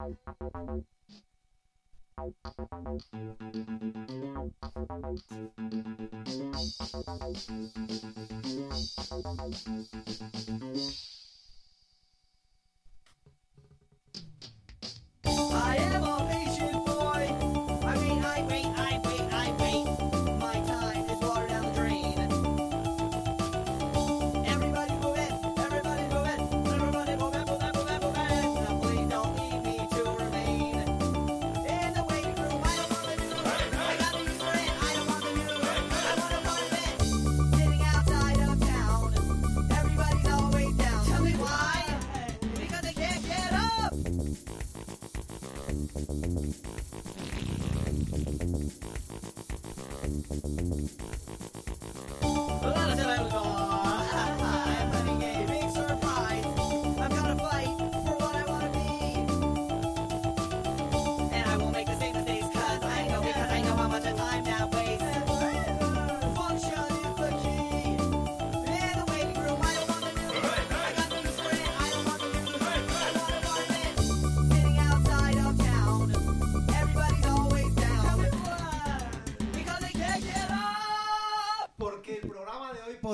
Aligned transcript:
I 0.00 0.14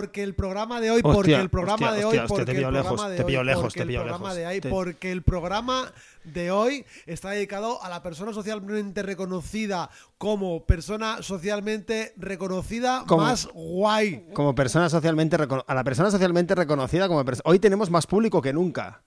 porque 0.05 0.22
el 0.22 0.34
programa 0.34 0.80
de 0.80 0.91
hoy, 0.91 1.00
Hostia, 1.02 1.12
porque 1.14 1.34
el 1.34 1.50
programa 1.50 1.86
hostia, 1.86 1.92
de 1.92 2.05
hoy, 2.05 2.19
hostia, 2.19 2.36
porque 2.36 2.52
el 2.52 2.62
programa 2.62 3.08
de 3.08 3.24
hoy, 3.24 3.41
porque 3.60 3.83
el 3.83 3.92
programa 3.94 4.34
de 4.34 4.46
hoy, 4.46 4.61
porque 4.61 5.12
el 5.12 5.22
programa 5.22 5.92
de 6.24 6.50
hoy 6.50 6.84
está 7.06 7.30
dedicado 7.30 7.83
a 7.83 7.88
la 7.88 8.02
persona 8.02 8.33
socialmente 8.33 9.02
reconocida 9.02 9.91
como 10.19 10.64
persona 10.64 11.22
socialmente 11.22 12.12
reconocida 12.16 13.05
Como- 13.06 13.22
más 13.22 13.48
guay. 13.52 14.27
Como 14.34 14.55
persona 14.55 14.88
socialmente 14.88 15.36
a 15.36 15.74
la 15.74 15.84
persona 15.84 16.11
socialmente 16.11 16.55
reconocida 16.55 17.08
como 17.08 17.24
persona. 17.24 17.42
Hoy 17.50 17.58
tenemos 17.58 17.91
más 17.91 18.06
público 18.06 18.42
que 18.42 18.52
nunca. 18.52 19.02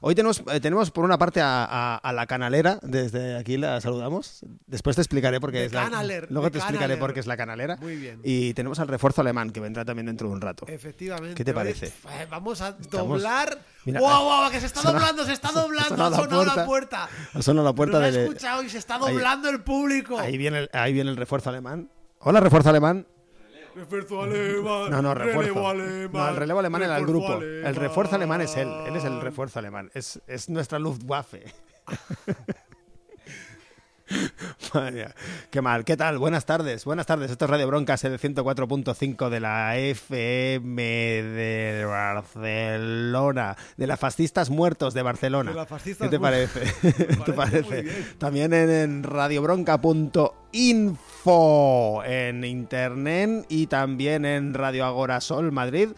Hoy 0.00 0.14
tenemos, 0.14 0.42
eh, 0.52 0.60
tenemos 0.60 0.90
por 0.90 1.04
una 1.04 1.16
parte 1.18 1.40
a, 1.40 1.64
a- 1.64 1.96
a 1.96 2.12
la 2.12 2.26
canalera, 2.26 2.78
desde 2.82 3.36
aquí 3.38 3.56
la 3.56 3.80
saludamos. 3.80 4.40
Después 4.66 4.96
te 4.96 5.02
explicaré 5.02 5.40
por 5.40 5.50
qué 5.52 5.64
es 5.64 5.72
la 5.72 5.88
Luego 6.28 6.50
te 6.50 6.58
explicaré 6.58 6.96
por 6.96 7.14
qué 7.14 7.20
es 7.20 7.26
la 7.26 7.36
canalera. 7.36 7.76
Muy 7.76 7.96
bien. 7.96 8.20
Y 8.22 8.54
tenemos 8.54 8.78
al 8.80 8.88
refuerzo 8.88 9.20
alemán, 9.22 9.50
que 9.50 9.60
vendrá 9.60 9.84
también 9.84 10.06
dentro 10.06 10.28
de 10.28 10.34
un 10.34 10.40
rato. 10.40 10.66
efectivamente. 10.68 11.34
¿Qué 11.34 11.44
te 11.44 11.54
parece? 11.54 11.86
eh, 11.86 12.26
vamos 12.30 12.60
a 12.60 12.76
Estamos- 12.80 13.08
doblar. 13.22 13.58
Mira, 13.86 14.00
¡Wow, 14.00 14.24
wow! 14.24 14.50
Que 14.50 14.60
se 14.60 14.66
está 14.66 14.80
doblando, 14.82 15.24
se 15.24 15.32
está 15.32 15.52
doblando. 15.52 15.94
Ha 16.06 16.10
la 16.10 16.16
sonado 16.16 16.44
la 16.44 16.54
puerta. 16.66 16.66
puerta. 16.66 17.08
Ha 17.34 17.42
sonado 17.42 17.66
la 17.68 17.74
puerta 17.74 17.98
Nos 18.00 18.08
ha 18.08 18.10
de... 18.12 18.22
escuchado 18.24 18.62
y 18.62 18.70
se 18.70 18.78
está 18.78 18.94
Ahí- 18.94 19.00
doblando 19.12 19.50
el 19.50 19.62
público. 19.62 20.18
Ahí 20.18 20.38
viene, 20.38 20.60
el, 20.60 20.70
ahí 20.72 20.92
viene 20.92 21.10
el 21.10 21.16
refuerzo 21.16 21.50
alemán. 21.50 21.90
Hola, 22.20 22.40
refuerzo 22.40 22.70
alemán. 22.70 23.06
Refuerzo 23.74 24.22
alemán. 24.22 24.90
No, 24.90 25.02
no, 25.02 25.14
refuerzo. 25.14 25.40
Relevo 25.40 25.68
alemán. 25.68 26.10
No, 26.12 26.28
el 26.28 26.36
relevo 26.36 26.58
alemán 26.60 26.82
era 26.82 26.96
el 26.96 27.06
grupo. 27.06 27.40
El 27.40 27.74
refuerzo 27.74 28.16
alemán 28.16 28.40
es 28.40 28.56
él. 28.56 28.68
Él 28.86 28.96
es 28.96 29.04
el 29.04 29.20
refuerzo 29.20 29.58
alemán. 29.58 29.90
Es, 29.94 30.20
es 30.26 30.48
nuestra 30.48 30.78
Luftwaffe. 30.78 31.44
Mía. 34.92 35.14
Qué 35.50 35.62
mal. 35.62 35.84
¿Qué 35.84 35.96
tal? 35.96 36.18
Buenas 36.18 36.46
tardes. 36.46 36.84
Buenas 36.84 37.06
tardes. 37.06 37.30
Esto 37.30 37.46
es 37.46 37.50
Radio 37.50 37.66
Broncas, 37.66 38.04
el 38.04 38.18
104.5 38.18 39.30
de 39.30 39.40
la 39.40 39.76
FM 39.76 40.82
de 40.82 41.84
Barcelona. 41.86 43.56
De 43.76 43.86
las 43.86 43.98
fascistas 43.98 44.50
muertos 44.50 44.94
de 44.94 45.02
Barcelona. 45.02 45.52
De 45.52 45.66
fascistas 45.66 46.08
¿Qué 46.08 46.10
te 46.10 46.20
parece? 46.20 46.60
¿Qué 46.82 46.92
te 47.24 47.32
parece. 47.32 47.84
También 48.18 48.52
en, 48.52 48.70
en 48.70 49.02
radiobronca.info 49.02 52.02
en 52.04 52.44
internet 52.44 53.46
y 53.48 53.66
también 53.66 54.24
en 54.24 54.54
Radio 54.54 54.84
Agora 54.84 55.20
Sol 55.20 55.52
Madrid 55.52 55.90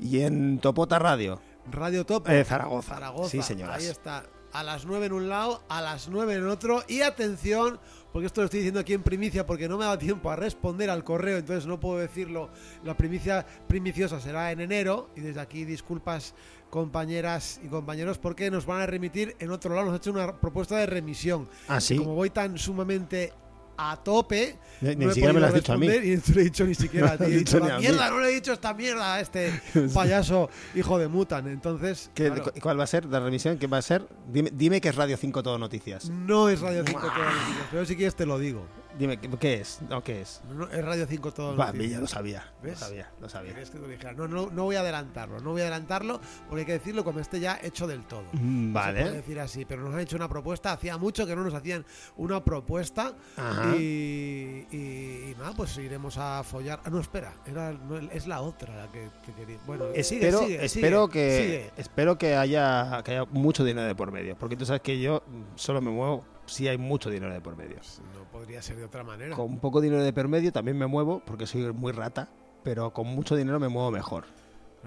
y 0.00 0.20
en 0.20 0.58
Topota 0.58 0.98
Radio. 0.98 1.40
Radio 1.70 2.04
Top. 2.04 2.28
Eh, 2.28 2.44
Zaragoza. 2.44 2.94
Zaragoza. 2.94 3.30
Sí, 3.30 3.42
señoras. 3.42 3.78
Ahí 3.78 3.86
está. 3.86 4.24
A 4.58 4.64
las 4.64 4.86
9 4.86 5.06
en 5.06 5.12
un 5.12 5.28
lado, 5.28 5.62
a 5.68 5.80
las 5.80 6.08
9 6.08 6.34
en 6.34 6.48
otro. 6.48 6.82
Y 6.88 7.02
atención, 7.02 7.78
porque 8.12 8.26
esto 8.26 8.40
lo 8.40 8.46
estoy 8.46 8.58
diciendo 8.58 8.80
aquí 8.80 8.92
en 8.92 9.04
primicia, 9.04 9.46
porque 9.46 9.68
no 9.68 9.78
me 9.78 9.84
ha 9.84 9.86
dado 9.86 9.98
tiempo 9.98 10.32
a 10.32 10.34
responder 10.34 10.90
al 10.90 11.04
correo, 11.04 11.38
entonces 11.38 11.64
no 11.64 11.78
puedo 11.78 11.98
decirlo. 11.98 12.50
La 12.82 12.96
primicia 12.96 13.46
primiciosa 13.68 14.20
será 14.20 14.50
en 14.50 14.60
enero. 14.60 15.10
Y 15.14 15.20
desde 15.20 15.40
aquí, 15.40 15.64
disculpas, 15.64 16.34
compañeras 16.70 17.60
y 17.62 17.68
compañeros, 17.68 18.18
porque 18.18 18.50
nos 18.50 18.66
van 18.66 18.80
a 18.80 18.86
remitir 18.86 19.36
en 19.38 19.52
otro 19.52 19.76
lado. 19.76 19.86
Nos 19.86 19.94
ha 19.94 19.98
hecho 19.98 20.10
una 20.10 20.40
propuesta 20.40 20.76
de 20.76 20.86
remisión. 20.86 21.48
Ah, 21.68 21.80
sí. 21.80 21.96
Como 21.96 22.16
voy 22.16 22.30
tan 22.30 22.58
sumamente 22.58 23.32
a 23.78 23.96
tope. 23.96 24.58
Ni- 24.80 24.96
no 24.96 25.08
siquiera 25.12 25.32
me 25.32 25.40
lo 25.40 25.46
has 25.46 25.54
dicho 25.54 25.72
a 25.72 25.76
mí. 25.78 25.86
Y 25.86 26.16
no 26.16 26.40
he 26.40 26.44
dicho 26.44 26.64
ni 26.64 26.74
siquiera 26.74 27.12
a 27.12 27.16
ti. 27.18 27.24
He 27.24 27.28
dicho 27.38 27.58
la 27.60 27.78
mierda, 27.78 28.10
no 28.10 28.18
le 28.20 28.28
he 28.30 28.34
dicho 28.34 28.52
esta 28.52 28.74
mierda 28.74 29.14
a 29.14 29.20
este 29.20 29.52
payaso 29.94 30.50
hijo 30.74 30.98
de 30.98 31.08
Mutan. 31.08 31.46
Entonces, 31.48 32.10
¿Qué- 32.14 32.26
claro, 32.26 32.42
cu- 32.44 32.60
¿Cuál 32.60 32.78
va 32.80 32.84
a 32.84 32.88
ser 32.88 33.04
la 33.06 33.20
revisión? 33.20 33.56
¿Qué 33.58 33.66
va 33.68 33.78
a 33.78 33.82
ser? 33.82 34.06
Dime, 34.30 34.50
dime 34.52 34.80
que 34.80 34.88
es 34.88 34.94
Radio 34.96 35.16
5 35.16 35.42
Todo 35.42 35.58
Noticias. 35.58 36.10
no 36.10 36.48
es 36.48 36.60
Radio 36.60 36.82
5 36.86 37.00
todo 37.00 37.08
noticias, 37.24 37.66
pero 37.70 37.84
si 37.86 37.96
quieres 37.96 38.14
te 38.16 38.26
lo 38.26 38.38
digo. 38.38 38.66
Dime, 38.98 39.18
¿qué, 39.18 39.54
es? 39.60 39.80
No, 39.88 40.02
¿qué 40.02 40.22
es? 40.22 40.40
No, 40.48 40.54
no, 40.54 40.68
es 40.72 40.84
Radio 40.84 41.06
5 41.06 41.32
todo 41.32 41.56
Va, 41.56 41.66
noticias. 41.66 41.90
ya 41.92 42.00
lo 42.00 42.06
sabía. 42.08 42.52
Lo 42.62 42.68
¿Ves? 42.68 42.78
sabía, 42.78 43.10
lo 43.20 43.28
sabía. 43.28 43.50
¿Querías 43.52 43.70
que 43.70 43.78
lo? 43.78 43.86
No, 44.14 44.26
no, 44.28 44.50
no 44.50 44.64
voy 44.64 44.74
a 44.76 44.80
adelantarlo, 44.80 45.38
no 45.40 45.52
voy 45.52 45.60
a 45.60 45.64
adelantarlo 45.64 46.20
porque 46.48 46.60
hay 46.62 46.66
que 46.66 46.72
decirlo 46.72 47.04
cuando 47.04 47.20
esté 47.22 47.38
ya 47.38 47.58
hecho 47.62 47.86
del 47.86 48.04
todo. 48.06 48.24
Mm, 48.32 48.66
Se 48.68 48.72
puede 48.72 49.02
Vale. 49.02 49.10
decir 49.12 49.38
así, 49.40 49.64
pero 49.64 49.82
nos 49.82 49.94
han 49.94 50.00
hecho 50.00 50.16
una 50.16 50.28
propuesta. 50.28 50.72
Hacía 50.72 50.96
mucho 50.98 51.26
que 51.26 51.36
no 51.36 51.44
nos 51.44 51.54
hacían 51.54 51.84
una 52.16 52.42
propuesta. 52.42 53.12
Ajá. 53.36 53.76
Y, 53.76 54.66
y- 54.72 55.30
y 55.30 55.34
nada, 55.38 55.52
pues 55.56 55.76
iremos 55.78 56.16
a 56.18 56.42
follar. 56.42 56.80
Ah, 56.84 56.90
no, 56.90 56.98
espera, 57.00 57.32
era, 57.46 57.72
es 58.12 58.26
la 58.26 58.40
otra 58.40 58.74
la 58.74 58.90
que 58.90 59.08
te 59.24 59.32
quería. 59.32 59.58
Bueno, 59.66 59.84
sigue, 59.92 60.00
Espero, 60.00 60.38
sigue, 60.40 60.64
espero, 60.64 61.06
sigue, 61.06 61.12
que, 61.12 61.42
sigue. 61.42 61.70
espero 61.76 62.18
que 62.18 62.34
haya, 62.34 63.02
que 63.04 63.12
haya 63.12 63.24
mucho 63.26 63.64
dinero 63.64 63.86
de 63.86 63.94
por 63.94 64.10
medio. 64.10 64.36
Porque 64.36 64.56
tú 64.56 64.66
sabes 64.66 64.82
que 64.82 64.98
yo 65.00 65.22
solo 65.54 65.80
me 65.80 65.90
muevo 65.90 66.24
si 66.48 66.68
hay 66.68 66.78
mucho 66.78 67.10
dinero 67.10 67.32
de 67.32 67.40
por 67.40 67.56
medio. 67.56 67.76
No 68.14 68.24
podría 68.30 68.60
ser 68.62 68.76
de 68.76 68.84
otra 68.84 69.04
manera. 69.04 69.36
Con 69.36 69.58
poco 69.58 69.80
dinero 69.80 70.02
de 70.02 70.12
por 70.12 70.28
medio 70.28 70.52
también 70.52 70.76
me 70.76 70.86
muevo 70.86 71.22
porque 71.24 71.46
soy 71.46 71.72
muy 71.72 71.92
rata. 71.92 72.28
Pero 72.64 72.92
con 72.92 73.06
mucho 73.06 73.36
dinero 73.36 73.60
me 73.60 73.68
muevo 73.68 73.90
mejor. 73.90 74.24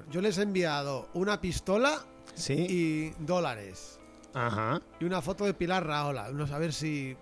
Yo 0.09 0.21
les 0.21 0.37
he 0.37 0.43
enviado 0.43 1.07
una 1.13 1.39
pistola 1.39 1.99
¿Sí? 2.35 2.53
y 2.53 3.09
dólares. 3.23 3.99
Ajá. 4.33 4.81
Y 4.99 5.05
una 5.05 5.21
foto 5.21 5.45
de 5.45 5.53
Pilar 5.53 5.85
Raola. 5.85 6.31
No 6.31 6.47
saber 6.47 6.73
si. 6.73 7.15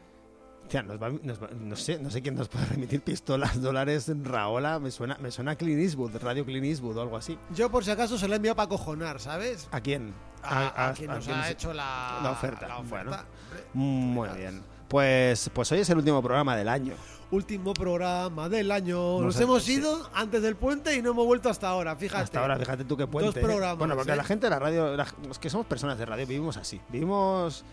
Tía, 0.69 0.83
nos 0.83 1.01
va- 1.01 1.09
nos 1.09 1.41
va- 1.41 1.49
no, 1.59 1.75
sé, 1.75 1.99
no 1.99 2.09
sé 2.11 2.21
quién 2.21 2.35
nos 2.35 2.47
puede 2.47 2.65
remitir 2.67 3.01
pistolas, 3.01 3.59
dólares, 3.61 4.09
Raola. 4.23 4.79
Me 4.79 4.91
suena, 4.91 5.17
me 5.19 5.31
suena 5.31 5.51
a 5.51 5.55
Clint 5.55 5.81
Eastwood, 5.81 6.15
Radio 6.21 6.45
Clint 6.45 6.65
Eastwood 6.65 6.97
o 6.97 7.01
algo 7.01 7.17
así. 7.17 7.37
Yo, 7.55 7.69
por 7.69 7.83
si 7.83 7.91
acaso, 7.91 8.17
se 8.17 8.27
la 8.27 8.35
he 8.35 8.37
enviado 8.37 8.55
para 8.55 8.69
cojonar, 8.69 9.19
¿sabes? 9.19 9.67
¿A 9.71 9.81
quién? 9.81 10.13
A, 10.43 10.89
a 10.89 10.93
quien 10.93 11.09
a 11.11 11.15
nos 11.15 11.27
ha 11.27 11.49
hecho 11.49 11.73
la, 11.73 12.19
la 12.23 12.31
oferta. 12.31 12.67
la 12.67 12.77
oferta. 12.77 13.05
Bueno. 13.09 13.11
Hombre, 13.11 13.63
Muy 13.73 14.29
bien. 14.37 14.61
Pues, 14.87 15.51
pues 15.53 15.71
hoy 15.71 15.79
es 15.79 15.89
el 15.89 15.97
último 15.97 16.21
programa 16.21 16.55
del 16.55 16.69
año. 16.69 16.93
Último 17.31 17.73
programa 17.75 18.49
del 18.49 18.71
año. 18.71 19.19
No 19.19 19.25
Nos 19.25 19.39
hemos 19.39 19.61
sí. 19.63 19.73
ido 19.73 20.09
antes 20.15 20.41
del 20.41 20.55
puente 20.55 20.95
y 20.95 21.01
no 21.03 21.11
hemos 21.11 21.27
vuelto 21.27 21.47
hasta 21.49 21.67
ahora, 21.69 21.95
fíjate. 21.95 22.23
Hasta 22.23 22.39
ahora, 22.39 22.57
fíjate 22.57 22.85
tú 22.85 22.97
qué 22.97 23.05
puente. 23.05 23.39
¿eh? 23.39 23.43
programas, 23.43 23.77
Bueno, 23.77 23.95
porque 23.95 24.13
¿eh? 24.13 24.15
la 24.15 24.23
gente 24.23 24.47
de 24.47 24.49
la 24.49 24.57
radio, 24.57 24.95
la- 24.95 25.05
los 25.27 25.37
que 25.37 25.49
somos 25.51 25.67
personas 25.67 25.99
de 25.99 26.05
radio, 26.07 26.25
vivimos 26.25 26.57
así. 26.57 26.81
Vivimos, 26.89 27.63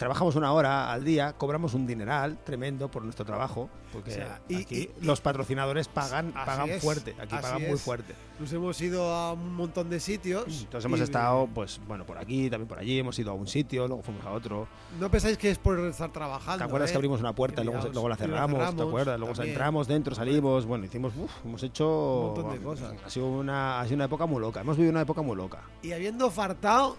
trabajamos 0.00 0.34
una 0.34 0.50
hora 0.54 0.90
al 0.90 1.04
día, 1.04 1.34
cobramos 1.34 1.74
un 1.74 1.86
dineral 1.86 2.38
tremendo 2.42 2.90
por 2.90 3.02
nuestro 3.04 3.26
trabajo, 3.26 3.68
porque 3.92 4.10
O 4.12 4.14
sea, 4.14 4.40
y- 4.48 4.62
aquí 4.62 4.74
y- 4.74 5.02
y- 5.02 5.04
los 5.04 5.20
patrocinadores 5.20 5.88
pagan, 5.88 6.32
pagan 6.32 6.70
es, 6.70 6.82
fuerte, 6.82 7.14
aquí 7.20 7.34
pagan 7.38 7.68
muy 7.68 7.76
fuerte. 7.76 8.14
Nos 8.38 8.50
hemos 8.50 8.80
ido 8.80 9.12
a 9.12 9.34
un 9.34 9.54
montón 9.54 9.90
de 9.90 10.00
sitios. 10.00 10.46
Entonces 10.62 10.86
hemos 10.86 11.00
estado, 11.00 11.46
pues, 11.54 11.78
bueno, 11.86 12.06
por 12.06 12.16
aquí, 12.16 12.48
también 12.48 12.66
por 12.66 12.78
allí, 12.78 12.98
hemos 12.98 13.18
ido 13.18 13.32
a 13.32 13.34
un 13.34 13.46
sitio, 13.46 13.86
luego 13.86 14.02
fuimos 14.02 14.24
a 14.24 14.30
otro. 14.32 14.66
No 14.98 15.10
pensáis 15.10 15.36
que 15.36 15.50
es 15.50 15.58
por 15.58 15.78
estar 15.80 16.10
trabajando. 16.10 16.56
¿Te 16.56 16.64
acuerdas 16.64 16.88
¿eh? 16.88 16.92
que 16.92 16.96
abrimos 16.96 17.20
una 17.20 17.34
puerta 17.34 17.60
y 17.60 17.66
luego, 17.66 17.86
luego 17.92 18.08
la 18.08 18.16
cerramos? 18.16 18.74
¿Te 18.74 18.82
acuerdas? 18.82 19.18
Luego 19.18 19.34
también. 19.34 19.52
entramos 19.52 19.86
dentro, 19.86 20.14
salimos, 20.14 20.64
bueno, 20.64 20.86
hicimos, 20.86 21.12
uf, 21.14 21.30
hemos 21.44 21.62
hecho... 21.62 22.20
Un 22.20 22.26
montón 22.42 22.52
de 22.52 22.64
cosas. 22.64 22.94
Ha 23.04 23.10
sido, 23.10 23.26
una, 23.28 23.80
ha 23.80 23.84
sido 23.84 23.96
una 23.96 24.06
época 24.06 24.24
muy 24.24 24.40
loca, 24.40 24.62
hemos 24.62 24.78
vivido 24.78 24.92
una 24.92 25.02
época 25.02 25.20
muy 25.20 25.36
loca. 25.36 25.60
Y 25.82 25.92
habiendo 25.92 26.30
fartado, 26.30 26.96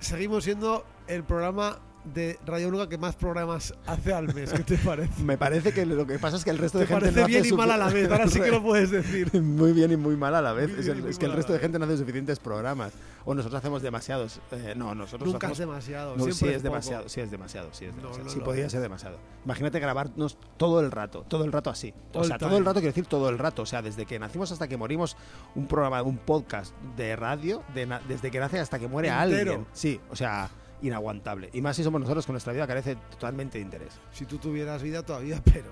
seguimos 0.00 0.44
siendo 0.44 0.86
el 1.08 1.24
programa 1.24 1.78
de 2.04 2.38
Radio 2.46 2.70
Nuca 2.70 2.88
que 2.88 2.96
más 2.98 3.16
programas 3.16 3.74
hace 3.86 4.12
al 4.14 4.32
mes. 4.34 4.52
¿Qué 4.52 4.62
te 4.62 4.78
parece? 4.84 5.22
Me 5.22 5.36
parece 5.36 5.72
que 5.72 5.84
lo 5.86 6.06
que 6.06 6.18
pasa 6.18 6.36
es 6.36 6.44
que 6.44 6.50
el 6.50 6.58
resto 6.58 6.78
de 6.78 6.86
Te 6.86 6.94
gente 6.94 7.06
parece 7.06 7.20
no 7.20 7.26
bien 7.26 7.40
hace 7.40 7.48
y 7.48 7.52
mal 7.56 7.70
a 7.70 7.76
la 7.76 7.88
vez. 7.88 8.10
Ahora 8.10 8.26
sí 8.28 8.40
que 8.40 8.50
lo 8.50 8.62
puedes 8.62 8.90
decir. 8.90 9.32
Muy 9.42 9.72
bien 9.72 9.92
y 9.92 9.96
muy 9.96 10.16
mal 10.16 10.34
a 10.34 10.40
la 10.42 10.52
vez. 10.52 10.70
Muy 10.70 10.80
Es, 10.80 10.88
el- 10.88 11.06
es 11.06 11.18
que 11.18 11.26
el 11.26 11.32
resto 11.32 11.52
de 11.52 11.58
gente 11.58 11.78
no 11.78 11.84
hace 11.84 11.96
suficientes 11.98 12.38
programas. 12.38 12.92
O 13.24 13.34
nosotros 13.34 13.58
hacemos 13.58 13.82
demasiados. 13.82 14.40
Eh, 14.52 14.72
no, 14.74 14.94
nosotros 14.94 15.30
Nunca 15.30 15.48
es 15.48 15.52
hacemos... 15.52 15.74
demasiado. 15.74 16.16
No, 16.16 16.24
sí, 16.24 16.30
es 16.30 16.38
poco. 16.38 16.62
demasiado, 16.62 17.08
sí, 17.10 17.20
es 17.20 17.30
demasiado, 17.30 17.68
sí, 17.72 17.84
es 17.84 17.94
demasiado. 17.94 18.24
no, 18.24 18.30
sí, 18.30 18.40
podría 18.40 18.70
ser 18.70 18.80
demasiado. 18.80 19.18
Imagínate 19.44 19.78
grabarnos 19.80 20.38
todo 20.56 20.80
el 20.80 20.90
rato, 20.90 21.26
todo 21.28 21.44
el 21.44 21.52
rato 21.52 21.68
así. 21.68 21.92
O 22.14 22.20
All 22.20 22.26
sea, 22.26 22.38
todo 22.38 22.56
el 22.56 22.64
rato 22.64 22.80
quiero 22.80 22.88
decir 22.94 23.06
todo 23.06 23.28
el 23.28 23.36
rato. 23.38 23.62
O 23.62 23.66
sea, 23.66 23.82
desde 23.82 24.06
que 24.06 24.18
nacimos 24.18 24.50
hasta 24.50 24.66
que 24.66 24.78
morimos, 24.78 25.16
un 25.54 25.66
programa, 25.66 26.00
un 26.02 26.16
podcast 26.16 26.74
de 26.96 27.16
radio, 27.16 27.62
de 27.74 27.86
desde 28.08 28.30
que 28.30 28.38
nace 28.40 28.60
hasta 28.60 28.78
que 28.78 28.88
muere 28.88 29.08
Entero. 29.08 29.50
alguien. 29.52 29.66
Sí, 29.74 30.00
o 30.10 30.16
sea, 30.16 30.48
inaguantable. 30.82 31.50
Y 31.52 31.60
más 31.60 31.76
si 31.76 31.82
somos 31.84 32.00
nosotros 32.00 32.24
que 32.26 32.32
nuestra 32.32 32.52
vida 32.52 32.66
carece 32.66 32.96
totalmente 33.10 33.58
de 33.58 33.62
interés. 33.64 33.92
Si 34.12 34.24
tú 34.26 34.38
tuvieras 34.38 34.82
vida 34.82 35.02
todavía, 35.02 35.40
pero 35.44 35.66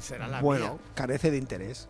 será 0.00 0.28
la 0.28 0.40
bueno, 0.40 0.74
mía. 0.74 0.82
carece 0.94 1.30
de 1.30 1.38
interés. 1.38 1.88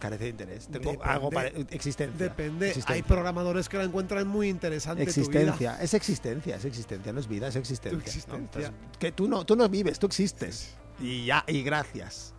Carece 0.00 0.24
de 0.24 0.30
interés. 0.30 0.66
Tengo 0.66 0.90
Depende. 0.92 1.04
algo 1.12 1.30
para 1.30 1.48
existencia. 1.48 2.18
Depende. 2.18 2.66
Existencia. 2.68 2.94
Hay 2.96 3.02
programadores 3.02 3.68
que 3.68 3.78
la 3.78 3.84
encuentran 3.84 4.26
muy 4.28 4.48
interesante. 4.48 5.04
tu 5.06 5.10
vida. 5.12 5.20
Existencia, 5.20 5.78
es 5.80 5.94
existencia, 5.94 6.56
es 6.56 6.64
existencia, 6.64 7.12
no 7.12 7.20
es 7.20 7.28
vida, 7.28 7.48
es 7.48 7.56
existencia. 7.56 7.98
Existencia. 7.98 8.72
que 8.98 9.12
tú 9.12 9.28
no, 9.28 9.46
tú 9.46 9.56
no 9.56 9.66
vives, 9.68 9.98
tú 9.98 10.06
existes. 10.06 10.74
Y 11.00 11.24
ya, 11.26 11.44
y 11.46 11.62
gracias. 11.62 12.34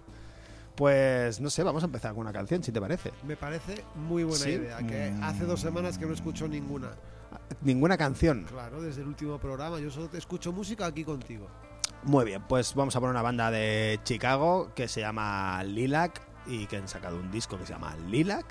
Pues 0.76 1.40
no 1.40 1.50
sé, 1.50 1.64
vamos 1.64 1.84
a 1.84 1.86
empezar 1.86 2.12
con 2.12 2.22
una 2.22 2.34
canción, 2.34 2.62
si 2.62 2.72
te 2.72 2.82
parece. 2.82 3.12
Me 3.26 3.38
parece 3.38 3.84
muy 3.96 4.24
buena 4.26 4.44
Sí. 4.44 4.52
idea. 4.52 4.78
Que 4.80 5.12
Mm. 5.12 5.24
hace 5.24 5.46
dos 5.46 5.62
semanas 5.62 5.98
que 5.98 6.06
no 6.06 6.14
escucho 6.14 6.48
ninguna. 6.50 6.90
Ninguna 7.62 7.98
canción. 7.98 8.44
Claro, 8.50 8.82
desde 8.82 9.02
el 9.02 9.08
último 9.08 9.38
programa. 9.40 9.80
Yo 9.80 9.90
solo 9.92 10.10
te 10.10 10.18
escucho 10.18 10.52
música 10.52 10.86
aquí 10.86 11.04
contigo. 11.04 11.48
Muy 12.04 12.26
bien, 12.26 12.44
pues 12.48 12.76
vamos 12.76 12.96
a 12.96 13.00
poner 13.00 13.12
una 13.12 13.22
banda 13.24 13.50
de 13.52 14.00
Chicago 14.04 14.72
que 14.76 14.88
se 14.88 15.02
llama 15.02 15.64
Lilac 15.64 16.22
y 16.46 16.68
que 16.68 16.78
han 16.78 16.88
sacado 16.88 17.18
un 17.18 17.32
disco 17.32 17.58
que 17.58 17.66
se 17.66 17.74
llama 17.74 17.96
Lilac, 18.08 18.46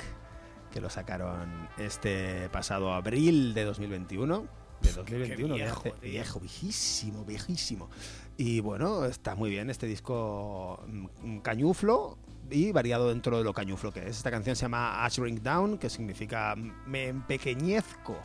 que 0.73 0.81
lo 0.81 0.91
sacaron 0.91 1.69
este 1.79 2.49
pasado 2.51 2.93
abril 2.93 3.55
de 3.55 3.65
2021. 3.65 4.47
De 4.81 4.93
2021, 4.93 5.55
de 5.55 5.61
viejo, 5.63 5.81
hace- 5.81 5.95
viejo, 6.03 6.41
viejísimo, 6.41 7.25
viejísimo. 7.25 7.89
Y 8.37 8.59
bueno, 8.61 9.05
está 9.05 9.35
muy 9.37 9.49
bien 9.51 9.71
este 9.71 9.87
disco 9.87 10.81
mm, 11.23 11.39
cañuflo 11.39 12.19
y 12.51 12.73
variado 12.73 13.09
dentro 13.09 13.39
de 13.39 13.45
lo 13.45 13.55
cañuflo 13.55 13.93
que 13.93 14.01
es. 14.01 14.17
Esta 14.17 14.31
canción 14.33 14.57
se 14.57 14.63
llama 14.63 15.03
Ushering 15.07 15.43
Down, 15.43 15.79
que 15.79 15.89
significa 15.89 16.55
me 16.57 17.07
empequeñezco. 17.07 18.17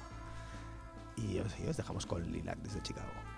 Y 1.21 1.39
os, 1.39 1.77
dejamos 1.77 2.05
con 2.05 2.31
Lilac 2.31 2.59
desde 2.59 2.81
Chicago. 2.81 3.28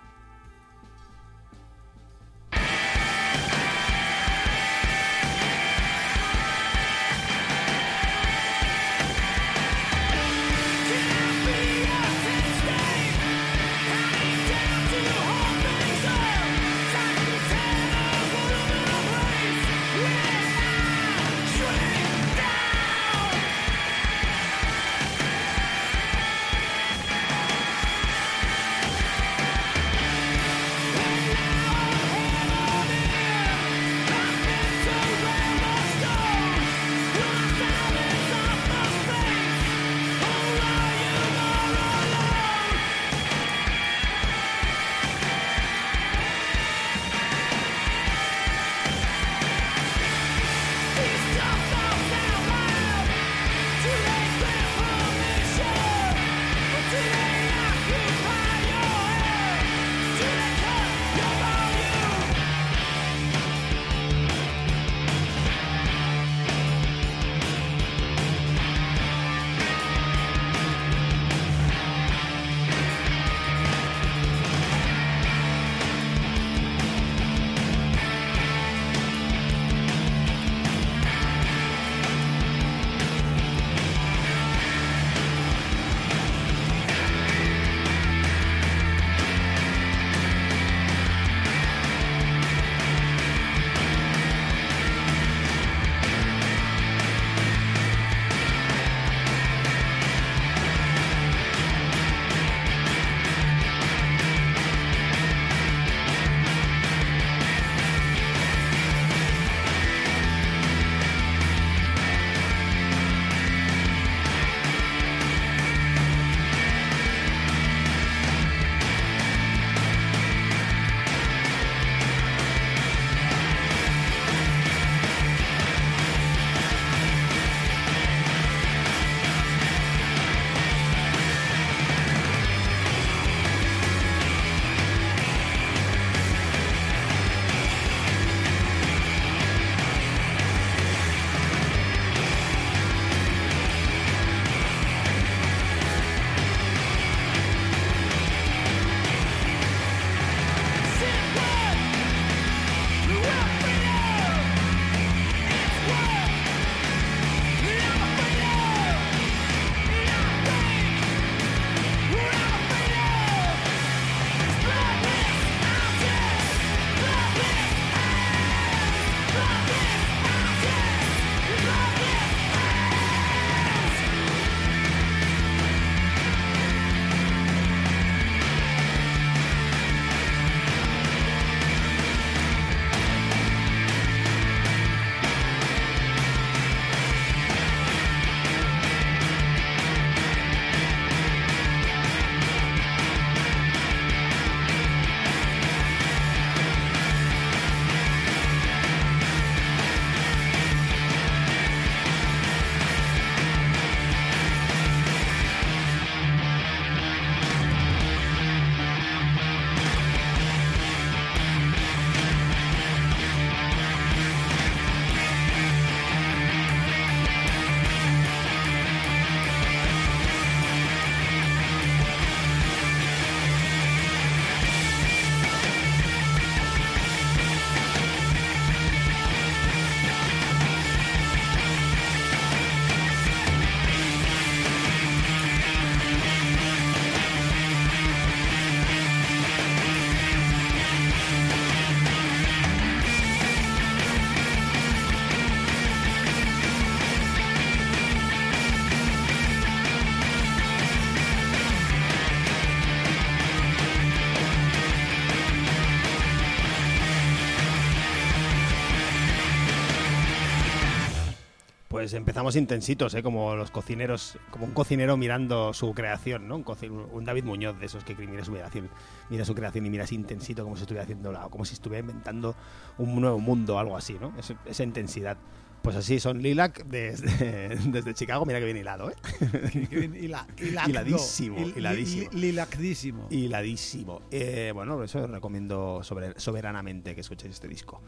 Pues 262.02 262.14
empezamos 262.14 262.56
intensitos, 262.56 263.14
¿eh? 263.14 263.22
como 263.22 263.54
los 263.54 263.70
cocineros, 263.70 264.36
como 264.50 264.64
un 264.66 264.72
cocinero 264.72 265.16
mirando 265.16 265.72
su 265.72 265.94
creación, 265.94 266.48
¿no? 266.48 266.56
Un, 266.56 267.06
un 267.12 267.24
David 267.24 267.44
Muñoz 267.44 267.78
de 267.78 267.86
esos 267.86 268.02
que 268.02 268.16
mira 268.16 268.44
su 268.44 268.50
creación, 268.52 268.88
mira 269.30 269.44
su 269.44 269.54
creación 269.54 269.86
y 269.86 269.90
mira 269.90 270.02
así 270.02 270.16
intensito 270.16 270.64
como 270.64 270.74
si 270.76 270.82
estuviera 270.82 271.04
haciendo 271.04 271.30
la, 271.30 271.42
como 271.48 271.64
si 271.64 271.74
estuviera 271.74 272.00
inventando 272.00 272.56
un 272.98 273.20
nuevo 273.20 273.38
mundo 273.38 273.76
o 273.76 273.78
algo 273.78 273.96
así, 273.96 274.16
¿no? 274.20 274.32
Es- 274.36 274.52
esa 274.66 274.82
intensidad. 274.82 275.36
Pues 275.80 275.96
así 275.96 276.18
son 276.20 276.42
Lilac 276.42 276.84
desde, 276.86 277.68
desde 277.86 278.14
Chicago, 278.14 278.44
mira 278.46 278.58
que 278.58 278.64
bien 278.64 278.76
hilado, 278.78 279.10
¿eh? 279.10 279.14
Hila- 279.72 280.46
hilacdo. 280.58 280.90
Hiladísimo, 280.90 281.56
Hil- 281.58 281.76
hiladísimo. 281.76 282.30
Lilacdísimo. 282.32 283.26
Hiladísimo. 283.30 284.22
Eh, 284.32 284.72
bueno, 284.74 285.02
eso 285.04 285.20
os 285.22 285.30
recomiendo 285.30 286.00
sobre- 286.02 286.38
soberanamente 286.38 287.14
que 287.14 287.20
escuchéis 287.20 287.54
este 287.54 287.68
disco. 287.68 288.00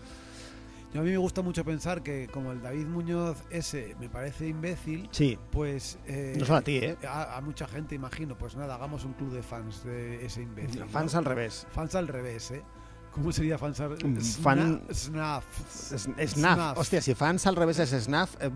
Yo 0.95 1.01
a 1.01 1.05
mí 1.05 1.11
me 1.11 1.17
gusta 1.19 1.43
mucho 1.43 1.65
pensar 1.65 2.03
que 2.05 2.29
como 2.29 2.53
el 2.53 2.63
David 2.63 2.87
Muñoz 2.87 3.43
ese 3.51 3.97
me 3.99 4.09
parece 4.09 4.47
imbécil, 4.47 5.09
Sí, 5.11 5.37
pues... 5.51 5.99
eh, 6.07 6.37
no 6.39 6.45
solo 6.47 6.59
a 6.59 6.63
ti, 6.63 6.77
¿eh? 6.77 6.97
A, 7.07 7.37
a 7.37 7.41
mucha 7.41 7.67
gente, 7.67 7.97
imagino. 7.97 8.39
Pues 8.39 8.55
nada, 8.55 8.77
hagamos 8.77 9.05
un 9.05 9.13
club 9.15 9.33
de 9.33 9.43
fans 9.43 9.83
de 9.85 10.25
ese 10.25 10.43
imbécil. 10.43 10.81
¿no? 10.81 10.89
Fans 10.89 11.15
al 11.17 11.25
revés. 11.25 11.67
Fans 11.73 11.95
al 11.97 12.07
revés, 12.07 12.53
¿eh? 12.53 12.63
¿Cómo 13.11 13.31
sería 13.33 13.59
fans 13.59 13.81
al 13.81 13.91
Mm, 14.05 14.21
fan- 14.21 14.83
Snaf. 14.93 15.45
Snaf. 16.27 16.79
Hostia, 16.79 17.01
si 17.03 17.15
fans 17.15 17.47
al 17.47 17.57
revés 17.57 17.79
es 17.81 17.91
Snaf, 18.05 18.37
eh, 18.41 18.51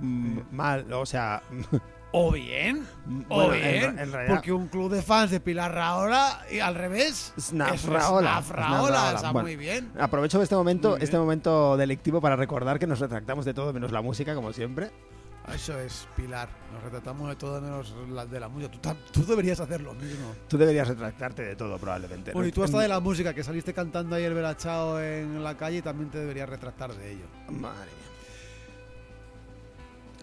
mal, 0.52 0.92
o 0.92 1.04
sea... 1.07 1.42
O 2.10 2.32
bien, 2.32 2.86
o 3.28 3.48
bueno, 3.48 3.52
bien, 3.52 3.98
en 3.98 4.10
porque 4.28 4.50
un 4.50 4.68
club 4.68 4.90
de 4.90 5.02
fans 5.02 5.30
de 5.30 5.40
Pilar 5.40 5.74
Raola 5.74 6.40
y 6.50 6.58
al 6.58 6.74
revés 6.74 7.34
Snaf 7.38 7.74
es 7.74 7.84
Raola. 7.84 8.30
Snaf 8.30 8.50
Raola, 8.50 9.12
está 9.14 9.30
Bueno, 9.32 9.46
muy 9.46 9.56
bien. 9.56 9.92
Aprovecho 9.98 10.40
este 10.40 10.54
momento, 10.54 10.96
este 10.96 11.18
momento 11.18 11.76
delictivo 11.76 12.22
para 12.22 12.34
recordar 12.34 12.78
que 12.78 12.86
nos 12.86 13.00
retractamos 13.00 13.44
de 13.44 13.52
todo 13.52 13.74
menos 13.74 13.92
la 13.92 14.00
música, 14.00 14.34
como 14.34 14.54
siempre. 14.54 14.90
Eso 15.54 15.78
es 15.78 16.08
Pilar, 16.16 16.48
nos 16.72 16.82
retratamos 16.82 17.28
de 17.28 17.36
todo 17.36 17.60
menos 17.60 17.94
la 18.10 18.24
de 18.24 18.40
la 18.40 18.48
música. 18.48 18.70
Tú, 18.70 18.94
tú 19.12 19.26
deberías 19.26 19.60
hacer 19.60 19.82
lo 19.82 19.94
mismo. 19.94 20.34
Tú 20.48 20.56
deberías 20.56 20.88
retractarte 20.88 21.42
de 21.42 21.56
todo, 21.56 21.78
probablemente. 21.78 22.32
Bueno, 22.32 22.44
¿no? 22.44 22.48
y 22.48 22.52
tú 22.52 22.62
hasta 22.62 22.80
de 22.80 22.88
la 22.88 23.00
música, 23.00 23.34
que 23.34 23.44
saliste 23.44 23.74
cantando 23.74 24.16
ayer 24.16 24.32
Belachao 24.32 25.00
en 25.00 25.42
la 25.42 25.56
calle, 25.56 25.82
también 25.82 26.10
te 26.10 26.18
deberías 26.18 26.48
retractar 26.48 26.94
de 26.94 27.12
ello. 27.12 27.24
Madre 27.48 27.90
mía. 27.98 28.07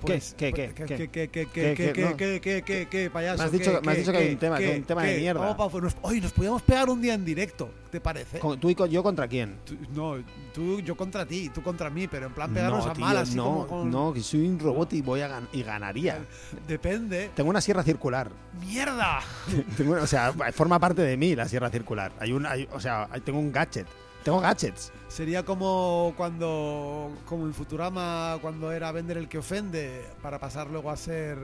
Pues, 0.05 0.35
¿Qué, 0.37 0.51
pues, 0.51 0.73
qué, 0.73 0.85
¿Qué, 0.85 0.85
qué? 0.85 0.95
qué, 0.95 1.09
qué, 1.09 1.29
¿Qué, 1.29 1.47
qué, 1.47 1.73
qué? 1.75 1.93
qué, 1.93 2.01
No. 2.01 2.17
qué, 2.17 2.41
qué, 2.41 2.61
qué, 2.63 2.87
qué, 2.89 3.09
payaso? 3.09 3.37
Me 3.39 3.43
has 3.45 3.51
dicho- 3.51 3.79
¿Qué, 3.79 3.85
me 3.85 3.91
has 3.91 3.97
dicho 3.97 4.11
que 4.11 4.17
hay 4.17 4.31
un 4.33 4.37
tema, 4.37 4.57
que 4.57 4.71
hay 4.71 4.77
un 4.79 4.83
tema 4.85 5.03
de 5.03 5.17
mierda. 5.17 5.57
Oye, 6.01 6.21
nos 6.21 6.31
podíamos 6.31 6.61
pegar 6.61 6.89
un 6.89 7.01
día 7.01 7.13
en 7.13 7.25
directo, 7.25 7.69
¿te 7.91 7.99
parece? 7.99 8.39
¿Tú 8.39 8.69
y 8.69 8.75
yo 8.89 9.03
contra 9.03 9.27
quién? 9.27 9.57
No, 9.93 10.15
tú, 10.53 10.79
yo 10.81 10.95
contra 10.95 11.25
ti, 11.25 11.49
tú 11.49 11.61
contra 11.61 11.89
mí, 11.89 12.07
pero 12.07 12.27
en 12.27 12.33
plan 12.33 12.53
pegarnos 12.53 12.85
no, 12.85 12.91
a 12.91 12.93
tío, 12.93 13.05
mal, 13.05 13.17
así 13.17 13.35
no, 13.35 13.85
no, 13.85 14.13
que 14.13 14.21
soy 14.21 14.47
un 14.47 14.59
robot 14.59 14.93
y 14.93 15.01
voy 15.01 15.21
a 15.21 15.41
y 15.53 15.63
ganaría. 15.63 16.19
Depende. 16.67 17.31
Tengo 17.35 17.49
una 17.49 17.61
sierra 17.61 17.83
circular. 17.83 18.29
¡Mierda! 18.61 19.21
O 20.05 20.07
sea, 20.07 20.33
forma 20.53 20.79
parte 20.79 21.01
de 21.01 21.17
mí 21.17 21.35
la 21.35 21.47
sierra 21.47 21.69
circular. 21.69 22.11
Hay 22.19 22.31
un, 22.31 22.45
o 22.45 22.79
sea, 22.79 23.07
tengo 23.23 23.39
un 23.39 23.51
gadget. 23.51 23.87
Tengo 24.23 24.39
gadgets. 24.39 24.91
Sería 25.15 25.45
como 25.45 26.13
cuando, 26.17 27.09
como 27.25 27.45
en 27.45 27.53
Futurama, 27.53 28.37
cuando 28.41 28.73
era 28.73 28.91
vender 28.91 29.15
el 29.17 29.29
que 29.29 29.37
ofende, 29.37 30.03
para 30.21 30.39
pasar 30.39 30.69
luego 30.69 30.91
a 30.91 30.97
ser... 30.97 31.37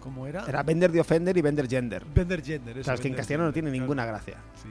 ¿Cómo 0.00 0.26
era? 0.26 0.44
Era 0.48 0.64
Vender 0.64 0.90
de 0.90 0.98
Offender 0.98 1.36
y 1.36 1.40
Vender 1.40 1.68
Gender. 1.68 2.04
Vender 2.12 2.42
gender. 2.42 2.76
O 2.76 2.80
eso, 2.80 2.86
sea, 2.86 2.94
es 2.94 3.00
que 3.00 3.06
en 3.06 3.14
castellano 3.14 3.44
no 3.44 3.52
tiene 3.52 3.68
claro. 3.70 3.80
ninguna 3.82 4.04
gracia. 4.04 4.38
Sí, 4.60 4.68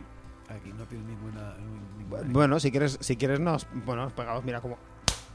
aquí 0.54 0.74
no 0.78 0.84
tiene 0.84 1.06
ninguna... 1.06 1.56
ninguna- 1.98 2.24
Bueno, 2.34 2.60
si 2.60 2.70
quieres, 2.70 2.98
si 3.00 3.16
quieres 3.16 3.40
nos, 3.40 3.66
bueno, 3.86 4.04
nos 4.04 4.12
pegamos, 4.12 4.44
mira 4.44 4.60
como 4.60 4.78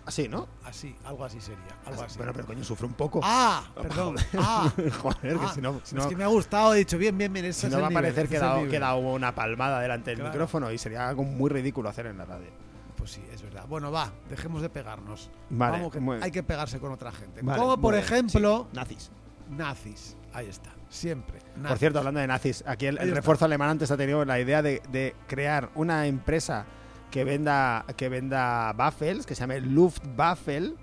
así, 0.04 0.28
¿no? 0.28 0.46
Así, 0.66 0.94
algo 1.06 1.24
así 1.24 1.40
sería. 1.40 1.78
Algo 1.86 2.02
así. 2.02 2.18
Bueno, 2.18 2.34
pero 2.34 2.46
coño, 2.46 2.62
sufre 2.62 2.86
un 2.86 2.92
poco. 2.92 3.20
Ah, 3.24 3.64
perdón. 3.74 4.16
Ah, 4.36 4.70
Joder, 5.00 5.38
que 5.38 5.44
ah, 5.46 5.52
si 5.54 5.62
no, 5.62 5.80
si 5.82 5.96
es 5.96 6.02
no, 6.04 6.10
que 6.10 6.14
me 6.16 6.24
ha 6.24 6.28
gustado, 6.28 6.74
he 6.74 6.78
dicho 6.80 6.98
bien, 6.98 7.16
bien, 7.16 7.32
bien. 7.32 7.46
ese 7.46 7.60
si 7.62 7.66
es 7.68 7.72
no 7.72 7.80
va 7.80 7.86
a 7.86 7.90
parecer 7.90 8.28
que 8.28 8.34
he 8.34 8.38
es 8.38 8.70
que 8.70 8.78
dado 8.78 8.98
una 8.98 9.34
palmada 9.34 9.80
delante 9.80 10.10
del 10.10 10.18
Claro. 10.18 10.32
micrófono 10.34 10.70
y 10.70 10.76
sería 10.76 11.08
algo 11.08 11.24
muy 11.24 11.48
ridículo 11.48 11.88
hacer 11.88 12.04
en 12.04 12.18
la 12.18 12.26
radio. 12.26 12.67
Pues 13.08 13.14
sí, 13.14 13.24
es 13.32 13.40
verdad. 13.42 13.64
Bueno, 13.66 13.90
va, 13.90 14.12
dejemos 14.28 14.60
de 14.60 14.68
pegarnos. 14.68 15.30
Vale, 15.48 15.78
Vamos, 15.78 16.18
que 16.20 16.24
hay 16.24 16.30
que 16.30 16.42
pegarse 16.42 16.78
con 16.78 16.92
otra 16.92 17.10
gente. 17.10 17.40
Vale, 17.40 17.58
Como 17.58 17.80
por 17.80 17.94
ejemplo, 17.94 18.66
sí, 18.70 18.76
nazis. 18.76 19.10
nazis. 19.48 20.16
Ahí 20.34 20.46
está, 20.46 20.72
siempre. 20.90 21.38
Por 21.66 21.78
cierto, 21.78 22.00
hablando 22.00 22.20
de 22.20 22.26
nazis, 22.26 22.62
aquí 22.66 22.84
el, 22.84 22.98
refuerzo 22.98 23.46
alemán 23.46 23.70
antes 23.70 23.90
ha 23.90 23.96
tenido 23.96 24.22
la 24.26 24.38
idea 24.38 24.60
de, 24.60 24.82
de 24.92 25.16
crear 25.26 25.70
una 25.74 26.06
empresa 26.06 26.66
que 27.10 27.24
venda 27.24 27.86
que 27.96 28.10
venda 28.10 28.74
waffles, 28.76 29.24
que 29.24 29.34
se 29.34 29.40
llame 29.40 29.62
Luftwaffel 29.62 30.76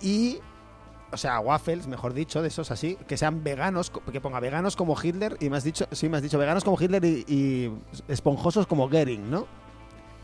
y 0.00 0.40
o 1.12 1.16
sea, 1.16 1.38
waffles, 1.38 1.86
mejor 1.86 2.12
dicho, 2.12 2.42
de 2.42 2.48
esos 2.48 2.72
así, 2.72 2.96
que 3.06 3.16
sean 3.16 3.44
veganos, 3.44 3.90
que 3.90 4.20
ponga 4.20 4.40
veganos 4.40 4.74
como 4.74 4.96
Hitler 5.00 5.36
y 5.40 5.48
me 5.48 5.56
has 5.56 5.64
dicho, 5.64 5.86
sí, 5.92 6.08
me 6.08 6.16
has 6.16 6.22
dicho 6.22 6.38
veganos 6.38 6.64
como 6.64 6.80
Hitler 6.80 7.04
y, 7.04 7.24
y 7.28 7.72
esponjosos 8.08 8.66
como 8.66 8.88
Goering, 8.88 9.30
¿no? 9.30 9.46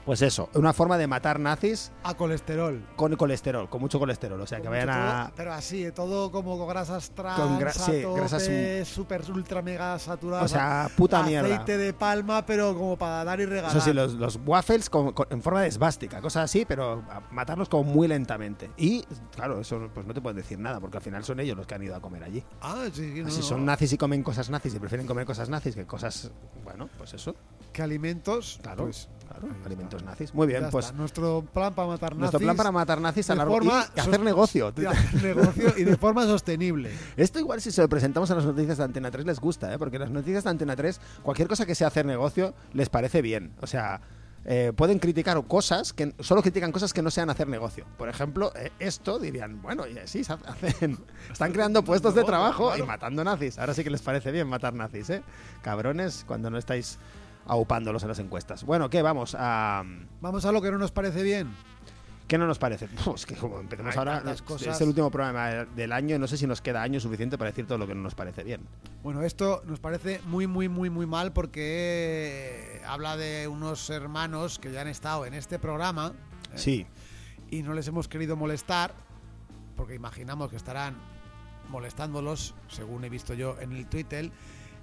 Pues 0.06 0.22
eso, 0.22 0.48
una 0.54 0.72
forma 0.72 0.96
de 0.98 1.08
matar 1.08 1.40
nazis 1.40 1.90
A 2.04 2.14
colesterol. 2.14 2.80
con 2.94 3.16
colesterol, 3.16 3.68
con 3.68 3.80
mucho 3.80 3.98
colesterol, 3.98 4.40
o 4.40 4.46
sea, 4.46 4.60
que 4.60 4.68
vayan 4.68 4.88
a 4.88 5.24
todo- 5.24 5.32
pero 5.36 5.52
así, 5.52 5.90
todo 5.90 6.30
como 6.30 6.56
con 6.56 6.68
grasas 6.68 7.10
trans, 7.10 7.40
Con 7.40 7.58
gra- 7.58 7.70
a 7.70 7.72
sí, 7.72 8.02
tope, 8.02 8.20
grasas- 8.20 8.84
super 8.86 9.28
ultra 9.32 9.62
mega 9.62 9.98
saturadas. 9.98 10.44
o 10.44 10.54
sea, 10.54 10.88
puta 10.96 11.20
aceite 11.22 11.42
mierda. 11.48 11.64
de 11.76 11.92
palma, 11.92 12.46
pero 12.46 12.72
como 12.78 12.96
para 12.96 13.24
dar 13.24 13.40
y 13.40 13.46
regalar. 13.46 13.72
Eso 13.76 13.80
sí, 13.84 13.92
los, 13.92 14.14
los 14.14 14.38
waffles 14.46 14.88
con- 14.88 15.12
con- 15.12 15.26
en 15.28 15.42
forma 15.42 15.62
de 15.62 15.68
esvástica, 15.68 16.20
cosas 16.20 16.44
así, 16.44 16.64
pero 16.64 17.02
matarlos 17.32 17.68
como 17.68 17.82
muy 17.82 18.06
lentamente. 18.06 18.70
Y, 18.76 19.02
claro, 19.34 19.60
eso 19.60 19.90
pues 19.92 20.06
no 20.06 20.14
te 20.14 20.20
pueden 20.20 20.36
decir 20.36 20.56
nada, 20.60 20.78
porque 20.78 20.98
al 20.98 21.02
final 21.02 21.24
son 21.24 21.40
ellos 21.40 21.56
los 21.56 21.66
que 21.66 21.74
han 21.74 21.82
ido 21.82 21.96
a 21.96 22.00
comer 22.00 22.22
allí. 22.22 22.44
Ah, 22.62 22.84
sí, 22.92 23.22
no, 23.24 23.30
si 23.30 23.38
no. 23.40 23.42
son 23.42 23.64
nazis 23.66 23.92
y 23.92 23.98
comen 23.98 24.22
cosas 24.22 24.50
nazis 24.50 24.72
y 24.72 24.78
prefieren 24.78 25.04
comer 25.08 25.26
cosas 25.26 25.48
nazis 25.48 25.74
que 25.74 25.84
cosas, 25.84 26.30
bueno, 26.62 26.88
pues 26.96 27.12
eso, 27.14 27.34
¿Qué 27.72 27.82
alimentos? 27.82 28.60
claro, 28.62 28.84
Pues, 28.84 29.08
claro, 29.38 29.54
alimentos 29.64 30.02
nazis. 30.02 30.34
Muy 30.34 30.46
bien, 30.46 30.62
ya 30.62 30.70
pues 30.70 30.86
está. 30.86 30.96
Nuestro 30.96 31.44
plan 31.52 31.74
para 31.74 31.88
matar 31.88 32.10
nazis. 32.10 32.20
nuestro 32.20 32.40
plan 32.40 32.56
para 32.56 32.72
matar 32.72 33.00
nazis 33.00 33.30
a 33.30 33.34
largo 33.34 33.54
forma 33.54 33.86
y 33.94 34.00
hacer 34.00 34.20
negocio. 34.20 34.72
de 34.72 34.88
hacer 34.88 35.22
negocio 35.22 35.74
y 35.76 35.84
de 35.84 35.96
forma 35.96 36.24
sostenible. 36.24 36.90
Esto 37.16 37.38
igual 37.38 37.60
si 37.60 37.70
se 37.70 37.82
lo 37.82 37.88
presentamos 37.88 38.30
a 38.30 38.34
las 38.34 38.44
noticias 38.44 38.78
de 38.78 38.84
Antena 38.84 39.10
3 39.10 39.26
les 39.26 39.40
gusta, 39.40 39.72
¿eh? 39.72 39.78
porque 39.78 39.98
las 39.98 40.10
noticias 40.10 40.44
de 40.44 40.50
Antena 40.50 40.76
3, 40.76 41.00
cualquier 41.22 41.48
cosa 41.48 41.66
que 41.66 41.74
sea 41.74 41.88
hacer 41.88 42.06
negocio, 42.06 42.54
les 42.72 42.88
parece 42.88 43.22
bien. 43.22 43.52
O 43.60 43.66
sea, 43.66 44.00
eh, 44.48 44.72
pueden 44.76 45.00
criticar 45.00 45.42
cosas 45.46 45.92
que 45.92 46.14
solo 46.20 46.40
critican 46.40 46.70
cosas 46.70 46.92
que 46.92 47.02
no 47.02 47.10
sean 47.10 47.28
hacer 47.30 47.48
negocio. 47.48 47.84
Por 47.98 48.08
ejemplo, 48.08 48.52
eh, 48.54 48.70
esto 48.78 49.18
dirían, 49.18 49.60
bueno, 49.60 49.86
y 49.88 49.98
sí, 50.04 50.20
hacen, 50.20 50.98
están 51.32 51.52
creando 51.52 51.82
puestos 51.82 52.14
de 52.14 52.22
trabajo 52.22 52.76
y 52.76 52.82
matando 52.82 53.24
nazis. 53.24 53.58
Ahora 53.58 53.74
sí 53.74 53.82
que 53.82 53.90
les 53.90 54.02
parece 54.02 54.30
bien 54.30 54.46
matar 54.48 54.72
nazis, 54.72 55.10
¿eh? 55.10 55.22
Cabrones, 55.62 56.24
cuando 56.26 56.48
no 56.48 56.58
estáis 56.58 56.98
aupándolos 57.46 58.02
en 58.02 58.08
las 58.08 58.18
encuestas. 58.18 58.64
Bueno, 58.64 58.90
¿qué? 58.90 59.02
Vamos 59.02 59.36
a... 59.38 59.84
Vamos 60.20 60.44
a 60.44 60.52
lo 60.52 60.60
que 60.62 60.70
no 60.70 60.78
nos 60.78 60.92
parece 60.92 61.22
bien. 61.22 61.54
¿Qué 62.26 62.38
no 62.38 62.46
nos 62.46 62.58
parece? 62.58 62.88
Uf, 63.06 63.14
es 63.14 63.26
que 63.26 63.36
como 63.36 63.60
empecemos 63.60 63.92
Hay 63.92 63.98
ahora, 63.98 64.22
es, 64.32 64.42
cosas. 64.42 64.74
es 64.74 64.80
el 64.80 64.88
último 64.88 65.10
programa 65.12 65.64
del 65.64 65.92
año 65.92 66.16
y 66.16 66.18
no 66.18 66.26
sé 66.26 66.36
si 66.36 66.46
nos 66.46 66.60
queda 66.60 66.82
año 66.82 66.98
suficiente 66.98 67.38
para 67.38 67.50
decir 67.50 67.66
todo 67.66 67.78
lo 67.78 67.86
que 67.86 67.94
no 67.94 68.02
nos 68.02 68.16
parece 68.16 68.42
bien. 68.42 68.62
Bueno, 69.04 69.22
esto 69.22 69.62
nos 69.64 69.78
parece 69.78 70.20
muy, 70.26 70.48
muy, 70.48 70.68
muy, 70.68 70.90
muy 70.90 71.06
mal 71.06 71.32
porque 71.32 72.82
habla 72.84 73.16
de 73.16 73.46
unos 73.46 73.88
hermanos 73.90 74.58
que 74.58 74.72
ya 74.72 74.80
han 74.80 74.88
estado 74.88 75.24
en 75.24 75.34
este 75.34 75.60
programa 75.60 76.14
¿eh? 76.52 76.58
Sí. 76.58 76.86
y 77.50 77.62
no 77.62 77.74
les 77.74 77.86
hemos 77.86 78.08
querido 78.08 78.34
molestar 78.34 78.92
porque 79.76 79.94
imaginamos 79.94 80.50
que 80.50 80.56
estarán 80.56 80.96
molestándolos, 81.68 82.54
según 82.68 83.04
he 83.04 83.08
visto 83.08 83.34
yo 83.34 83.56
en 83.60 83.72
el 83.72 83.86
Twitter, 83.86 84.32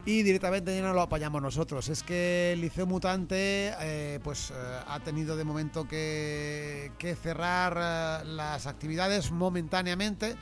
y 0.06 0.24
directamente 0.24 0.76
ya 0.76 0.82
no 0.82 0.94
lo 0.94 1.02
apañamos 1.02 1.42
nosotros. 1.42 1.88
Es 1.90 2.04
que 2.04 2.54
el 2.54 2.62
Liceo 2.62 2.86
Mutante 2.86 3.74
eh, 3.80 4.20
pues 4.24 4.52
eh, 4.52 4.54
ha 4.88 5.00
tenido 5.00 5.38
de 5.38 5.44
momento 5.44 5.88
que, 5.88 6.92
que 6.98 7.16
cerrar 7.16 7.78
eh, 7.78 8.26
las 8.26 8.68
actividades 8.68 9.32
momentáneamente 9.32 10.36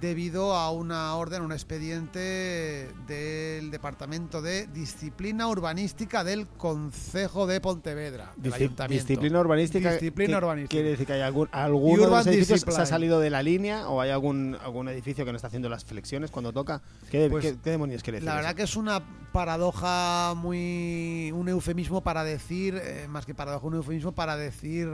debido 0.00 0.54
a 0.54 0.70
una 0.70 1.14
orden, 1.16 1.42
un 1.42 1.52
expediente 1.52 2.88
del 3.06 3.70
Departamento 3.70 4.40
de 4.40 4.66
Disciplina 4.66 5.46
Urbanística 5.48 6.24
del 6.24 6.46
Concejo 6.48 7.46
de 7.46 7.60
Pontevedra, 7.60 8.32
del 8.36 8.52
Disci- 8.52 8.56
Ayuntamiento. 8.56 9.06
disciplina 9.06 9.40
urbanística. 9.40 9.92
Disciplina 9.92 10.30
¿qué- 10.38 10.44
urbanística. 10.44 10.70
Quiere 10.70 10.88
decir 10.90 11.06
que 11.06 11.12
hay 11.12 11.20
algún, 11.20 11.48
alguno 11.52 12.04
de 12.04 12.08
los 12.10 12.26
edificios 12.26 12.48
discipline. 12.60 12.76
se 12.76 12.82
ha 12.82 12.86
salido 12.86 13.20
de 13.20 13.30
la 13.30 13.42
línea 13.42 13.88
o 13.88 14.00
hay 14.00 14.10
algún, 14.10 14.56
algún 14.64 14.88
edificio 14.88 15.24
que 15.24 15.32
no 15.32 15.36
está 15.36 15.48
haciendo 15.48 15.68
las 15.68 15.84
flexiones 15.84 16.30
cuando 16.30 16.52
toca. 16.52 16.80
¿Qué, 17.10 17.28
Pues, 17.30 17.44
qué- 17.44 17.56
qué 17.62 17.70
demonios 17.70 18.02
quiere 18.02 18.16
decir? 18.16 18.26
La 18.26 18.32
eso? 18.32 18.36
verdad 18.42 18.56
que 18.56 18.62
es 18.62 18.76
una 18.76 19.02
paradoja 19.32 20.34
muy. 20.36 21.30
un 21.34 21.48
eufemismo 21.48 22.02
para 22.02 22.24
decir, 22.24 22.80
eh, 22.82 23.06
más 23.08 23.26
que 23.26 23.34
paradoja, 23.34 23.66
un 23.66 23.74
eufemismo 23.74 24.12
para 24.12 24.36
decir, 24.36 24.88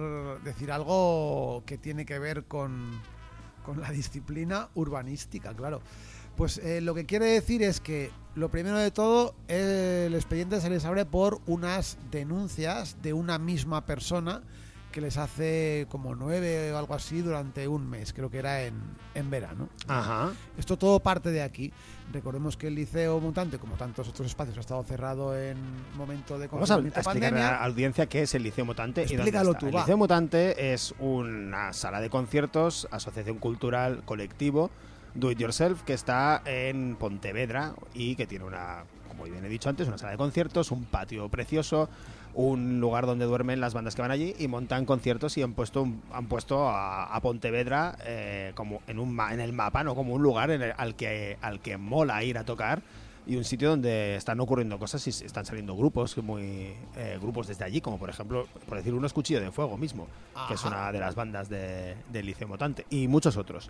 decir 0.45 0.73
algo 0.73 1.63
que 1.67 1.79
tiene 1.79 2.05
que 2.05 2.19
ver 2.19 2.45
con, 2.45 2.91
con 3.69 3.83
la 3.83 3.91
disciplina 3.91 4.71
urbanística, 4.77 5.53
claro. 5.53 5.83
Pues 6.39 6.57
eh, 6.57 6.81
lo 6.81 6.95
que 6.95 7.05
quiere 7.05 7.27
decir 7.27 7.63
es 7.63 7.81
que, 7.81 8.11
lo 8.35 8.49
primero 8.49 8.79
de 8.79 8.91
todo, 8.91 9.35
el 9.47 10.15
expediente 10.15 10.63
se 10.63 10.71
les 10.71 10.87
abre 10.87 11.05
por 11.05 11.43
unas 11.45 11.99
denuncias 12.11 12.97
de 13.03 13.13
una 13.13 13.39
misma 13.39 13.85
persona 13.85 14.43
que 14.93 15.01
les 15.01 15.17
hace 15.19 15.87
como 15.91 16.15
nueve 16.15 16.73
o 16.73 16.79
algo 16.79 16.95
así 16.95 17.21
durante 17.21 17.69
un 17.69 17.89
mes, 17.89 18.13
creo 18.13 18.31
que 18.31 18.39
era 18.39 18.63
en, 18.65 18.75
en 19.15 19.31
verano. 19.31 19.69
Ajá. 19.87 20.33
Esto 20.57 20.77
todo 20.79 21.01
parte 21.01 21.31
de 21.31 21.43
aquí. 21.43 21.73
Recordemos 22.13 22.57
que 22.57 22.69
el 22.69 22.75
Liceo 22.75 23.21
Mutante, 23.21 23.59
como 23.59 23.77
tantos 23.77 24.09
otros 24.09 24.27
espacios, 24.29 24.57
ha 24.57 24.61
estado 24.61 24.83
cerrado 24.85 25.39
en 25.39 25.59
momento 25.97 26.39
de 26.39 26.49
Vamos 26.49 26.71
a, 26.71 26.77
a 26.77 26.79
explicar 26.79 27.01
a 27.01 27.05
pandemia. 27.05 27.51
la 27.51 27.65
audiencia 27.65 28.07
qué 28.07 28.23
es 28.23 28.35
el 28.35 28.43
Liceo 28.43 28.65
Mutante 28.65 29.03
y 29.03 29.05
dónde 29.05 29.23
Explícalo 29.25 29.51
está. 29.51 29.59
tú, 29.61 29.67
el. 29.67 29.75
Liceo 29.75 29.97
Mutante 29.99 30.73
es 30.73 30.95
una 30.99 31.73
sala 31.75 32.01
de 32.01 32.09
conciertos, 32.09 32.89
asociación 32.91 33.37
cultural, 33.39 34.03
colectivo, 34.07 34.71
do 35.15 35.31
it 35.31 35.39
yourself, 35.39 35.83
que 35.83 35.93
está 35.93 36.41
en 36.47 36.97
Pontevedra 36.97 37.75
y 37.93 38.17
que 38.17 38.27
tiene 38.27 38.47
una, 38.47 38.85
como 39.09 39.25
bien 39.25 39.45
he 39.45 39.49
dicho 39.51 39.69
antes, 39.69 39.87
una 39.87 39.99
sala 39.99 40.13
de 40.13 40.19
conciertos, 40.19 40.71
un 40.71 40.85
patio 40.87 41.29
precioso, 41.29 41.91
un 42.39 42.79
lugar 42.79 43.05
donde 43.05 43.25
duermen 43.25 43.61
las 43.61 43.75
bandas 43.75 43.97
que 43.97 44.03
van 44.03 44.13
allí 44.13 44.33
y 44.39 44.47
montan 44.47 44.85
conciertos 44.85 45.37
y 45.39 45.43
han 45.43 45.55
puesto 45.55 45.83
un- 45.83 46.01
han 46.13 46.27
puesto 46.27 46.69
a, 46.69 47.07
a 47.07 47.21
Pontevedra 47.21 47.97
eh, 48.05 48.53
como 48.55 48.81
en 48.87 49.01
un 49.01 49.13
ma- 49.13 49.35
en 49.35 49.41
el 49.41 49.53
mapa, 49.53 49.83
no 49.83 49.97
como 49.97 50.15
un 50.15 50.23
lugar 50.23 50.53
en 50.53 50.63
el- 50.63 50.73
al 50.77 50.95
que 50.95 51.37
al 51.41 51.59
que 51.59 51.77
mola 51.79 52.23
ir 52.23 52.39
a 52.39 52.45
tocar 52.45 52.81
y 53.27 53.35
un 53.35 53.43
sitio 53.45 53.71
donde 53.71 54.15
están 54.15 54.39
ocurriendo 54.39 54.79
cosas 54.79 55.05
y 55.07 55.11
están 55.11 55.45
saliendo 55.45 55.75
grupos 55.77 56.17
muy 56.19 56.75
eh, 56.97 57.19
grupos 57.21 57.49
desde 57.49 57.65
allí 57.65 57.81
como 57.81 57.99
por 57.99 58.09
ejemplo 58.09 58.47
por 58.69 58.79
decir 58.79 58.95
uno 58.95 59.09
es 59.09 59.13
Cuchillo 59.13 59.41
de 59.41 59.51
Fuego 59.51 59.77
mismo 59.77 60.07
que 60.47 60.55
es 60.55 60.65
una 60.65 60.93
de 60.93 61.01
las 61.01 61.17
bandas 61.17 61.49
de, 61.49 61.97
del 62.13 62.25
Liceo 62.25 62.47
Mutante 62.47 62.87
y 62.89 63.09
muchos 63.09 63.37
otros 63.37 63.69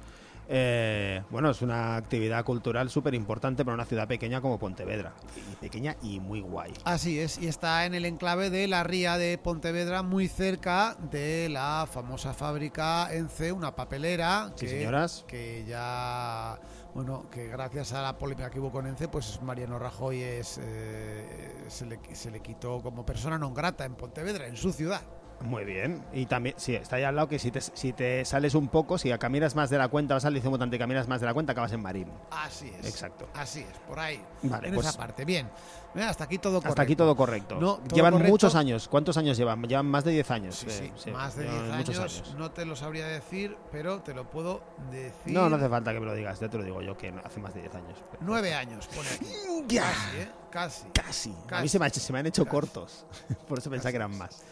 Eh, 0.50 1.23
bueno 1.28 1.50
es 1.50 1.61
una 1.61 1.97
actividad 1.97 2.43
cultural 2.43 2.88
súper 2.88 3.12
importante 3.14 3.67
para 3.67 3.75
una 3.75 3.85
ciudad 3.85 4.09
pequeña 4.09 4.40
como 4.40 4.59
Pontevedra 4.59 5.12
y 5.52 5.57
pequeña 5.57 5.95
y 6.00 6.21
muy 6.21 6.40
guay 6.40 6.73
Así 6.85 7.21
es, 7.21 7.37
y 7.38 7.49
está 7.49 7.85
en 7.85 7.95
el 7.95 8.07
enclave 8.07 8.49
de 8.49 8.67
la 8.67 8.83
ría 8.83 9.19
de 9.19 9.37
Pontevedra, 9.37 10.02
muy 10.02 10.26
cerca 10.26 10.97
de 11.11 11.50
la 11.50 11.87
famosa 11.93 12.33
fábrica 12.33 13.12
Ence, 13.14 13.52
una 13.52 13.76
papelera 13.76 14.50
Sí, 14.57 14.64
que, 14.64 14.71
señoras. 14.71 15.25
que 15.28 15.67
ya, 15.69 16.59
bueno, 16.95 17.28
que 17.31 17.49
gracias 17.49 17.93
a 17.93 18.00
la 18.00 18.17
polémica 18.17 18.49
que 18.49 18.59
hubo 18.59 18.73
con 18.73 18.87
Ence, 18.87 19.07
pues 19.09 19.43
Mariano 19.43 19.78
Rajoy 19.78 20.23
es, 20.23 20.59
eh, 20.62 21.64
se, 21.69 21.85
le, 21.85 22.00
se 22.14 22.31
le 22.31 22.40
quitó 22.40 22.81
como 22.81 23.05
persona 23.05 23.37
non 23.37 23.52
grata 23.52 23.85
en 23.85 23.95
Pontevedra, 23.97 24.47
en 24.47 24.57
su 24.57 24.73
ciudad. 24.73 25.02
Muy 25.40 25.64
bien. 25.64 26.04
Y 26.12 26.26
también, 26.26 26.54
sí, 26.58 26.75
está 26.75 26.97
ahí 26.97 27.04
al 27.04 27.15
lado 27.15 27.28
que 27.28 27.39
si 27.39 27.50
te, 27.50 27.60
si 27.60 27.93
te 27.93 28.25
sales 28.25 28.54
un 28.54 28.69
poco, 28.69 28.99
si 28.99 29.10
caminas 29.19 29.54
más 29.54 29.71
de 29.71 29.78
la 29.78 29.89
cuenta, 29.89 30.15
vas 30.15 30.25
al 30.25 30.34
liceo 30.34 30.50
mutante 30.50 30.76
y 30.76 30.78
caminas 30.78 31.06
más 31.06 31.21
de 31.21 31.26
la 31.26 31.34
cuenta, 31.34 31.52
acabas 31.52 31.73
en 31.73 31.80
Marín. 31.80 32.08
Así 32.30 32.73
es. 32.80 32.86
Exacto. 32.86 33.28
Así 33.34 33.60
es, 33.60 33.78
por 33.86 33.99
ahí. 34.00 34.21
Vale, 34.43 34.69
en 34.69 34.75
pues- 34.75 34.86
esa 34.89 34.99
parte. 34.99 35.25
Bien. 35.25 35.49
Hasta 35.95 36.25
aquí 36.25 36.39
todo 36.39 36.54
correcto. 36.54 36.69
Hasta 36.69 36.82
aquí 36.82 36.97
todo 36.97 37.17
correcto. 37.17 37.54
No, 37.58 37.76
todo 37.78 37.97
llevan 37.97 38.13
correcto. 38.13 38.30
muchos 38.32 38.54
años. 38.54 38.89
¿Cuántos 38.89 39.17
años 39.17 39.36
llevan? 39.36 39.63
Llevan 39.63 39.86
más 39.86 40.04
de 40.04 40.13
10 40.13 40.30
años. 40.30 40.54
Sí, 40.56 40.67
eh, 40.69 40.93
sí, 40.97 41.10
más 41.10 41.34
de 41.34 41.45
10 41.45 41.54
llevan 41.54 41.73
años, 41.73 41.89
muchos 41.89 42.34
No 42.36 42.50
te 42.50 42.65
lo 42.67 42.76
sabría 42.76 43.06
decir, 43.06 43.56
pero 43.73 44.00
te 44.02 44.15
lo 44.15 44.28
puedo 44.28 44.63
decir. 44.93 45.32
No, 45.32 45.49
no 45.49 45.56
hace 45.56 45.69
falta 45.69 45.93
que 45.93 45.99
me 46.00 46.06
lo 46.06 46.15
digas, 46.15 46.39
ya 46.39 46.49
te 46.49 46.58
lo 46.58 46.63
digo 46.65 46.82
yo, 46.82 46.97
que 46.97 47.13
hace 47.25 47.41
más 47.41 47.54
de 47.54 47.60
10 47.63 47.75
años. 47.75 47.99
Nueve 48.21 48.54
años, 48.54 48.86
pone 48.89 49.08
aquí. 49.08 49.26
Casi, 49.78 50.17
¿eh? 50.19 50.28
Casi. 50.50 50.89
Casi. 50.93 51.30
A 51.30 51.32
mí 51.32 51.43
Casi. 51.47 51.69
se 51.69 51.78
me, 51.78 51.84
ha 51.86 51.89
hecho- 51.89 52.00
se 52.00 52.13
me 52.13 52.19
han 52.19 52.26
hecho 52.26 52.45
Casi. 52.45 52.50
cortos. 52.50 53.06
Por 53.49 53.58
eso 53.58 53.71
pensaba 53.71 53.91
que 53.91 53.97
eran 53.97 54.17
más. 54.17 54.43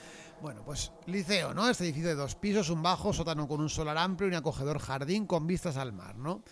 Bueno, 0.46 0.62
pues 0.64 0.92
liceo, 1.06 1.54
¿no? 1.54 1.68
Este 1.68 1.82
edificio 1.82 2.10
de 2.10 2.14
dos 2.14 2.36
pisos, 2.36 2.70
un 2.70 2.80
bajo, 2.80 3.12
sótano 3.12 3.48
con 3.48 3.60
un 3.60 3.68
solar 3.68 3.98
amplio 3.98 4.28
y 4.28 4.30
un 4.30 4.36
acogedor 4.36 4.78
jardín 4.78 5.26
con 5.26 5.44
vistas 5.44 5.76
al 5.76 5.92
mar, 5.92 6.14
¿no? 6.18 6.44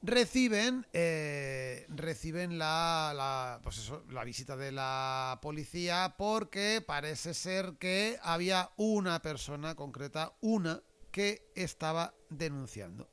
Reciben, 0.00 0.86
eh, 0.92 1.86
reciben 1.88 2.56
la, 2.56 3.12
la, 3.16 3.60
pues 3.64 3.78
eso, 3.78 4.04
la 4.10 4.22
visita 4.22 4.56
de 4.56 4.70
la 4.70 5.40
policía 5.42 6.14
porque 6.16 6.84
parece 6.86 7.34
ser 7.34 7.78
que 7.80 8.16
había 8.22 8.70
una 8.76 9.20
persona 9.20 9.74
concreta, 9.74 10.32
una, 10.40 10.80
que 11.10 11.50
estaba 11.56 12.14
denunciando. 12.28 13.08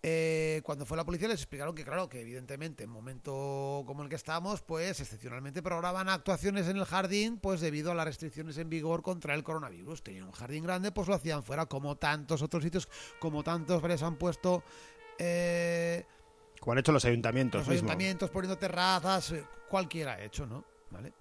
Eh, 0.00 0.60
cuando 0.64 0.86
fue 0.86 0.96
la 0.96 1.04
policía 1.04 1.26
les 1.26 1.40
explicaron 1.40 1.74
que 1.74 1.84
claro, 1.84 2.08
que 2.08 2.20
evidentemente 2.20 2.84
en 2.84 2.90
un 2.90 2.94
momento 2.94 3.82
como 3.84 4.04
el 4.04 4.08
que 4.08 4.14
estamos, 4.14 4.62
pues 4.62 5.00
excepcionalmente 5.00 5.60
programaban 5.60 6.08
actuaciones 6.08 6.68
en 6.68 6.76
el 6.76 6.84
jardín, 6.84 7.38
pues 7.38 7.60
debido 7.60 7.90
a 7.90 7.94
las 7.96 8.04
restricciones 8.06 8.58
en 8.58 8.70
vigor 8.70 9.02
contra 9.02 9.34
el 9.34 9.42
coronavirus. 9.42 10.04
Tenían 10.04 10.24
un 10.24 10.32
jardín 10.32 10.62
grande, 10.62 10.92
pues 10.92 11.08
lo 11.08 11.14
hacían 11.14 11.42
fuera, 11.42 11.66
como 11.66 11.96
tantos 11.96 12.42
otros 12.42 12.62
sitios, 12.62 12.88
como 13.18 13.42
tantos 13.42 13.82
bares 13.82 14.02
han 14.04 14.16
puesto 14.16 14.62
eh, 15.18 16.04
Como 16.60 16.72
han 16.74 16.78
hecho 16.78 16.92
los 16.92 17.04
ayuntamientos 17.04 17.60
los 17.62 17.68
mismo. 17.68 17.88
ayuntamientos 17.88 18.30
poniendo 18.30 18.56
terrazas, 18.56 19.32
eh, 19.32 19.44
cualquiera 19.68 20.12
ha 20.12 20.22
hecho, 20.22 20.46
¿no? 20.46 20.64
¿Vale? 20.92 21.12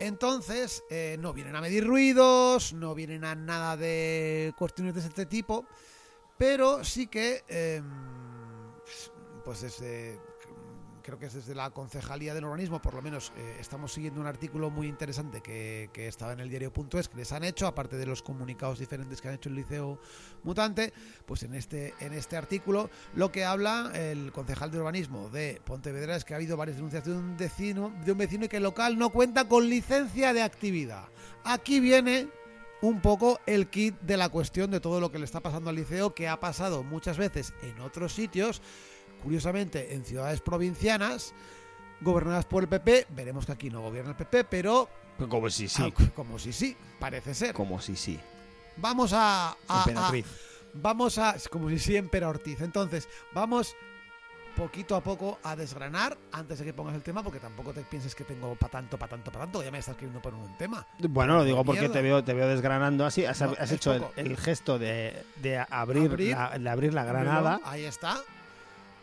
Entonces, 0.00 0.84
eh, 0.90 1.16
no 1.18 1.32
vienen 1.32 1.56
a 1.56 1.60
medir 1.60 1.84
ruidos, 1.84 2.72
no 2.72 2.94
vienen 2.94 3.24
a 3.24 3.34
nada 3.34 3.76
de 3.76 4.54
cuestiones 4.56 4.94
de 4.94 5.00
este 5.00 5.26
tipo, 5.26 5.66
pero 6.38 6.84
sí 6.84 7.08
que, 7.08 7.44
eh, 7.48 7.82
pues 9.44 9.60
desde, 9.60 10.20
creo 11.02 11.18
que 11.18 11.26
es 11.26 11.34
desde 11.34 11.54
la 11.54 11.70
Concejalía 11.70 12.32
del 12.32 12.44
Urbanismo, 12.44 12.80
por 12.80 12.94
lo 12.94 13.02
menos 13.02 13.32
eh, 13.36 13.56
estamos 13.58 13.92
siguiendo 13.92 14.20
un 14.20 14.26
artículo 14.26 14.70
muy 14.70 14.86
interesante 14.86 15.40
que, 15.40 15.90
que 15.92 16.06
estaba 16.06 16.32
en 16.32 16.40
el 16.40 16.48
diario.es 16.48 17.08
que 17.08 17.16
les 17.16 17.32
han 17.32 17.42
hecho, 17.42 17.66
aparte 17.66 17.96
de 17.96 18.06
los 18.06 18.22
comunicados 18.22 18.78
diferentes 18.78 19.20
que 19.20 19.28
han 19.28 19.34
hecho 19.34 19.48
el 19.48 19.56
Liceo 19.56 19.98
Mutante, 20.44 20.92
pues 21.26 21.42
en 21.42 21.54
este, 21.54 21.94
en 21.98 22.12
este 22.12 22.36
artículo 22.36 22.88
lo 23.14 23.32
que 23.32 23.44
habla 23.44 23.90
el 23.94 24.30
concejal 24.30 24.70
de 24.70 24.78
urbanismo 24.78 25.30
de 25.30 25.60
Pontevedra 25.64 26.14
es 26.14 26.24
que 26.24 26.34
ha 26.34 26.36
habido 26.36 26.56
varias 26.56 26.76
denuncias 26.76 27.04
de 27.04 27.12
un 27.12 27.36
vecino, 27.36 27.92
de 28.04 28.12
un 28.12 28.18
vecino 28.18 28.44
y 28.44 28.48
que 28.48 28.58
el 28.58 28.62
local 28.62 28.96
no 28.96 29.10
cuenta 29.10 29.48
con 29.48 29.68
licencia 29.68 30.32
de 30.32 30.42
actividad. 30.42 31.08
Aquí 31.42 31.80
viene 31.80 32.28
un 32.80 33.00
poco 33.00 33.40
el 33.46 33.68
kit 33.68 33.98
de 34.00 34.16
la 34.16 34.28
cuestión 34.28 34.70
de 34.70 34.80
todo 34.80 35.00
lo 35.00 35.10
que 35.10 35.18
le 35.18 35.24
está 35.24 35.40
pasando 35.40 35.70
al 35.70 35.76
liceo, 35.76 36.14
que 36.14 36.28
ha 36.28 36.38
pasado 36.40 36.82
muchas 36.84 37.16
veces 37.16 37.52
en 37.62 37.80
otros 37.80 38.12
sitios, 38.12 38.62
curiosamente 39.22 39.94
en 39.94 40.04
ciudades 40.04 40.40
provincianas, 40.40 41.34
gobernadas 42.00 42.44
por 42.46 42.62
el 42.62 42.68
PP. 42.68 43.06
Veremos 43.10 43.46
que 43.46 43.52
aquí 43.52 43.70
no 43.70 43.80
gobierna 43.82 44.10
el 44.10 44.16
PP, 44.16 44.44
pero 44.44 44.88
Como 45.28 45.50
si 45.50 45.68
sí. 45.68 45.82
ah, 45.98 46.10
como 46.14 46.38
si 46.38 46.52
sí, 46.52 46.76
parece 47.00 47.34
ser. 47.34 47.54
Como 47.54 47.80
si 47.80 47.96
sí. 47.96 48.18
Vamos 48.76 49.12
a, 49.12 49.50
a- 49.66 49.84
a- 49.84 50.12
vamos 50.74 51.18
a, 51.18 51.34
como 51.50 51.68
si 51.70 51.78
sí, 51.80 51.96
Empera 51.96 52.28
Ortiz. 52.28 52.60
Entonces, 52.60 53.08
vamos 53.32 53.74
poquito 54.58 54.96
a 54.96 55.00
poco 55.00 55.38
a 55.44 55.54
desgranar 55.54 56.18
antes 56.32 56.58
de 56.58 56.64
que 56.64 56.72
pongas 56.72 56.94
el 56.96 57.02
tema, 57.02 57.22
porque 57.22 57.38
tampoco 57.38 57.72
te 57.72 57.82
pienses 57.82 58.14
que 58.14 58.24
tengo 58.24 58.56
para 58.56 58.72
tanto, 58.72 58.98
para 58.98 59.10
tanto, 59.10 59.30
para 59.30 59.44
tanto, 59.44 59.62
ya 59.62 59.70
me 59.70 59.78
estás 59.78 59.94
queriendo 59.94 60.20
poner 60.20 60.40
un 60.40 60.56
tema. 60.58 60.84
Bueno, 60.98 61.36
lo 61.36 61.44
digo 61.44 61.64
porque 61.64 61.82
Mierda. 61.82 61.94
te 61.94 62.02
veo, 62.02 62.24
te 62.24 62.34
veo 62.34 62.48
desgranando 62.48 63.06
así. 63.06 63.24
Has, 63.24 63.40
No, 63.40 63.52
has 63.52 63.70
es 63.70 63.72
hecho 63.72 64.12
el, 64.16 64.36
gesto 64.36 64.78
de, 64.78 65.24
de 65.36 65.58
abrir, 65.70 66.10
Abrir. 66.10 66.30
La, 66.36 66.58
de 66.58 66.68
abrir 66.70 66.92
la 66.92 67.04
granada. 67.04 67.60
Ahí 67.64 67.84
está. 67.84 68.18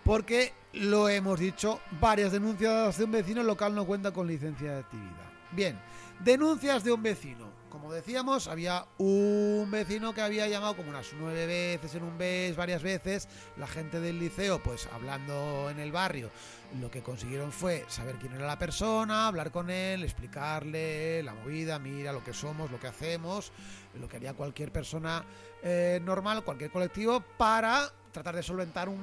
Porque 0.04 0.54
lo 0.74 1.08
hemos 1.10 1.40
dicho, 1.40 1.80
varias 2.02 2.34
denuncias 2.34 2.98
de 2.98 3.06
un 3.06 3.12
vecino 3.12 3.42
local 3.42 3.74
no 3.74 3.86
cuenta 3.86 4.12
con 4.12 4.28
licencia 4.28 4.74
de 4.74 4.80
actividad. 4.80 5.32
Bien, 5.52 5.80
denuncias 6.20 6.84
de 6.84 6.92
un 6.92 7.02
vecino. 7.02 7.55
Como 7.76 7.92
decíamos, 7.92 8.48
había 8.48 8.86
un 9.00 9.70
vecino 9.70 10.14
que 10.14 10.22
había 10.22 10.48
llamado 10.48 10.78
como 10.78 10.92
unas 10.92 11.12
nueve 11.20 11.46
veces 11.46 11.94
en 11.96 12.04
un 12.04 12.16
mes, 12.16 12.56
varias 12.56 12.82
veces. 12.82 13.28
La 13.58 13.68
gente 13.68 14.00
del 14.00 14.18
liceo, 14.18 14.64
pues 14.64 14.88
hablando 14.94 15.70
en 15.70 15.80
el 15.80 15.92
barrio, 15.92 16.32
lo 16.80 16.90
que 16.90 17.04
consiguieron 17.04 17.52
fue 17.52 17.84
saber 17.90 18.16
quién 18.16 18.34
era 18.34 18.48
la 18.48 18.58
persona, 18.58 19.28
hablar 19.28 19.52
con 19.52 19.70
él, 19.70 20.06
explicarle 20.06 21.22
la 21.22 21.34
movida, 21.34 21.78
mira 21.78 22.14
lo 22.14 22.24
que 22.24 22.34
somos, 22.34 22.72
lo 22.72 22.80
que 22.80 22.88
hacemos, 22.88 23.52
lo 24.00 24.08
que 24.08 24.16
haría 24.16 24.34
cualquier 24.34 24.72
persona 24.72 25.26
eh, 25.62 26.00
normal, 26.02 26.46
cualquier 26.46 26.72
colectivo, 26.72 27.20
para 27.38 27.92
tratar 28.14 28.38
de 28.38 28.44
solventar 28.44 28.88
un 28.88 29.02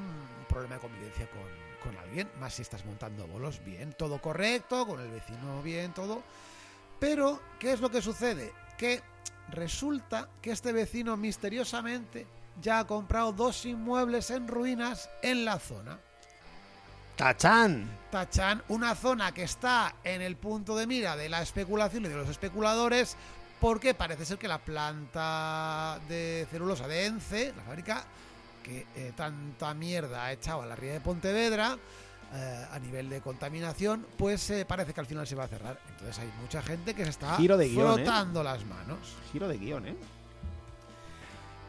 problema 0.49 0.77
de 0.77 0.81
convivencia 0.81 1.29
con, 1.29 1.93
con 1.93 2.03
alguien. 2.03 2.27
Más 2.41 2.55
si 2.55 2.63
estás 2.63 2.87
montando 2.87 3.27
bolos, 3.27 3.63
bien, 3.67 3.93
todo 3.93 4.19
correcto, 4.19 4.87
con 4.87 4.99
el 4.99 5.11
vecino 5.11 5.63
bien, 5.63 5.93
todo. 5.93 6.23
Pero, 6.99 7.41
¿qué 7.59 7.73
es 7.73 7.81
lo 7.81 7.91
que 7.91 8.01
sucede? 8.01 8.62
Que 8.83 9.01
resulta 9.51 10.29
que 10.43 10.51
este 10.51 10.73
vecino 10.73 11.17
misteriosamente 11.17 12.27
ya 12.61 12.81
ha 12.81 12.85
comprado 12.85 13.33
dos 13.33 13.65
inmuebles 13.65 14.33
en 14.33 14.49
ruinas 14.49 15.09
en 15.23 15.45
la 15.45 15.61
zona. 15.61 16.01
¡Tachán! 17.15 17.89
Tachan, 18.11 18.61
una 18.67 18.97
zona 18.97 19.33
que 19.33 19.45
está 19.45 19.95
en 20.03 20.21
el 20.21 20.35
punto 20.35 20.75
de 20.75 20.89
mira 20.89 21.15
de 21.15 21.29
la 21.29 21.43
especulación 21.43 22.07
y 22.07 22.09
de 22.09 22.17
los 22.17 22.29
especuladores, 22.29 23.17
porque 23.61 23.95
parece 23.95 24.25
ser 24.25 24.39
que 24.39 24.49
la 24.49 24.59
planta 24.59 26.01
de 26.09 26.49
celulosa 26.51 26.89
de 26.89 27.07
Ence, 27.07 27.55
la 27.57 27.63
fábrica, 27.63 28.05
que 28.65 28.85
eh, 28.97 29.13
tanta 29.15 29.75
mierda 29.75 30.25
ha 30.25 30.33
echado 30.33 30.63
a 30.63 30.67
la 30.67 30.75
ría 30.75 30.95
de 30.95 31.01
Pontevedra, 31.01 31.79
eh, 32.35 32.67
a 32.73 32.79
nivel 32.79 33.09
de 33.11 33.21
contaminación, 33.21 34.07
pues 34.17 34.49
eh, 34.51 34.65
parece 34.65 34.93
que 34.95 35.01
al 35.01 35.07
final 35.07 35.27
se 35.27 35.35
va 35.35 35.45
a 35.45 35.49
cerrar. 35.49 35.79
Entonces 35.91 36.19
hay 36.19 36.31
mucha 36.41 36.63
gente 36.63 36.95
que 36.95 37.05
se 37.05 37.11
está 37.11 37.37
Giro 37.37 37.57
de 37.57 37.69
guion, 37.69 38.01
¿eh? 38.01 38.05
frotando 38.05 38.43
las 38.43 38.65
manos. 38.65 38.99
Giro 39.33 39.49
de 39.49 39.59
guion, 39.59 39.87
¿eh? 39.89 39.97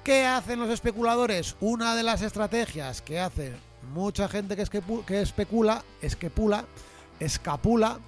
¿Qué 0.04 0.26
hacen 0.26 0.60
los 0.60 0.69
especuladores? 0.69 1.56
Una 1.62 1.95
de 1.95 2.04
las 2.04 2.21
estrategias 2.21 3.02
que 3.02 3.19
hace 3.19 3.54
mucha 3.93 4.28
gente 4.28 4.56
que, 4.56 4.63
esquepu- 4.63 5.06
que 5.06 5.21
especula, 5.21 5.84
esquepula, 6.02 6.65
escapula, 7.19 7.99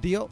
dio, 0.00 0.28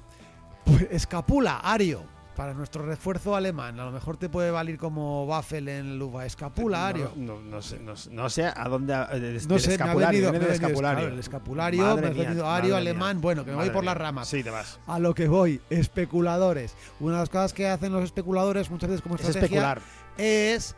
pues, 0.65 0.87
escapula, 0.91 1.59
Ario, 1.59 2.05
para 2.41 2.55
nuestro 2.55 2.87
refuerzo 2.87 3.37
alemán. 3.37 3.79
A 3.81 3.85
lo 3.85 3.91
mejor 3.93 4.17
te 4.17 4.31
puede 4.31 4.51
valer 4.51 4.79
como 4.79 5.27
Waffel 5.27 5.69
en 5.69 5.77
el 5.89 5.99
Luva 5.99 6.25
escapulario. 6.25 7.13
No, 7.15 7.35
no, 7.35 7.43
no 7.43 7.61
sé, 7.61 7.79
no, 8.11 8.31
sé 8.31 8.45
a 8.47 8.67
dónde. 8.67 8.95
eh, 8.95 9.21
del- 9.21 9.47
No 9.47 9.57
del 9.57 9.61
sé, 9.61 9.67
me 9.69 9.73
ha 9.73 9.75
escapulario, 9.75 10.09
venido, 10.09 10.33
me 10.33 10.39
venido 10.39 10.55
escapulario. 10.55 10.99
claro, 11.01 11.13
el 11.13 11.21
escapulario, 11.21 11.83
Madre 11.83 12.01
me 12.01 12.07
ha 12.09 12.11
mía, 12.15 12.23
venido 12.23 12.49
ario 12.49 12.69
mía, 12.71 12.77
alemán, 12.79 13.21
bueno, 13.21 13.45
que 13.45 13.51
me 13.51 13.57
voy 13.57 13.65
madre 13.67 13.75
por 13.75 13.83
mía. 13.83 13.91
las 13.91 13.99
ramas. 14.01 14.29
Sí, 14.29 14.43
te 14.43 14.49
vas. 14.49 14.79
A 14.87 14.99
lo 14.99 15.15
que 15.15 15.29
voy, 15.29 15.61
especuladores. 15.69 16.75
Una 16.99 17.17
de 17.17 17.19
las 17.21 17.29
cosas 17.29 17.53
que 17.53 17.69
hacen 17.69 17.93
los 17.93 18.05
especuladores 18.05 18.71
muchas 18.71 18.89
veces 18.89 19.03
como 19.03 19.17
Es 19.17 19.21
estrategia 19.21 19.45
especular. 19.59 19.83
es 20.17 20.75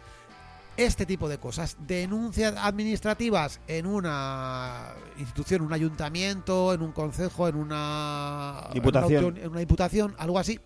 este 0.77 1.07
tipo 1.07 1.29
de 1.29 1.39
cosas. 1.39 1.77
Denuncias 1.87 2.55
administrativas 2.59 3.61
en 3.69 3.87
una 3.87 4.95
institución, 5.17 5.63
un 5.63 5.73
ayuntamiento, 5.73 6.75
en 6.75 6.83
un 6.83 6.91
concejo, 6.91 7.47
en 7.47 7.55
una 7.55 8.65
Diputación. 8.75 9.25
en 9.27 9.31
una, 9.35 9.41
en 9.43 9.49
una 9.51 9.61
diputación, 9.61 10.17
algo 10.19 10.41
así, 10.41 10.59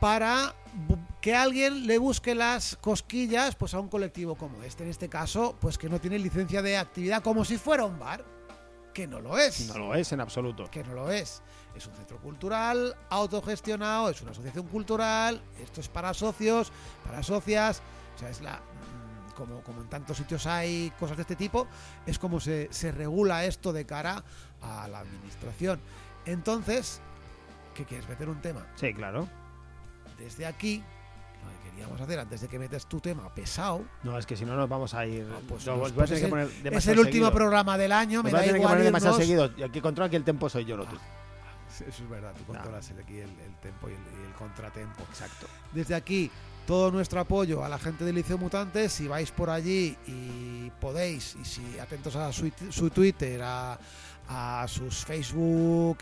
para 0.00 0.54
que 1.20 1.34
alguien 1.36 1.86
le 1.86 1.98
busque 1.98 2.34
las 2.34 2.76
cosquillas 2.76 3.54
pues 3.54 3.74
a 3.74 3.80
un 3.80 3.88
colectivo 3.88 4.34
como 4.34 4.62
este. 4.62 4.84
En 4.84 4.90
este 4.90 5.08
caso, 5.08 5.56
pues 5.60 5.76
que 5.78 5.88
no 5.88 6.00
tiene 6.00 6.18
licencia 6.18 6.62
de 6.62 6.78
actividad 6.78 7.22
como 7.22 7.44
si 7.44 7.58
fuera 7.58 7.84
un 7.84 7.98
bar, 7.98 8.24
que 8.94 9.06
no 9.06 9.20
lo 9.20 9.38
es 9.38 9.68
No 9.68 9.78
lo 9.78 9.94
es 9.94 10.10
en 10.12 10.20
absoluto. 10.20 10.68
que 10.70 10.82
no 10.82 10.94
lo 10.94 11.10
es. 11.10 11.42
Es 11.76 11.86
un 11.86 11.94
centro 11.94 12.18
cultural 12.18 12.96
autogestionado, 13.10 14.08
es 14.10 14.20
una 14.22 14.32
asociación 14.32 14.66
cultural, 14.66 15.40
esto 15.62 15.80
es 15.80 15.88
para 15.88 16.12
socios, 16.14 16.72
para 17.04 17.22
socias, 17.22 17.80
o 18.16 18.18
sea, 18.18 18.30
es 18.30 18.40
la 18.40 18.56
mm, 18.56 19.34
como, 19.36 19.62
como 19.62 19.82
en 19.82 19.88
tantos 19.88 20.16
sitios 20.16 20.46
hay 20.46 20.92
cosas 20.98 21.16
de 21.16 21.22
este 21.22 21.36
tipo, 21.36 21.68
es 22.06 22.18
como 22.18 22.40
se, 22.40 22.68
se 22.72 22.90
regula 22.90 23.44
esto 23.44 23.72
de 23.72 23.86
cara 23.86 24.24
a 24.62 24.88
la 24.88 25.00
administración. 25.00 25.80
Entonces, 26.26 27.00
¿qué 27.74 27.84
quieres 27.84 28.08
meter 28.08 28.28
un 28.28 28.40
tema? 28.40 28.66
Sí, 28.74 28.92
claro. 28.92 29.28
Desde 30.20 30.46
aquí, 30.46 30.78
lo 31.42 31.64
que 31.64 31.70
queríamos 31.70 32.00
hacer 32.00 32.18
antes 32.18 32.40
de 32.42 32.48
que 32.48 32.58
metes 32.58 32.86
tu 32.86 33.00
tema 33.00 33.32
pesado, 33.34 33.82
No, 34.02 34.16
es 34.18 34.26
que 34.26 34.36
si 34.36 34.44
no 34.44 34.54
nos 34.54 34.68
vamos 34.68 34.94
a 34.94 35.04
ir. 35.06 35.26
Ah, 35.32 35.38
pues 35.48 35.66
no, 35.66 35.76
nos- 35.78 35.92
pues 35.92 36.10
es 36.10 36.18
que 36.18 36.24
el- 36.26 36.30
poner 36.30 36.46
es 36.46 36.86
el 36.86 36.98
último 36.98 37.26
seguido. 37.26 37.32
programa 37.32 37.76
del 37.78 37.92
año, 37.92 38.22
me 38.22 38.30
Nos 38.30 38.32
da 38.32 38.38
tener 38.40 38.54
que 38.54 38.58
igual 38.60 38.72
poner 38.72 38.84
demasiado 38.84 39.16
irnos- 39.16 39.20
seguido. 39.20 39.44
El 39.66 39.72
que 39.72 39.82
controla 39.82 40.06
aquí 40.06 40.16
el 40.16 40.24
tempo 40.24 40.48
soy 40.48 40.64
yo, 40.64 40.76
no 40.76 40.84
tú. 40.84 40.96
Sí, 41.68 41.84
Eso 41.88 42.02
es 42.04 42.10
verdad, 42.10 42.34
tú 42.36 42.44
controlas 42.44 42.90
el- 42.90 42.98
aquí 43.00 43.18
el, 43.18 43.30
el 43.30 43.54
tempo 43.62 43.88
y 43.88 43.92
el, 43.92 43.98
y 43.98 44.26
el 44.28 44.34
contratempo. 44.34 45.02
Exacto. 45.08 45.46
Desde 45.72 45.94
aquí, 45.94 46.30
todo 46.66 46.90
nuestro 46.90 47.20
apoyo 47.20 47.64
a 47.64 47.68
la 47.68 47.78
gente 47.78 48.04
del 48.04 48.16
Liceo 48.16 48.36
Mutante. 48.38 48.88
Si 48.88 49.08
vais 49.08 49.30
por 49.30 49.48
allí 49.50 49.96
y 50.06 50.70
podéis, 50.80 51.36
y 51.40 51.44
si 51.44 51.78
atentos 51.78 52.14
a 52.16 52.32
su, 52.32 52.50
su 52.70 52.90
Twitter, 52.90 53.40
a, 53.42 53.78
a 54.32 54.64
sus 54.68 55.04
Facebook 55.04 55.98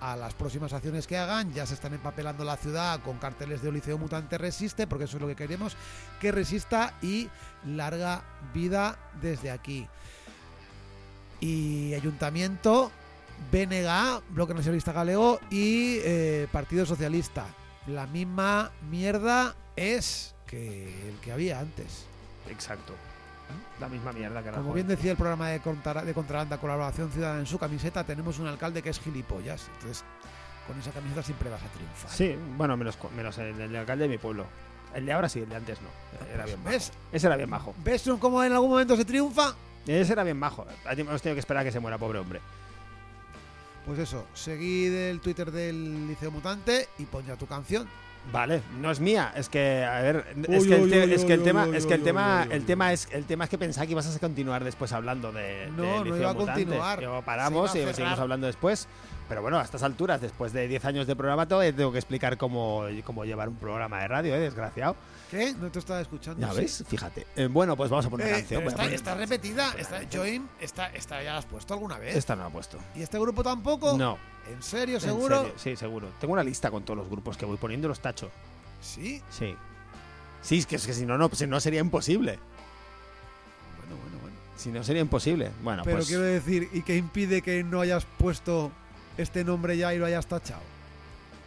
a 0.00 0.16
las 0.16 0.34
próximas 0.34 0.72
acciones 0.72 1.06
que 1.06 1.16
hagan, 1.16 1.52
ya 1.52 1.64
se 1.64 1.74
están 1.74 1.94
empapelando 1.94 2.42
la 2.42 2.56
ciudad 2.56 3.00
con 3.02 3.18
carteles 3.18 3.62
de 3.62 3.70
Liceo 3.70 3.98
Mutante 3.98 4.36
Resiste, 4.36 4.88
porque 4.88 5.04
eso 5.04 5.16
es 5.16 5.20
lo 5.22 5.28
que 5.28 5.36
queremos, 5.36 5.76
que 6.20 6.32
resista 6.32 6.94
y 7.00 7.28
larga 7.64 8.24
vida 8.52 8.98
desde 9.20 9.52
aquí. 9.52 9.86
Y 11.40 11.94
Ayuntamiento, 11.94 12.90
BNG, 13.52 14.22
Bloque 14.30 14.54
Nacionalista 14.54 14.92
Galego 14.92 15.38
y 15.48 15.98
eh, 16.02 16.48
Partido 16.50 16.84
Socialista. 16.84 17.46
La 17.86 18.08
misma 18.08 18.72
mierda 18.90 19.54
es 19.76 20.34
que 20.48 21.08
el 21.08 21.14
que 21.20 21.30
había 21.30 21.60
antes. 21.60 22.06
Exacto. 22.50 22.94
La 23.80 23.88
misma 23.88 24.12
mierda 24.12 24.42
que 24.42 24.50
Como 24.50 24.72
bien 24.72 24.86
decía 24.88 25.10
el 25.12 25.16
programa 25.16 25.48
de, 25.48 25.60
Contra- 25.60 26.02
de 26.04 26.14
Contralanda 26.14 26.58
Colaboración 26.58 27.10
Ciudadana 27.10 27.40
en 27.40 27.46
su 27.46 27.58
camiseta, 27.58 28.04
tenemos 28.04 28.38
un 28.38 28.46
alcalde 28.46 28.82
que 28.82 28.90
es 28.90 29.00
gilipollas. 29.00 29.68
Entonces, 29.74 30.04
con 30.66 30.78
esa 30.78 30.90
camiseta 30.92 31.22
siempre 31.22 31.50
vas 31.50 31.62
a 31.62 31.68
triunfar. 31.68 32.10
Sí, 32.10 32.36
bueno, 32.56 32.76
menos, 32.76 32.96
menos 33.16 33.36
el, 33.38 33.60
el 33.60 33.76
alcalde 33.76 34.04
de 34.04 34.08
mi 34.10 34.18
pueblo. 34.18 34.46
El 34.94 35.06
de 35.06 35.12
ahora 35.12 35.28
sí, 35.28 35.40
el 35.40 35.48
de 35.48 35.56
antes 35.56 35.78
no. 35.80 35.88
Era 36.34 36.44
bien 36.44 36.58
majo. 36.62 36.70
¿Ves? 36.70 36.92
Ese 37.12 37.26
era 37.26 37.36
bien 37.36 37.48
majo. 37.50 37.74
¿Ves 37.82 38.04
cómo 38.20 38.44
en 38.44 38.52
algún 38.52 38.70
momento 38.70 38.96
se 38.96 39.04
triunfa? 39.04 39.54
Ese 39.86 40.12
era 40.12 40.22
bien 40.22 40.38
majo. 40.38 40.66
Hemos 40.84 41.22
tenido 41.22 41.34
que 41.34 41.40
esperar 41.40 41.62
a 41.62 41.64
que 41.64 41.72
se 41.72 41.80
muera, 41.80 41.96
pobre 41.98 42.18
hombre. 42.18 42.40
Pues 43.86 43.98
eso, 43.98 44.26
seguid 44.34 44.92
el 44.92 45.20
Twitter 45.20 45.50
del 45.50 46.06
Liceo 46.06 46.30
Mutante 46.30 46.88
y 46.98 47.04
pon 47.04 47.24
ya 47.26 47.34
tu 47.36 47.46
canción. 47.46 47.88
Vale, 48.30 48.62
no 48.80 48.90
es 48.90 49.00
mía, 49.00 49.32
es 49.34 49.48
que 49.48 49.84
a 49.84 50.00
ver, 50.00 50.26
es 50.48 50.64
que 50.64 50.74
el, 50.74 50.88
tema, 51.42 51.66
es 51.76 51.86
que 51.86 51.94
el 51.94 52.02
tema, 52.02 52.46
el 52.48 52.64
tema 52.64 52.92
es 52.92 53.08
el 53.10 53.24
tema 53.24 53.44
es 53.44 53.50
que 53.50 53.58
pensaba 53.58 53.84
que 53.84 53.92
ibas 53.92 54.14
a 54.14 54.18
continuar 54.20 54.62
después 54.62 54.92
hablando 54.92 55.32
de, 55.32 55.68
No, 55.76 56.04
de 56.04 56.10
no 56.10 56.16
iba 56.16 56.30
a 56.30 56.32
Mutante. 56.32 56.64
continuar. 56.64 57.24
Paramos 57.24 57.74
y 57.74 57.80
seguimos 57.92 58.18
hablando 58.18 58.46
después. 58.46 58.86
Pero 59.28 59.42
bueno, 59.42 59.58
a 59.58 59.62
estas 59.62 59.82
alturas, 59.82 60.20
después 60.20 60.52
de 60.52 60.68
10 60.68 60.84
años 60.84 61.06
de 61.06 61.16
programa, 61.16 61.46
todavía 61.46 61.74
tengo 61.74 61.90
que 61.90 61.98
explicar 61.98 62.36
cómo, 62.36 62.84
cómo 63.04 63.24
llevar 63.24 63.48
un 63.48 63.56
programa 63.56 64.00
de 64.00 64.08
radio, 64.08 64.34
¿eh? 64.34 64.38
desgraciado. 64.38 64.94
¿Qué? 65.32 65.54
No 65.54 65.70
te 65.70 65.78
estaba 65.78 65.98
escuchando. 66.02 66.46
Ya 66.46 66.52
Sí. 66.52 66.60
ves, 66.60 66.84
fíjate. 66.86 67.26
Eh, 67.36 67.46
bueno, 67.46 67.74
pues 67.74 67.88
vamos 67.88 68.04
a 68.04 68.10
poner 68.10 68.26
Eh, 68.26 68.30
canción. 68.32 68.62
está, 68.64 68.76
poner- 68.82 68.92
está 68.92 69.14
repetida. 69.14 69.74
Join, 70.12 70.46
está, 70.60 70.88
está, 70.92 71.22
ya 71.22 71.32
la 71.32 71.38
has 71.38 71.46
puesto 71.46 71.72
alguna 71.72 71.96
vez. 71.96 72.14
Esta 72.14 72.36
no 72.36 72.42
la 72.42 72.48
he 72.50 72.52
puesto. 72.52 72.76
¿Y 72.94 73.00
este 73.00 73.18
grupo 73.18 73.42
tampoco? 73.42 73.96
No. 73.96 74.18
¿En 74.52 74.62
serio, 74.62 74.96
¿En 74.96 75.00
seguro? 75.00 75.38
serio? 75.38 75.54
Sí, 75.56 75.74
seguro. 75.76 76.08
Tengo 76.20 76.34
una 76.34 76.44
lista 76.44 76.70
con 76.70 76.82
todos 76.84 76.98
los 76.98 77.08
grupos 77.08 77.38
que 77.38 77.46
voy 77.46 77.56
poniendo 77.56 77.88
los 77.88 78.00
tacho. 78.00 78.30
Sí. 78.82 79.22
Sí. 79.30 79.56
Sí, 80.42 80.58
es 80.58 80.66
que, 80.66 80.76
es 80.76 80.86
que 80.86 80.92
si 80.92 81.06
no, 81.06 81.16
no, 81.16 81.30
si 81.32 81.46
no 81.46 81.58
sería 81.60 81.80
imposible. 81.80 82.38
Bueno, 83.78 83.96
bueno, 84.02 84.18
bueno. 84.20 84.36
Si 84.58 84.68
no 84.70 84.84
sería 84.84 85.00
imposible. 85.00 85.50
Bueno, 85.62 85.82
Pero 85.82 85.96
pues. 85.96 86.08
quiero 86.08 86.24
decir, 86.24 86.68
¿y 86.74 86.82
qué 86.82 86.96
impide 86.98 87.40
que 87.40 87.64
no 87.64 87.80
hayas 87.80 88.04
puesto 88.18 88.70
este 89.16 89.44
nombre 89.44 89.78
ya 89.78 89.94
y 89.94 89.98
lo 89.98 90.04
hayas 90.04 90.26
tachado? 90.26 90.60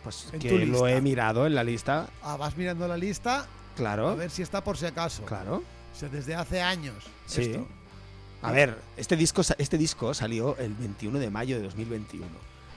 Pues 0.04 0.28
que 0.40 0.66
lo 0.66 0.88
he 0.88 1.02
mirado 1.02 1.46
en 1.46 1.54
la 1.54 1.64
lista. 1.64 2.08
Ah, 2.24 2.36
vas 2.36 2.58
mirando 2.58 2.88
la 2.88 2.98
lista 2.98 3.46
a 3.76 3.78
Claro. 3.78 4.16
ver 4.16 4.30
si 4.32 4.42
está 4.42 4.64
por 4.64 4.78
si 4.78 4.86
acaso. 4.86 5.24
Claro. 5.26 5.58
O 5.58 5.98
sea, 6.00 6.10
desde 6.10 6.34
hace 6.36 6.62
años. 6.62 6.96
Sí. 7.26 7.42
esto. 7.42 7.68
A 8.42 8.52
ver, 8.52 8.78
este 8.98 9.16
disco, 9.16 9.42
este 9.58 9.78
disco 9.78 10.14
salió 10.14 10.56
el 10.58 10.74
21 10.74 11.18
de 11.20 11.30
mayo 11.30 11.58
de 11.58 11.64
2021. 11.64 12.28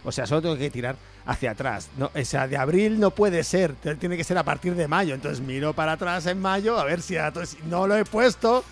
O 0.04 0.12
sea, 0.12 0.26
solo 0.26 0.40
tengo 0.40 0.56
que 0.56 0.70
tirar 0.70 0.96
hacia 1.26 1.50
atrás. 1.50 1.88
No, 1.98 2.10
o 2.14 2.24
sea, 2.24 2.46
de 2.48 2.56
abril 2.56 2.98
no 3.00 3.10
puede 3.10 3.42
ser. 3.44 3.74
Tiene 3.98 4.16
que 4.16 4.24
ser 4.24 4.38
a 4.38 4.44
partir 4.44 4.74
de 4.74 4.88
mayo. 4.88 5.14
Entonces 5.14 5.40
miro 5.44 5.74
para 5.74 5.92
atrás 5.92 6.24
en 6.26 6.40
mayo 6.40 6.78
a 6.78 6.84
ver 6.84 7.02
si 7.02 7.16
a- 7.16 7.32
si 7.44 7.58
no 7.66 7.86
lo 7.86 7.96
he 7.96 8.04
puesto. 8.04 8.64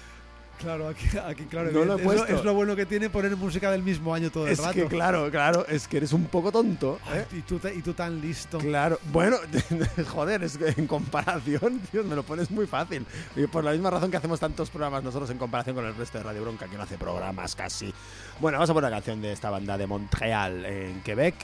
Claro, 0.59 0.88
aquí, 0.88 1.07
aquí 1.19 1.45
claro. 1.45 1.71
No 1.71 1.85
lo 1.85 1.99
he 1.99 2.03
evidente. 2.03 2.33
es, 2.33 2.38
es 2.38 2.45
lo 2.45 2.55
bueno 2.55 2.75
que 2.75 2.87
tiene 2.87 3.11
poner 3.11 3.37
música 3.37 3.71
del 3.71 3.83
mismo 3.83 4.14
año 4.14 4.31
todo 4.31 4.47
el 4.47 4.53
Es 4.53 4.59
rato. 4.59 4.73
que 4.75 4.87
claro, 4.87 5.31
claro, 5.31 5.66
es 5.69 5.87
que 5.87 5.99
eres 5.99 6.12
un 6.12 6.25
poco 6.27 6.51
tonto. 6.51 6.99
¿eh? 7.12 7.25
Ay, 7.31 7.38
y, 7.38 7.42
tú, 7.42 7.59
te- 7.59 7.75
y 7.75 7.83
tú 7.83 7.92
tan 7.92 8.21
listo. 8.21 8.59
Claro, 8.59 8.99
bueno, 9.12 9.37
joder, 10.09 10.42
es 10.42 10.57
que 10.59 10.69
en 10.77 10.87
comparación, 10.87 11.81
tío, 11.92 12.05
me 12.05 12.14
lo 12.16 12.23
pones 12.23 12.51
muy 12.51 12.66
fácil. 12.66 13.05
Y 13.37 13.47
por 13.47 13.64
la 13.64 13.73
misma 13.73 13.90
razón 13.90 14.11
que 14.11 14.16
hacemos 14.16 14.40
tantos 14.40 14.71
programas 14.71 15.03
nosotros 15.05 15.31
en 15.31 15.38
comparación 15.38 15.77
con 15.77 15.85
el 15.87 15.95
resto 15.95 16.19
de 16.19 16.25
Radio 16.25 16.42
Bronca, 16.42 16.66
que 16.66 16.77
no 16.77 16.83
hace 16.83 16.97
programas 16.99 17.55
casi. 17.55 17.92
Bueno, 18.40 18.57
vamos 18.59 18.71
a 18.71 18.75
poner 18.75 18.88
una 18.88 18.97
canción 18.97 19.21
de 19.23 19.33
esta 19.33 19.51
banda 19.51 19.77
de 19.79 19.87
Montreal, 19.87 20.64
en 20.66 21.01
Quebec, 21.03 21.35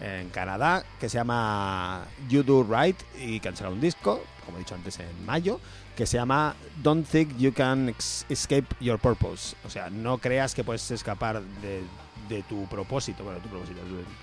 en 0.00 0.30
Canadá, 0.30 0.84
que 0.98 1.08
se 1.08 1.18
llama 1.18 2.04
You 2.28 2.42
Do 2.42 2.64
Right 2.64 2.96
y 3.18 3.40
que 3.40 3.48
han 3.48 3.56
sacado 3.56 3.74
un 3.74 3.80
disco, 3.80 4.22
como 4.44 4.56
he 4.56 4.60
dicho 4.60 4.74
antes, 4.74 4.98
en 4.98 5.26
mayo, 5.26 5.60
que 5.96 6.06
se 6.06 6.16
llama 6.16 6.54
Don't 6.82 7.06
Think 7.06 7.36
You 7.36 7.52
Can 7.52 7.94
Escape 8.28 8.66
Your 8.80 8.98
Purpose. 8.98 9.56
O 9.64 9.70
sea, 9.70 9.90
no 9.90 10.18
creas 10.18 10.54
que 10.54 10.64
puedes 10.64 10.90
escapar 10.90 11.42
de, 11.42 11.82
de 12.28 12.42
tu 12.44 12.66
propósito, 12.66 13.24
bueno, 13.24 13.40
tu 13.40 13.48
propósito, 13.48 13.80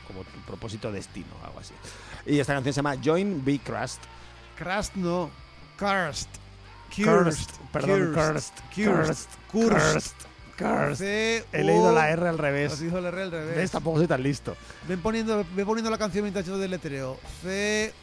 como 0.07 0.23
tu 0.23 0.39
propósito 0.41 0.91
destino, 0.91 1.27
algo 1.43 1.59
así. 1.59 1.73
Y 2.25 2.39
esta 2.39 2.53
canción 2.53 2.73
se 2.73 2.79
llama 2.79 2.95
Join 3.03 3.43
Be 3.45 3.59
Crust. 3.59 4.01
Crust 4.57 4.95
no. 4.95 5.29
Cursed. 5.77 6.27
Cursed, 6.95 7.51
perdón, 7.71 8.13
Cursed. 8.13 8.53
cursed, 8.73 9.27
Cursed. 9.51 9.69
Cursed. 9.71 10.26
Cursed. 10.57 10.97
C- 10.97 11.45
He 11.53 11.63
leído 11.63 11.91
la 11.93 12.09
R 12.09 12.21
al 12.27 12.35
Has 12.35 12.39
revés. 12.39 12.79
dicho 12.79 12.97
el 12.97 13.05
R 13.05 13.21
al 13.21 13.31
revés. 13.31 13.55
¿Ves? 13.55 13.71
Tampoco 13.71 13.97
soy 13.99 14.07
tan 14.07 14.23
listo. 14.23 14.57
Ven 14.87 15.01
poniendo, 15.01 15.45
ven 15.55 15.65
poniendo 15.65 15.89
la 15.91 15.97
canción 15.97 16.23
mientras 16.23 16.45
yo 16.45 16.57
deletreo. 16.57 17.19
C 17.43 17.93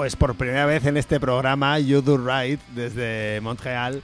Pues 0.00 0.16
por 0.16 0.34
primera 0.34 0.64
vez 0.64 0.86
en 0.86 0.96
este 0.96 1.20
programa, 1.20 1.78
You 1.78 2.00
Do 2.00 2.16
Right, 2.16 2.58
desde 2.74 3.38
Montreal, 3.42 4.02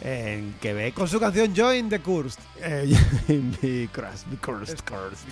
en 0.00 0.54
Quebec. 0.60 0.94
Con 0.94 1.08
su 1.08 1.18
canción 1.18 1.52
Join 1.52 1.88
the 1.88 1.98
Cursed. 1.98 2.38
Eh, 2.60 2.86
Be 3.60 3.88
cursed, 3.92 4.28
be 4.30 4.36
cursed, 4.36 4.78
cursed. 4.84 5.26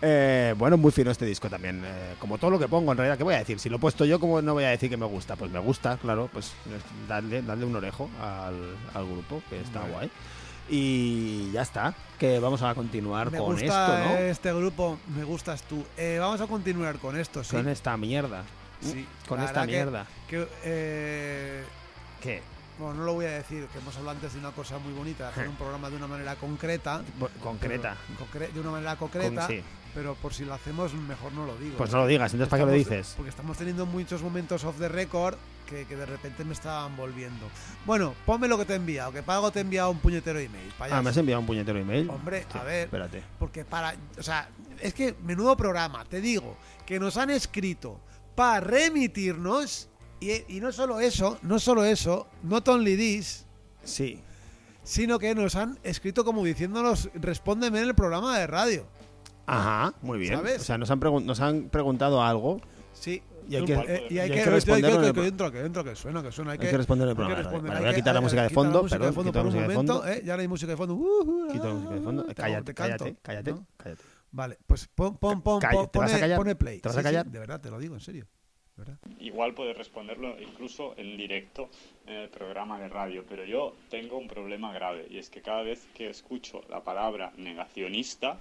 Eh, 0.00 0.54
bueno, 0.56 0.76
muy 0.76 0.92
fino 0.92 1.10
este 1.10 1.24
disco 1.26 1.50
también. 1.50 1.82
eh, 1.84 2.14
como 2.20 2.38
todo 2.38 2.52
lo 2.52 2.58
que 2.60 2.68
pongo, 2.68 2.92
en 2.92 2.98
realidad, 2.98 3.18
¿qué 3.18 3.24
voy 3.24 3.34
a 3.34 3.38
decir? 3.38 3.58
Si 3.58 3.68
lo 3.68 3.78
he 3.78 3.80
puesto 3.80 4.04
yo, 4.04 4.20
¿cómo 4.20 4.40
no 4.40 4.52
voy 4.54 4.62
a 4.62 4.68
decir 4.68 4.88
que 4.88 4.96
me 4.96 5.06
gusta? 5.06 5.34
Pues 5.34 5.50
me 5.50 5.58
gusta, 5.58 5.96
claro. 5.96 6.30
Pues 6.32 6.46
es- 6.46 7.08
darle, 7.08 7.42
darle 7.42 7.64
un 7.64 7.74
orejo 7.74 8.08
al, 8.20 8.54
al 8.94 9.06
grupo, 9.06 9.42
que 9.50 9.60
está 9.60 9.80
Vale. 9.80 9.92
guay. 9.92 10.10
Y 10.70 11.50
ya 11.50 11.62
está, 11.62 11.94
que 12.16 12.38
vamos 12.38 12.62
a 12.62 12.72
continuar 12.76 13.32
Me 13.32 13.38
con 13.38 13.54
gusta 13.56 13.64
esto, 14.04 14.08
¿no? 14.08 14.18
este 14.20 14.52
grupo, 14.54 15.00
me 15.16 15.24
gustas 15.24 15.62
tú. 15.64 15.84
Eh, 15.96 16.18
vamos 16.20 16.40
a 16.40 16.46
continuar 16.46 16.98
con 17.00 17.18
esto, 17.18 17.42
sí. 17.42 17.56
Con 17.56 17.68
esta 17.68 17.96
mierda. 17.96 18.44
Sí, 18.82 19.06
Con 19.28 19.40
esta 19.42 19.62
que- 19.62 19.66
mierda. 19.72 20.06
Que, 20.28 20.46
eh, 20.64 21.64
¿Qué? 22.20 22.42
bueno, 22.78 22.94
no 22.94 23.04
lo 23.04 23.14
voy 23.14 23.26
a 23.26 23.30
decir, 23.32 23.66
que 23.72 23.78
hemos 23.78 23.94
hablado 23.96 24.16
antes 24.16 24.32
de 24.32 24.38
una 24.40 24.50
cosa 24.52 24.78
muy 24.78 24.92
bonita, 24.92 25.28
hacer 25.28 25.48
un 25.48 25.56
programa 25.56 25.88
de 25.90 25.96
una 25.96 26.06
manera 26.06 26.34
concreta. 26.36 27.02
Concreta. 27.42 27.96
pero- 28.32 28.48
de 28.52 28.60
una 28.60 28.70
manera 28.72 28.96
Con- 28.96 29.08
concreta, 29.08 29.46
sí. 29.46 29.62
pero 29.94 30.14
por 30.16 30.34
si 30.34 30.44
lo 30.44 30.54
hacemos, 30.54 30.92
mejor 30.94 31.32
no 31.32 31.46
lo 31.46 31.56
digo. 31.58 31.76
Pues 31.76 31.90
no 31.92 31.98
lo 31.98 32.06
digas, 32.06 32.32
entonces 32.32 32.50
¿para 32.50 32.64
qué 32.64 32.70
lo 32.70 32.76
dices? 32.76 33.14
Porque 33.16 33.30
estamos 33.30 33.56
teniendo 33.56 33.86
muchos 33.86 34.22
momentos 34.22 34.64
off 34.64 34.78
the 34.78 34.88
record 34.88 35.36
que, 35.66 35.86
que 35.86 35.96
de 35.96 36.04
repente 36.06 36.44
me 36.44 36.52
estaban 36.54 36.96
volviendo. 36.96 37.46
Bueno, 37.86 38.14
ponme 38.26 38.46
lo 38.48 38.58
que 38.58 38.64
te 38.64 38.72
he 38.74 38.76
enviado, 38.76 39.12
que 39.12 39.22
pago 39.22 39.50
te 39.52 39.60
he 39.60 39.62
enviado 39.62 39.90
un 39.90 39.98
puñetero 39.98 40.38
email. 40.38 40.70
payaso. 40.76 40.98
Ah, 40.98 41.02
me 41.02 41.10
has 41.10 41.16
enviado 41.16 41.40
un 41.40 41.46
puñetero 41.46 41.78
email. 41.78 42.10
Hombre, 42.10 42.46
Sí, 42.50 42.58
a 42.58 42.62
ver, 42.64 42.84
Espérate. 42.84 43.22
porque 43.38 43.64
para, 43.64 43.94
o 44.18 44.22
sea, 44.22 44.48
es 44.80 44.92
que 44.92 45.14
menudo 45.22 45.56
programa, 45.56 46.04
te 46.04 46.20
digo, 46.20 46.56
que 46.84 46.98
nos 47.00 47.16
han 47.16 47.30
escrito 47.30 48.00
para 48.34 48.60
remitirnos 48.60 49.88
y, 50.20 50.56
y 50.56 50.60
no 50.60 50.72
solo 50.72 51.00
eso, 51.00 51.38
no 51.42 51.58
solo 51.58 51.84
eso, 51.84 52.28
not 52.42 52.66
only 52.68 52.96
this, 52.96 53.46
Sí. 53.84 54.20
sino 54.84 55.18
que 55.18 55.34
nos 55.34 55.56
han 55.56 55.78
escrito 55.82 56.24
como 56.24 56.44
diciéndonos, 56.44 57.10
respóndeme 57.14 57.80
en 57.80 57.88
el 57.88 57.94
programa 57.94 58.38
de 58.38 58.46
radio. 58.46 58.86
Ajá, 59.46 59.94
muy 60.02 60.18
bien. 60.18 60.34
¿Sabes? 60.34 60.60
O 60.60 60.64
sea, 60.64 60.78
nos 60.78 60.90
han, 60.90 61.00
nos 61.26 61.40
han 61.40 61.68
preguntado 61.68 62.22
algo 62.22 62.60
Sí. 62.92 63.22
y 63.48 63.56
hay 63.56 63.64
que, 63.64 63.72
Eh, 63.74 64.06
y 64.08 64.18
hay 64.18 64.18
y 64.18 64.18
hay 64.20 64.28
que, 64.30 64.36
que 64.36 64.44
que, 64.44 64.50
responderlo 64.50 65.00
el 65.00 65.06
que 65.06 65.14
pro- 65.14 65.24
entra, 65.24 65.50
que 65.50 65.60
entra, 65.60 65.82
que 65.82 65.96
suena, 65.96 66.22
que 66.22 66.30
suena. 66.30 66.52
Hay, 66.52 66.58
hay 66.60 66.68
que 66.70 66.76
responder 66.76 67.06
el 67.08 67.10
hay 67.10 67.14
que 67.14 67.16
programa. 67.16 67.42
Responder, 67.42 67.68
vale, 67.68 67.76
hay 67.78 67.82
voy 67.82 67.88
a 67.88 67.92
que- 67.92 68.00
quitar 68.00 68.14
la 68.14 68.20
música 68.20 68.42
de 68.44 68.50
fondo, 68.50 68.82
perdón, 68.86 69.14
quito 69.24 69.38
la 69.38 69.44
música 69.44 69.68
de 69.68 69.74
fondo. 69.74 70.06
eh, 70.06 70.22
ya 70.24 70.36
no 70.36 70.42
hay 70.42 70.48
música 70.48 70.70
de 70.70 70.76
fondo. 70.76 70.96
Quito 71.50 71.66
la 71.68 71.74
música 71.74 71.94
de 71.94 72.00
fondo. 72.00 72.22
te- 72.24 72.34
Cállate, 72.36 72.74
cállate, 72.74 73.16
cállate, 73.20 73.54
cállate. 73.76 74.02
Vale, 74.32 74.58
pues 74.66 74.88
pon, 74.88 75.16
pon, 75.18 75.42
pon, 75.42 75.60
Calla, 75.60 75.80
pon- 75.80 75.90
¿te 75.90 75.98
vas 75.98 76.14
a 76.14 76.20
callar? 76.20 76.38
pone 76.38 76.54
play. 76.56 76.80
¿Te 76.80 76.88
vas 76.88 76.96
a 76.96 77.00
Sí, 77.00 77.04
sí, 77.04 77.04
callar? 77.04 77.26
de 77.26 77.38
verdad, 77.38 77.60
te 77.60 77.70
lo 77.70 77.78
digo, 77.78 77.94
en 77.94 78.00
serio. 78.00 78.26
verdad. 78.76 78.98
Igual 79.20 79.54
puedes 79.54 79.76
responderlo 79.76 80.40
incluso 80.40 80.94
en 80.96 81.16
directo 81.16 81.68
en 82.06 82.14
el 82.14 82.28
programa 82.30 82.80
de 82.80 82.88
radio, 82.88 83.24
pero 83.28 83.44
yo 83.44 83.74
tengo 83.90 84.16
un 84.16 84.26
problema 84.28 84.72
grave 84.72 85.06
y 85.10 85.18
es 85.18 85.28
que 85.28 85.42
cada 85.42 85.62
vez 85.62 85.86
que 85.94 86.08
escucho 86.08 86.62
la 86.68 86.82
palabra 86.82 87.32
negacionista, 87.36 88.40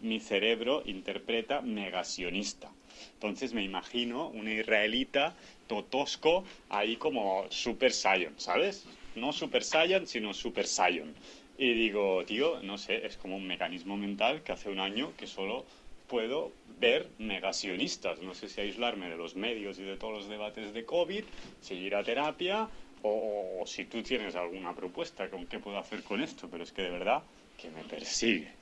mi 0.00 0.20
cerebro 0.20 0.82
interpreta 0.86 1.60
negacionista. 1.62 2.70
Entonces 3.14 3.52
me 3.52 3.62
imagino 3.64 4.28
una 4.28 4.52
israelita 4.52 5.34
totosco 5.66 6.44
ahí 6.68 6.96
como 6.96 7.44
Super 7.50 7.92
Saiyan, 7.92 8.34
¿sabes? 8.38 8.86
No 9.14 9.32
Super 9.32 9.62
Saiyan, 9.64 10.06
sino 10.06 10.32
Super 10.34 10.66
Saiyan. 10.66 11.14
Y 11.62 11.74
digo, 11.74 12.24
tío, 12.24 12.60
no 12.64 12.76
sé, 12.76 13.06
es 13.06 13.16
como 13.16 13.36
un 13.36 13.46
mecanismo 13.46 13.96
mental 13.96 14.42
que 14.42 14.50
hace 14.50 14.68
un 14.68 14.80
año 14.80 15.12
que 15.16 15.28
solo 15.28 15.64
puedo 16.08 16.50
ver 16.80 17.08
negacionistas. 17.18 18.20
No 18.20 18.34
sé 18.34 18.48
si 18.48 18.60
aislarme 18.60 19.08
de 19.08 19.16
los 19.16 19.36
medios 19.36 19.78
y 19.78 19.84
de 19.84 19.96
todos 19.96 20.12
los 20.12 20.28
debates 20.28 20.74
de 20.74 20.84
COVID, 20.84 21.22
seguir 21.60 21.94
a 21.94 22.02
terapia 22.02 22.68
o, 23.02 23.60
o 23.60 23.64
si 23.64 23.84
tú 23.84 24.02
tienes 24.02 24.34
alguna 24.34 24.74
propuesta 24.74 25.30
con 25.30 25.46
qué 25.46 25.60
puedo 25.60 25.78
hacer 25.78 26.02
con 26.02 26.20
esto, 26.20 26.48
pero 26.50 26.64
es 26.64 26.72
que 26.72 26.82
de 26.82 26.90
verdad 26.90 27.22
que 27.56 27.70
me 27.70 27.84
persigue. 27.84 28.61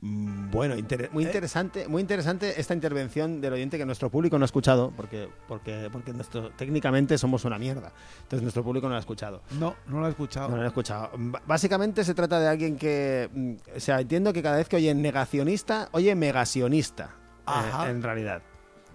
Mm, 0.00 0.50
Bueno, 0.50 0.76
inter- 0.76 1.02
¿Eh? 1.06 1.10
muy 1.12 1.24
interesante, 1.24 1.88
muy 1.88 2.00
interesante 2.02 2.60
esta 2.60 2.74
intervención 2.74 3.40
del 3.40 3.54
oyente 3.54 3.78
que 3.78 3.86
nuestro 3.86 4.10
público 4.10 4.38
no 4.38 4.44
ha 4.44 4.46
escuchado, 4.46 4.92
porque, 4.96 5.28
porque, 5.48 5.88
porque 5.90 6.12
nuestro, 6.12 6.50
técnicamente 6.50 7.16
somos 7.18 7.44
una 7.44 7.58
mierda. 7.58 7.92
Entonces 8.22 8.42
nuestro 8.42 8.62
público 8.62 8.86
no 8.86 8.90
lo 8.90 8.96
ha 8.96 9.00
escuchado. 9.00 9.42
No, 9.58 9.74
no 9.86 10.00
lo 10.00 10.06
he 10.06 10.10
escuchado. 10.10 10.48
No 10.50 10.56
lo 10.58 10.62
he 10.64 10.66
escuchado. 10.66 11.10
B- 11.16 11.38
Básicamente 11.46 12.04
se 12.04 12.14
trata 12.14 12.38
de 12.40 12.48
alguien 12.48 12.76
que, 12.76 13.28
mm, 13.32 13.54
o 13.76 13.80
sea, 13.80 14.00
entiendo 14.00 14.32
que 14.32 14.42
cada 14.42 14.56
vez 14.58 14.68
que 14.68 14.76
oye 14.76 14.94
negacionista, 14.94 15.88
oye 15.92 16.14
megacionista, 16.14 17.04
eh, 17.06 17.42
Ajá. 17.46 17.90
en 17.90 18.02
realidad. 18.02 18.42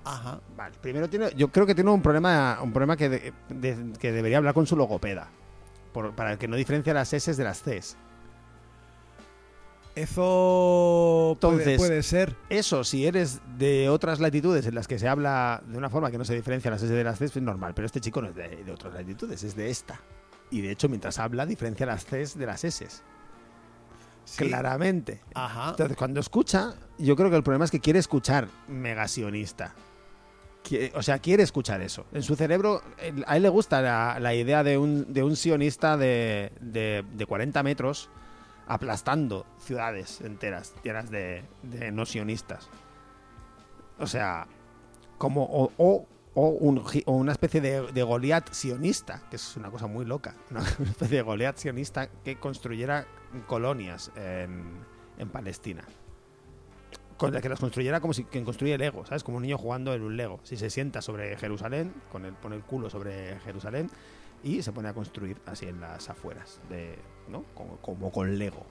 Ajá. 0.03 0.39
Vale, 0.55 0.75
primero 0.81 1.09
tiene, 1.09 1.29
yo 1.35 1.49
creo 1.51 1.65
que 1.65 1.75
tiene 1.75 1.91
un 1.91 2.01
problema, 2.01 2.59
un 2.61 2.71
problema 2.73 2.95
que, 2.97 3.09
de- 3.09 3.33
de- 3.49 3.93
que 3.99 4.11
debería 4.11 4.37
hablar 4.37 4.53
con 4.53 4.65
su 4.65 4.75
logopeda, 4.75 5.29
por- 5.93 6.15
para 6.15 6.37
que 6.37 6.47
no 6.47 6.55
diferencia 6.55 6.93
las 6.93 7.11
S 7.13 7.33
de 7.35 7.43
las 7.43 7.61
Cs. 7.63 7.97
Eso 9.95 11.37
puede, 11.39 11.53
Entonces- 11.55 11.77
puede 11.77 12.03
ser. 12.03 12.35
Eso, 12.49 12.83
si 12.83 13.05
eres 13.05 13.41
de 13.57 13.89
otras 13.89 14.19
latitudes 14.19 14.65
en 14.65 14.75
las 14.75 14.87
que 14.87 14.97
se 14.99 15.07
habla 15.07 15.61
de 15.67 15.77
una 15.77 15.89
forma 15.89 16.11
que 16.11 16.17
no 16.17 16.25
se 16.25 16.33
diferencia 16.35 16.71
las 16.71 16.81
S 16.83 16.93
de 16.93 17.03
las 17.03 17.19
Cs, 17.19 17.35
es 17.37 17.41
normal. 17.43 17.73
Pero 17.73 17.85
este 17.85 17.99
chico 18.01 18.21
no 18.21 18.29
es 18.29 18.35
de, 18.35 18.63
de 18.63 18.71
otras 18.71 18.93
latitudes, 18.93 19.43
es 19.43 19.55
de 19.55 19.69
esta. 19.69 19.99
Y 20.49 20.61
de 20.61 20.71
hecho, 20.71 20.89
mientras 20.89 21.19
habla, 21.19 21.45
diferencia 21.45 21.85
las 21.85 22.05
Cs 22.05 22.37
de 22.37 22.45
las 22.45 22.63
S. 22.63 22.87
Sí. 24.23 24.47
Claramente. 24.47 25.21
Ajá. 25.33 25.71
Entonces, 25.71 25.97
cuando 25.97 26.19
escucha, 26.19 26.75
yo 26.97 27.15
creo 27.15 27.29
que 27.29 27.35
el 27.35 27.43
problema 27.43 27.65
es 27.65 27.71
que 27.71 27.79
quiere 27.79 27.99
escuchar 27.99 28.47
megasionista. 28.67 29.73
O 30.93 31.01
sea, 31.01 31.17
quiere 31.19 31.41
escuchar 31.43 31.81
eso. 31.81 32.05
En 32.13 32.21
su 32.21 32.35
cerebro, 32.35 32.81
a 33.25 33.35
él 33.35 33.43
le 33.43 33.49
gusta 33.49 33.81
la, 33.81 34.19
la 34.19 34.33
idea 34.35 34.63
de 34.63 34.77
un, 34.77 35.11
de 35.11 35.23
un 35.23 35.35
sionista 35.35 35.97
de, 35.97 36.51
de, 36.61 37.03
de 37.13 37.25
40 37.25 37.63
metros 37.63 38.09
aplastando 38.67 39.45
ciudades 39.59 40.21
enteras 40.21 40.73
llenas 40.83 41.09
de, 41.09 41.43
no 41.91 42.05
sionistas. 42.05 42.69
O 43.99 44.07
sea, 44.07 44.47
como 45.17 45.43
o, 45.45 46.07
o 46.33 47.13
una 47.13 47.31
especie 47.31 47.61
de, 47.61 47.91
de 47.91 48.03
Goliat 48.03 48.53
sionista, 48.53 49.21
que 49.29 49.35
es 49.35 49.57
una 49.57 49.69
cosa 49.69 49.87
muy 49.87 50.05
loca, 50.05 50.35
una 50.51 50.61
especie 50.61 51.17
de 51.17 51.23
Goliat 51.23 51.57
sionista 51.57 52.07
que 52.07 52.37
construyera 52.37 53.05
colonias 53.47 54.11
en, 54.15 54.85
en 55.17 55.29
Palestina. 55.29 55.83
Con 57.17 57.33
la 57.33 57.41
que 57.41 57.49
las 57.49 57.59
construyera 57.59 57.99
como 57.99 58.13
si 58.13 58.23
quien 58.23 58.43
construye 58.43 58.77
Lego, 58.79 59.05
¿sabes? 59.05 59.23
Como 59.23 59.37
un 59.37 59.43
niño 59.43 59.57
jugando 59.57 59.93
en 59.93 60.01
un 60.01 60.17
Lego. 60.17 60.39
Si 60.41 60.57
se 60.57 60.71
sienta 60.71 61.03
sobre 61.03 61.37
Jerusalén, 61.37 61.93
con 62.11 62.25
el, 62.25 62.33
pone 62.33 62.55
el 62.55 62.63
culo 62.63 62.89
sobre 62.89 63.39
Jerusalén 63.41 63.91
y 64.43 64.63
se 64.63 64.71
pone 64.71 64.89
a 64.89 64.93
construir 64.93 65.37
así 65.45 65.67
en 65.67 65.79
las 65.81 66.09
afueras, 66.09 66.59
de, 66.67 66.97
¿no? 67.31 67.43
Como, 67.55 67.77
como 67.77 68.11
con 68.11 68.37
Lego. 68.37 68.65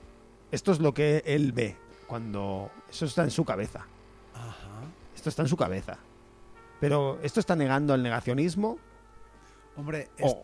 Esto 0.51 0.71
es 0.71 0.79
lo 0.79 0.93
que 0.93 1.23
él 1.25 1.51
ve 1.51 1.75
cuando... 2.07 2.69
Eso 2.89 3.05
está 3.05 3.23
en 3.23 3.31
su 3.31 3.43
cabeza. 3.45 3.85
Ajá. 4.33 4.81
Esto 5.15 5.29
está 5.29 5.41
en 5.43 5.47
su 5.47 5.57
cabeza. 5.57 5.97
Pero 6.79 7.19
esto 7.23 7.39
está 7.39 7.55
negando 7.55 7.93
el 7.93 8.03
negacionismo 8.03 8.77
Hombre, 9.77 10.09
es- 10.17 10.31
o... 10.31 10.43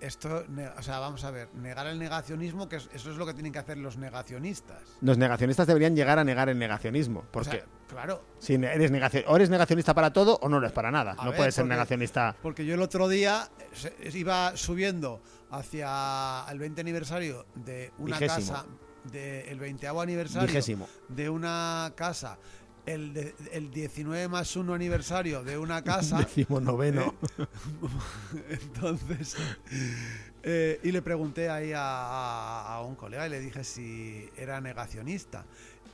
esto, 0.00 0.44
o 0.78 0.82
sea, 0.82 0.98
vamos 1.00 1.24
a 1.24 1.30
ver, 1.30 1.48
negar 1.54 1.86
el 1.88 1.98
negacionismo, 1.98 2.68
que 2.68 2.76
es- 2.76 2.88
eso 2.94 3.10
es 3.10 3.16
lo 3.16 3.26
que 3.26 3.32
tienen 3.34 3.52
que 3.52 3.58
hacer 3.58 3.76
los 3.78 3.96
negacionistas. 3.96 4.82
Los 5.00 5.18
negacionistas 5.18 5.66
deberían 5.66 5.96
llegar 5.96 6.18
a 6.18 6.24
negar 6.24 6.48
el 6.48 6.58
negacionismo. 6.58 7.20
O 7.20 7.24
Porque 7.32 7.50
sea, 7.50 7.64
claro, 7.88 8.22
si 8.38 8.54
eres, 8.54 8.90
negacio- 8.92 9.24
o 9.26 9.34
eres 9.36 9.50
negacionista 9.50 9.94
para 9.94 10.12
todo 10.12 10.38
o 10.42 10.48
no 10.48 10.58
eres 10.58 10.72
para 10.72 10.90
nada. 10.92 11.12
A 11.18 11.24
no 11.24 11.30
ver, 11.30 11.38
puedes 11.38 11.54
ser 11.54 11.64
porque- 11.64 11.74
negacionista. 11.74 12.36
porque 12.42 12.64
yo 12.64 12.74
el 12.74 12.82
otro 12.82 13.08
día 13.08 13.48
eh, 13.84 14.10
iba 14.14 14.56
subiendo 14.56 15.20
hacia 15.50 16.44
el 16.50 16.58
20 16.58 16.80
aniversario 16.80 17.46
de 17.54 17.92
una 17.98 18.18
Vigésimo. 18.18 18.52
casa, 18.52 18.66
del 19.04 19.58
20 19.60 19.86
aniversario 19.88 20.46
Vigésimo. 20.48 20.88
de 21.08 21.30
una 21.30 21.92
casa, 21.96 22.38
el, 22.86 23.12
de- 23.14 23.34
el 23.52 23.70
19 23.70 24.28
más 24.28 24.54
1 24.56 24.74
aniversario 24.74 25.42
de 25.44 25.58
una 25.58 25.82
casa. 25.82 26.18
Décimo 26.20 26.60
noveno. 26.60 27.14
Entonces, 28.50 29.36
eh, 30.42 30.80
y 30.82 30.92
le 30.92 31.02
pregunté 31.02 31.48
ahí 31.50 31.72
a, 31.72 31.80
a- 31.82 32.74
a 32.76 32.82
un 32.82 32.94
colega 32.94 33.26
y 33.26 33.30
le 33.30 33.40
dije 33.40 33.64
si 33.64 34.28
era 34.36 34.60
negacionista. 34.60 35.44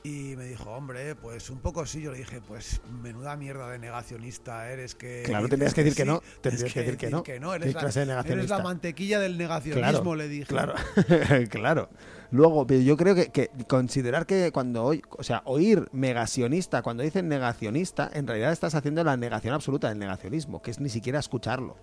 Y 0.05 0.35
me 0.35 0.43
dijo, 0.43 0.69
hombre, 0.69 1.15
pues 1.15 1.49
un 1.49 1.59
poco 1.59 1.85
sí. 1.85 2.01
Yo 2.01 2.11
le 2.11 2.17
dije, 2.17 2.41
pues 2.45 2.81
menuda 3.01 3.37
mierda 3.37 3.69
de 3.69 3.79
negacionista 3.79 4.69
eres 4.69 4.95
que. 4.95 5.23
Claro, 5.25 5.47
tendrías 5.47 5.73
que 5.73 5.81
decir 5.81 5.95
que 5.95 6.03
sí, 6.03 6.09
no, 6.09 6.21
tendrías 6.41 6.73
que 6.73 6.79
decir 6.81 6.97
que 6.97 7.39
no. 7.39 7.53
Eres, 7.53 7.67
¿Qué 7.69 7.73
la, 7.73 7.79
clase 7.79 7.99
de 8.01 8.05
eres 8.05 8.15
negacionista? 8.17 8.57
la 8.57 8.63
mantequilla 8.63 9.19
del 9.21 9.37
negacionismo, 9.37 10.15
le 10.15 10.27
dije. 10.27 10.47
Claro, 10.47 10.73
claro. 11.49 11.89
Luego, 12.31 12.67
pero 12.67 12.81
yo 12.81 12.97
creo 12.97 13.15
que, 13.15 13.29
que 13.29 13.49
considerar 13.65 14.25
que 14.25 14.51
cuando 14.51 14.83
oy, 14.83 15.01
o 15.09 15.23
sea, 15.23 15.41
oír 15.45 15.87
megacionista, 15.93 16.81
cuando 16.81 17.03
dicen 17.03 17.29
negacionista, 17.29 18.09
en 18.13 18.27
realidad 18.27 18.51
estás 18.51 18.75
haciendo 18.75 19.05
la 19.05 19.15
negación 19.15 19.53
absoluta 19.53 19.87
del 19.87 19.99
negacionismo, 19.99 20.61
que 20.61 20.71
es 20.71 20.81
ni 20.81 20.89
siquiera 20.89 21.19
escucharlo. 21.19 21.77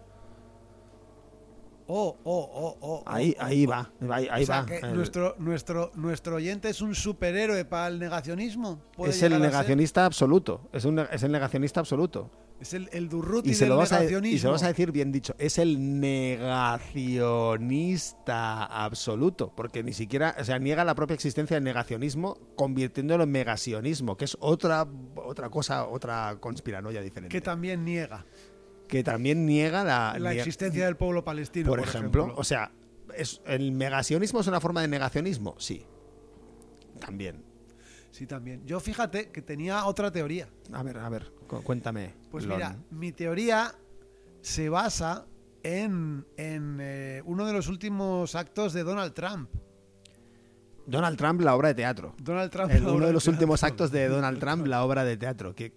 Oh, 1.93 2.17
oh, 2.23 2.51
oh, 2.55 2.79
oh. 2.83 3.03
Ahí, 3.05 3.35
oh, 3.37 3.43
ahí 3.43 3.67
oh. 3.67 3.71
va, 3.71 3.91
ahí, 4.11 4.29
ahí 4.31 4.45
o 4.45 4.47
sea, 4.47 4.61
va. 4.61 4.67
que 4.67 4.79
El- 4.79 4.95
nuestro, 4.95 5.35
nuestro, 5.41 5.91
nuestro 5.97 6.37
oyente 6.37 6.69
es 6.69 6.83
un 6.83 6.95
superhéroe 6.95 7.65
para 7.65 7.89
el 7.89 7.99
negacionismo. 7.99 8.81
¿Puede 8.97 9.11
es 9.11 9.21
el 9.25 9.41
negacionista 9.41 10.07
absoluto. 10.07 10.69
Es, 10.73 10.85
un, 10.85 11.01
es 11.01 11.25
el 11.25 11.33
negacionista 11.33 11.81
absoluto. 11.81 12.31
Es 12.61 12.75
el, 12.75 12.89
el 12.93 13.09
Durruti 13.09 13.51
Y 13.51 13.55
se, 13.55 13.65
del 13.65 13.71
lo 13.71 13.79
vas 13.79 13.91
a, 13.93 13.99
negacionismo. 14.01 14.37
y 14.37 14.39
se 14.39 14.47
lo 14.47 14.53
vas 14.53 14.63
a 14.63 14.69
decir 14.69 14.93
bien 14.93 15.11
dicho, 15.11 15.35
es 15.39 15.59
el 15.59 15.99
negacionista 15.99 18.67
absoluto, 18.67 19.53
porque 19.57 19.83
ni 19.83 19.93
siquiera, 19.95 20.37
o 20.39 20.45
sea, 20.45 20.59
niega 20.61 20.85
la 20.85 20.95
propia 20.95 21.15
existencia 21.15 21.57
del 21.57 21.65
negacionismo, 21.65 22.39
convirtiéndolo 22.57 23.25
en 23.25 23.33
negacionismo, 23.33 24.17
que 24.17 24.27
es 24.27 24.37
otra, 24.41 24.87
otra 25.17 25.49
cosa, 25.49 25.89
otra 25.89 26.37
conspiranoia 26.39 27.01
diferente. 27.01 27.33
que 27.35 27.41
también 27.41 27.85
niega 27.85 28.27
que 28.91 29.05
también 29.05 29.47
niega 29.47 29.85
la, 29.85 30.17
la 30.19 30.31
niega- 30.31 30.43
existencia 30.43 30.85
del 30.85 30.97
pueblo 30.97 31.25
palestino. 31.25 31.69
por, 31.69 31.81
ejemplo. 31.81 32.35
O 32.37 32.45
sea, 32.45 32.73
es, 33.17 33.41
¿el 33.47 33.79
negacionismo 33.79 34.41
es 34.41 34.47
una 34.49 34.61
forma 34.61 34.81
de 34.83 34.89
negacionismo? 34.89 35.55
Sí. 35.59 35.87
También. 36.99 37.43
Sí, 38.11 38.27
también. 38.27 38.67
Yo 38.67 38.81
fíjate 38.81 39.31
que 39.31 39.41
tenía 39.43 39.85
otra 39.87 40.11
teoría. 40.11 40.49
A 40.73 40.83
ver, 40.83 40.99
a 40.99 41.09
ver, 41.09 41.33
cu- 41.47 41.63
cuéntame. 41.63 42.15
Pues 42.31 42.45
Lon. 42.45 42.57
mira, 42.57 42.77
mi 42.91 43.13
teoría 43.13 43.75
se 44.43 44.69
basa 44.69 45.27
en, 45.63 46.27
en, 46.37 46.79
eh, 46.81 47.23
uno 47.25 47.47
de 47.47 47.53
los 47.53 47.69
últimos 47.69 48.35
actos 48.35 48.73
de 48.73 48.83
Donald 48.83 49.13
Trump. 49.15 49.49
Donald 50.87 51.17
Trump, 51.17 51.41
la 51.43 51.55
obra 51.55 51.69
de 51.69 51.75
teatro. 51.75 52.15
Donald 52.21 52.51
Trump, 52.51 52.73
El- 52.73 52.87
uno 52.89 53.07
de 53.07 53.13
los 53.13 53.29
últimos 53.29 53.63
actos 53.63 53.93
de 53.93 54.09
Donald 54.09 54.41
Trump, 54.41 54.67
la 54.67 54.85
obra 54.85 55.05
de 55.05 55.17
teatro. 55.17 55.55
Que- 55.55 55.73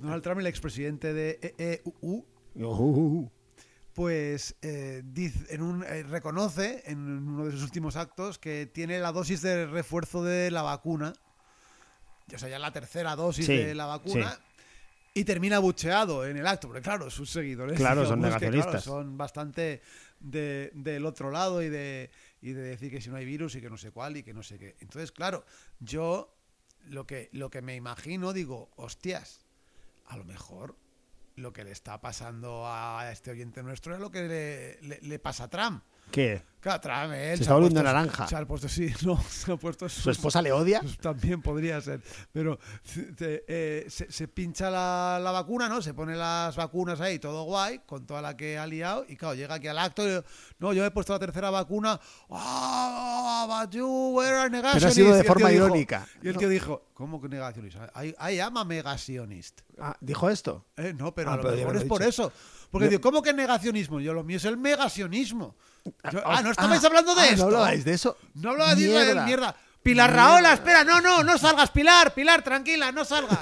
Donald 0.00 0.22
Trump, 0.22 0.40
el 0.40 0.46
expresidente 0.48 1.14
de 1.14 1.54
EEU, 1.56 2.26
Uh, 2.56 3.28
pues 3.94 4.56
eh, 4.62 5.02
dice, 5.04 5.54
en 5.54 5.62
un, 5.62 5.84
eh, 5.84 6.02
reconoce 6.02 6.82
en 6.86 6.98
uno 6.98 7.44
de 7.46 7.52
sus 7.52 7.62
últimos 7.62 7.96
actos 7.96 8.38
que 8.38 8.66
tiene 8.66 8.98
la 8.98 9.12
dosis 9.12 9.40
de 9.42 9.66
refuerzo 9.66 10.24
de 10.24 10.50
la 10.50 10.62
vacuna, 10.62 11.12
o 12.34 12.38
sea, 12.38 12.48
ya 12.48 12.58
la 12.58 12.72
tercera 12.72 13.14
dosis 13.16 13.46
Sí, 13.46 13.56
de 13.56 13.74
la 13.74 13.86
vacuna, 13.86 14.38
y 15.14 15.24
termina 15.24 15.60
bucheado 15.60 16.26
en 16.26 16.36
el 16.36 16.46
acto, 16.46 16.66
porque 16.68 16.82
claro, 16.82 17.08
sus 17.08 17.30
seguidores 17.30 17.76
Claro, 17.76 18.04
son 18.04 18.20
que, 18.20 18.26
negacionistas. 18.26 18.82
son 18.82 19.16
bastante 19.16 19.80
de- 20.18 20.72
del 20.74 21.06
otro 21.06 21.30
lado 21.30 21.62
y 21.62 21.68
de, 21.68 22.10
y 22.42 22.50
de 22.52 22.62
decir 22.62 22.90
que 22.90 23.00
si 23.00 23.10
no 23.10 23.16
hay 23.16 23.24
virus 23.24 23.54
y 23.54 23.60
que 23.60 23.70
no 23.70 23.76
sé 23.76 23.92
cuál 23.92 24.16
y 24.16 24.22
que 24.24 24.34
no 24.34 24.42
sé 24.42 24.58
qué. 24.58 24.74
Entonces, 24.80 25.12
claro, 25.12 25.44
yo 25.78 26.34
lo 26.86 27.06
que, 27.06 27.28
lo 27.32 27.48
que 27.48 27.62
me 27.62 27.76
imagino, 27.76 28.32
digo, 28.32 28.70
hostias, 28.74 29.40
a 30.06 30.16
lo 30.16 30.24
mejor 30.24 30.74
lo 31.36 31.52
que 31.52 31.64
le 31.64 31.70
está 31.72 32.00
pasando 32.00 32.64
a 32.66 33.10
este 33.12 33.30
oyente 33.30 33.62
nuestro 33.62 33.94
es 33.94 34.00
lo 34.00 34.10
que 34.10 34.22
le, 34.22 34.82
le- 34.82 35.00
le 35.00 35.18
pasa 35.18 35.44
a 35.44 35.48
Trump. 35.50 35.82
¿Qué? 36.14 36.42
Claro, 36.60 36.80
Trump, 36.80 37.12
él 37.12 37.30
Se 37.32 37.36
se 37.36 37.42
está 37.42 37.52
volviendo 37.54 37.82
naranja. 37.82 38.26
Se 38.26 38.36
ha 38.36 38.46
puesto, 38.46 38.68
sí, 38.70 38.90
no, 39.04 39.22
se 39.28 39.52
ha 39.52 39.56
puesto 39.56 39.86
¿Su 39.86 40.10
esposa 40.10 40.40
le 40.40 40.50
odia? 40.50 40.80
pues 40.80 40.96
también 40.96 41.42
podría 41.42 41.78
ser. 41.82 42.00
Pero 42.32 42.58
se, 42.82 43.44
eh, 43.46 43.84
se- 43.90 44.10
se 44.10 44.28
pincha 44.28 44.70
la, 44.70 45.20
la 45.22 45.30
vacuna, 45.30 45.68
¿no? 45.68 45.82
Se 45.82 45.92
pone 45.92 46.16
las 46.16 46.56
vacunas 46.56 47.02
ahí, 47.02 47.18
todo 47.18 47.42
guay, 47.44 47.80
con 47.84 48.06
toda 48.06 48.22
la 48.22 48.34
que 48.34 48.56
ha 48.56 48.66
liado. 48.66 49.04
Y 49.06 49.16
claro, 49.16 49.34
llega 49.34 49.56
aquí 49.56 49.68
al 49.68 49.78
acto 49.78 50.08
y 50.08 50.22
no, 50.58 50.72
yo 50.72 50.86
he 50.86 50.90
puesto 50.90 51.12
la 51.12 51.18
tercera 51.18 51.50
vacuna. 51.50 52.00
¡Ah, 52.30 53.46
but 53.62 53.74
you 53.74 53.86
were 54.14 54.28
a 54.28 54.44
Pero 54.44 54.44
ha 54.44 54.48
negationist". 54.48 54.94
sido 54.96 55.14
de 55.14 55.24
forma 55.24 55.48
dijo- 55.50 55.66
irónica. 55.66 56.06
Y 56.22 56.28
el 56.28 56.34
No. 56.34 56.38
tío 56.38 56.48
dijo, 56.48 56.86
¿cómo 56.94 57.20
que 57.20 57.28
negacionista? 57.28 57.92
I, 58.02 58.14
I 58.34 58.40
am 58.40 58.56
a 58.56 58.64
negacionist. 58.64 59.60
Ah, 59.78 59.96
¿Dijo 60.00 60.30
esto? 60.30 60.64
Eh, 60.76 60.94
no, 60.96 61.14
pero 61.14 61.30
Ah, 61.30 61.34
a 61.34 61.36
lo 61.36 61.42
pero 61.42 61.56
mejor 61.56 61.74
lo 61.74 61.80
es 61.80 61.86
por 61.86 62.02
eso. 62.02 62.32
Porque 62.70 62.86
Yo- 62.86 62.90
digo, 62.90 63.02
¿cómo 63.02 63.22
que 63.22 63.32
negacionismo? 63.32 64.00
Yo 64.00 64.14
lo 64.14 64.24
mío 64.24 64.36
es 64.38 64.44
el 64.44 64.56
megacionismo. 64.56 65.56
Yo- 65.84 66.22
Ah, 66.24 66.36
ah, 66.38 66.42
¿no 66.42 66.50
estabais 66.50 66.82
ah, 66.82 66.86
hablando 66.86 67.14
de 67.14 67.20
ah, 67.20 67.24
esto? 67.26 67.36
¿No 67.38 67.44
hablabais 67.44 67.84
de 67.84 67.92
eso? 67.94 68.16
No 68.34 68.50
hablaba 68.50 68.74
de 68.74 68.82
Israel, 68.82 69.06
Mierda. 69.06 69.24
mierda. 69.26 69.56
Pilar 69.82 70.12
Raola, 70.14 70.54
espera, 70.54 70.82
no, 70.82 71.00
no, 71.02 71.22
no 71.22 71.36
salgas, 71.36 71.70
Pilar, 71.70 72.14
Pilar, 72.14 72.42
tranquila, 72.42 72.90
no 72.90 73.04
salgas. 73.04 73.40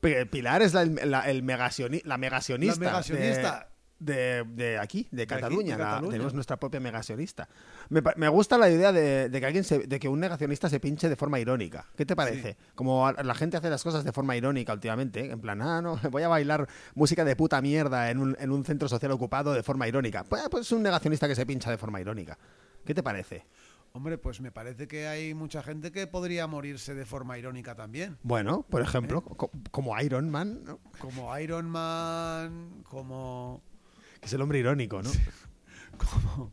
Pilar 0.30 0.62
es 0.62 0.72
la, 0.72 0.84
la- 0.84 1.28
el 1.30 1.44
megacioni- 1.44 2.02
la 2.04 2.16
megacionista. 2.18 2.80
La 2.84 2.90
megacionista. 2.90 3.58
De, 3.60 3.71
de- 4.04 4.44
de 4.44 4.78
aquí, 4.78 5.06
de 5.10 5.22
aquí, 5.22 5.34
Cataluña. 5.34 5.76
la- 5.78 6.00
tenemos 6.00 6.34
nuestra 6.34 6.58
propia 6.58 6.80
megacionista. 6.80 7.48
Me, 7.88 8.02
me 8.16 8.28
gusta 8.28 8.58
la 8.58 8.68
idea 8.70 8.92
de, 8.92 9.28
de 9.28 9.40
que 9.40 9.46
alguien 9.46 9.64
se- 9.64 9.86
de 9.86 9.98
que 10.00 10.08
un 10.08 10.20
negacionista 10.20 10.68
se 10.68 10.80
pinche 10.80 11.08
de 11.08 11.16
forma 11.16 11.38
irónica. 11.40 11.86
¿Qué 11.96 12.04
te 12.06 12.16
parece? 12.16 12.56
Como 12.74 13.06
a- 13.06 13.12
la 13.22 13.34
gente 13.34 13.56
hace 13.56 13.70
las 13.70 13.82
cosas 13.82 14.04
de 14.04 14.12
forma 14.12 14.36
irónica 14.36 14.72
últimamente. 14.72 15.20
¿eh? 15.20 15.30
En 15.32 15.40
plan, 15.40 15.62
ah, 15.62 15.80
no, 15.80 15.96
voy 16.10 16.22
a 16.22 16.28
bailar 16.28 16.68
música 16.94 17.24
de 17.24 17.36
puta 17.36 17.60
mierda 17.62 18.10
en 18.10 18.18
un, 18.18 18.36
en 18.40 18.50
un 18.50 18.64
centro 18.64 18.88
social 18.88 19.12
ocupado 19.12 19.52
de 19.52 19.62
forma 19.62 19.86
irónica. 19.88 20.24
Pues, 20.24 20.42
pues 20.50 20.66
es 20.66 20.72
un 20.72 20.82
negacionista 20.82 21.28
que 21.28 21.34
se 21.34 21.46
pincha 21.46 21.70
de 21.70 21.78
forma 21.78 22.00
irónica. 22.00 22.38
¿Qué 22.84 22.94
te 22.94 23.02
parece? 23.02 23.46
Hombre, 23.94 24.16
pues 24.16 24.40
me 24.40 24.50
parece 24.50 24.88
que 24.88 25.06
hay 25.06 25.34
mucha 25.34 25.62
gente 25.62 25.92
que 25.92 26.06
podría 26.06 26.46
morirse 26.46 26.94
de 26.94 27.04
forma 27.04 27.36
irónica 27.36 27.74
también. 27.74 28.16
Bueno, 28.22 28.62
por 28.70 28.80
ejemplo, 28.80 29.18
¿Eh? 29.18 29.34
co- 29.36 29.50
como 29.70 30.00
Iron 30.00 30.30
Man, 30.30 30.64
¿no? 30.64 30.78
Como 30.98 31.38
Iron 31.38 31.68
Man, 31.68 32.82
como, 32.84 33.62
es 34.22 34.32
el 34.32 34.40
hombre 34.40 34.58
irónico, 34.58 35.02
¿no? 35.02 35.10
como, 35.98 36.52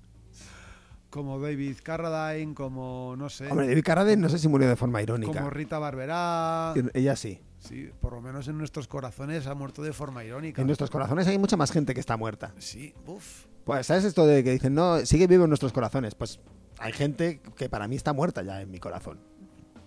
como 1.10 1.40
David 1.40 1.78
Carradine, 1.82 2.54
como, 2.54 3.16
no 3.18 3.30
sé, 3.30 3.48
Hombre, 3.48 3.68
David 3.68 3.84
Carradine 3.84 4.18
no 4.18 4.30
sé 4.30 4.40
si 4.40 4.48
murió 4.48 4.68
de 4.68 4.76
forma 4.76 5.02
irónica. 5.02 5.34
como 5.34 5.50
Rita 5.50 5.80
Barberá. 5.80 6.74
Ella 6.94 7.16
sí. 7.16 7.42
Sí, 7.60 7.92
por 8.00 8.14
lo 8.14 8.22
menos 8.22 8.48
en 8.48 8.58
nuestros 8.58 8.88
corazones 8.88 9.46
ha 9.48 9.54
muerto 9.54 9.84
de 9.84 9.92
forma 9.92 10.24
irónica. 10.24 10.62
En 10.62 10.68
nuestros 10.68 10.90
corazones 10.90 11.28
hay 11.28 11.38
mucha 11.38 11.58
más 11.58 11.72
gente 11.72 11.94
que 11.94 12.00
está 12.00 12.16
muerta. 12.16 12.54
Sí, 12.58 12.94
uff. 13.06 13.46
Pues, 13.66 13.86
¿sabes 13.86 14.06
esto 14.06 14.26
de 14.26 14.44
que 14.44 14.52
dicen, 14.52 14.74
no, 14.74 15.06
sigue 15.06 15.28
vivo 15.28 15.44
en 15.44 15.50
nuestros 15.50 15.74
corazones? 15.74 16.16
Pues 16.16 16.40
hay 16.80 16.94
gente 16.94 17.42
que 17.56 17.70
para 17.70 17.88
mí 17.88 17.98
está 17.98 18.14
muerta 18.14 18.42
ya 18.44 18.62
en 18.62 18.72
mi 18.72 18.80
corazón. 18.80 19.20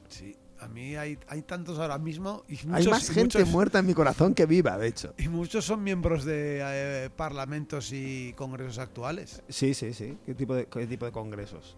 Sí, 0.09 0.37
a 0.63 0.69
mí 0.69 0.97
hay, 0.97 1.19
hay 1.29 1.43
tantos 1.43 1.79
ahora 1.79 1.99
mismo 1.99 2.45
y 2.49 2.57
hay 2.59 2.67
muchos, 2.67 2.87
más 2.91 3.11
y 3.11 3.15
gente 3.15 3.39
muchos- 3.39 3.53
muerta 3.53 3.79
en 3.81 3.87
mi 3.87 3.95
corazón 3.95 4.35
que 4.35 4.47
viva, 4.47 4.79
de 4.79 4.87
hecho. 4.89 5.13
Y 5.19 5.29
muchos 5.29 5.65
son 5.65 5.83
miembros 5.83 6.25
de 6.25 6.61
eh, 6.63 7.11
parlamentos 7.15 7.93
y 7.93 8.33
congresos 8.37 8.79
actuales, 8.79 9.43
Sí, 9.49 9.75
sí, 9.75 9.93
sí. 9.93 10.17
¿Qué 10.25 10.35
tipo 10.35 10.55
de, 10.55 10.67
qué 10.67 10.87
tipo 10.87 11.05
de 11.05 11.13
congresos? 11.13 11.77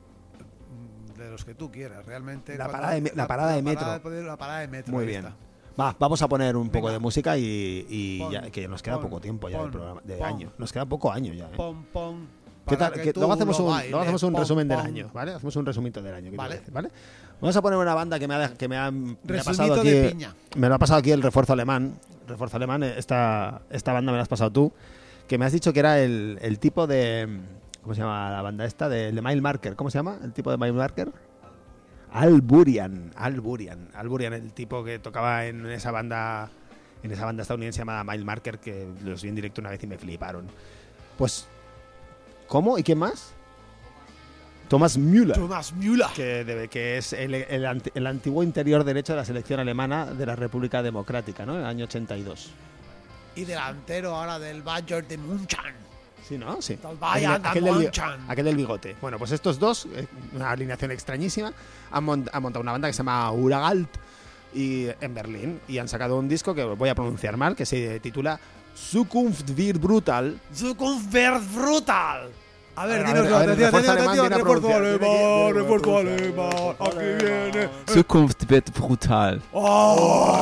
mm, 0.71 1.19
de 1.19 1.31
los 1.31 1.45
que 1.45 1.55
tú 1.55 1.71
quieras, 1.71 2.05
realmente. 2.07 2.57
La 2.59 2.69
parada 2.69 2.93
de 2.95 3.01
me- 3.01 3.13
la 3.15 3.27
parada 3.27 3.53
de 3.53 3.63
metro. 3.63 4.03
poder- 4.03 4.25
la 4.25 4.37
parada 4.37 4.61
de 4.61 4.69
metro. 4.69 4.93
Muy 4.93 5.07
bien. 5.07 5.25
está. 5.25 5.37
Va, 5.81 5.97
vamos 5.99 6.23
a 6.23 6.29
poner 6.29 6.57
un 6.57 6.69
poco 6.69 6.87
Venga. 6.87 6.93
de 6.93 6.99
música 7.01 7.37
y, 7.37 7.85
y 7.89 8.19
Pon, 8.21 8.33
ya, 8.33 8.43
que 8.51 8.69
nos 8.69 8.81
queda 8.83 8.95
pon, 8.95 9.05
poco 9.05 9.21
tiempo 9.21 9.49
ya 9.49 9.57
pon, 9.59 9.67
del 9.67 9.73
programa, 9.73 10.01
de 10.05 10.17
pon. 10.17 10.27
año. 10.27 10.53
Nos 10.59 10.73
queda 10.73 10.87
poco 10.87 11.11
año 11.11 11.33
ya. 11.33 11.47
¿eh? 11.47 11.53
Pom, 11.57 11.85
pom, 11.93 12.27
¿Qué 12.67 12.77
tal? 12.77 12.93
que 12.93 13.13
luego 13.15 13.33
hacemos 13.33 13.59
lo 13.59 13.65
un, 13.67 13.81
luego 13.81 13.99
hacemos 14.01 14.23
un 14.23 14.35
resumen 14.35 14.69
del 14.69 14.79
año, 14.79 15.11
¿vale? 15.13 15.33
Hacemos 15.33 15.55
un 15.57 15.67
resumito 15.67 16.01
del 16.01 16.15
año, 16.15 16.27
¿qué 16.27 16.31
te 16.31 16.37
Vale. 16.37 16.55
parece? 16.57 16.71
¿vale? 16.71 16.91
Vamos 17.45 17.57
a 17.57 17.61
poner 17.61 17.79
una 17.79 17.93
banda 17.93 18.19
que 18.19 18.27
me 18.27 18.35
ha, 18.37 18.55
que 18.55 18.69
me 18.69 18.79
ha, 18.79 18.91
me 18.91 19.13
ha 19.13 19.17
Resumito 19.23 19.45
pasado 19.45 19.81
aquí. 19.83 19.91
de 19.91 20.09
piña. 20.09 20.35
Me 20.57 20.67
lo 20.67 20.77
ha 20.77 20.79
pasado 20.79 20.99
aquí 21.01 21.11
el 21.11 21.21
refuerzo 21.21 21.53
alemán. 21.53 21.99
Refuerzo 22.27 22.57
alemán, 22.57 22.83
esta, 22.85 23.61
esta 23.69 23.93
banda 23.93 24.13
me 24.13 24.17
la 24.17 24.23
has 24.23 24.29
pasado 24.29 24.51
tú. 24.51 24.73
Que 25.29 25.37
me 25.37 25.45
has 25.45 25.53
dicho 25.53 25.71
que 25.75 25.81
era 25.81 26.01
el, 26.01 26.39
el 26.41 26.59
tipo 26.59 26.87
de. 26.87 27.29
¿Cómo 27.83 27.95
se 27.95 28.01
llama 28.01 28.31
la 28.31 28.41
banda 28.41 28.65
esta? 28.65 28.89
De, 28.89 29.13
de 29.13 29.21
Mile 29.21 29.43
Marker. 29.43 29.77
¿Cómo 29.77 29.91
se 29.91 29.99
llama? 29.99 30.17
¿El 30.25 30.33
tipo 30.33 30.51
de 30.51 30.57
Mile 30.57 30.73
Marker? 30.73 31.13
Alburian. 32.13 33.13
Alburian. 33.15 33.91
Alburian, 33.95 34.33
el 34.33 34.55
tipo 34.55 34.83
que 34.83 34.99
tocaba 34.99 35.45
en 35.45 35.67
esa 35.67 35.91
banda. 35.91 36.49
En 37.03 37.13
esa 37.13 37.27
banda 37.27 37.43
estadounidense 37.43 37.81
llamada 37.81 38.05
Mile 38.05 38.25
Marker, 38.25 38.59
que 38.59 38.89
los 39.05 39.23
vi 39.23 39.29
en 39.29 39.35
directo 39.35 39.61
una 39.61 39.69
vez 39.69 39.85
y 39.85 39.87
me 39.87 39.99
fliparon. 39.99 40.47
Pues. 41.19 41.47
¿Cómo? 42.49 42.79
¿Y 42.79 42.83
quién 42.83 42.97
más? 42.97 43.34
Thomas 44.75 44.99
Müller 44.99 45.37
Thomas 45.37 45.73
Müller. 45.73 46.09
que, 46.15 46.99
es 46.99 47.13
el, 47.13 47.33
el 47.35 47.65
anti- 47.65 47.93
el 47.95 48.07
antiguo 48.09 48.43
interior 48.43 48.83
derecho 48.83 49.13
de 49.13 49.19
la 49.19 49.25
selección 49.25 49.61
alemana 49.61 50.07
de 50.07 50.27
la 50.27 50.35
República 50.35 50.83
Democrática, 50.83 51.47
¿no? 51.47 51.55
En 51.55 51.61
el 51.61 51.67
año 51.67 51.85
82. 51.85 52.51
Y 53.37 53.45
delantero 53.45 54.15
ahora 54.17 54.39
del 54.41 54.63
Bayern 54.63 55.07
de 55.07 55.17
München. 55.19 55.61
Sí, 56.29 56.39
¿no? 56.39 56.61
Sí. 56.61 56.75
Del 56.77 56.97
Bayern 56.97 57.47
aquel, 57.47 57.65
de 57.65 57.73
del, 57.73 57.91
aquel 58.29 58.57
bigote. 58.57 58.97
Bueno, 59.01 59.17
pues 59.19 59.31
estos 59.31 59.59
dos, 59.61 59.87
eh, 59.95 60.07
una 60.35 60.51
alineación 60.51 60.91
extrañísima, 60.91 61.53
han 61.93 62.05
montado 62.05 62.61
una 62.61 62.73
banda 62.73 62.89
que 62.89 62.95
se 62.95 62.99
llama 62.99 63.31
Uragalt 63.31 63.89
y, 64.55 64.87
en 65.01 65.15
Berlín 65.15 65.61
y 65.69 65.79
han 65.79 65.87
sacado 65.89 66.19
un 66.19 66.29
disco 66.29 66.53
que 66.55 66.65
voy 66.65 66.89
a 66.89 66.95
pronunciar 66.97 67.37
mal, 67.37 67.55
que 67.55 67.65
se 67.67 68.01
titula 68.01 68.41
Zukunft 68.77 69.51
wird 69.57 69.79
brutal. 69.79 70.41
Zukunft 70.53 71.13
wird 71.15 71.43
brutal. 71.55 72.31
A 72.77 72.87
ver, 72.87 73.07
dinos, 73.07 73.29
a 73.33 73.39
ver, 73.39 73.51
el 73.51 73.65
atención, 73.65 73.99
atención, 73.99 74.31
refuerzo 74.33 74.75
alemán, 74.75 75.55
refuerzo 75.55 75.99
alemán, 75.99 76.77
aquí 76.81 77.25
viene. 77.25 77.69
Zukunft 77.89 78.51
wird 78.51 78.65
brutal. 78.77 79.41
¡Oh! 79.53 80.37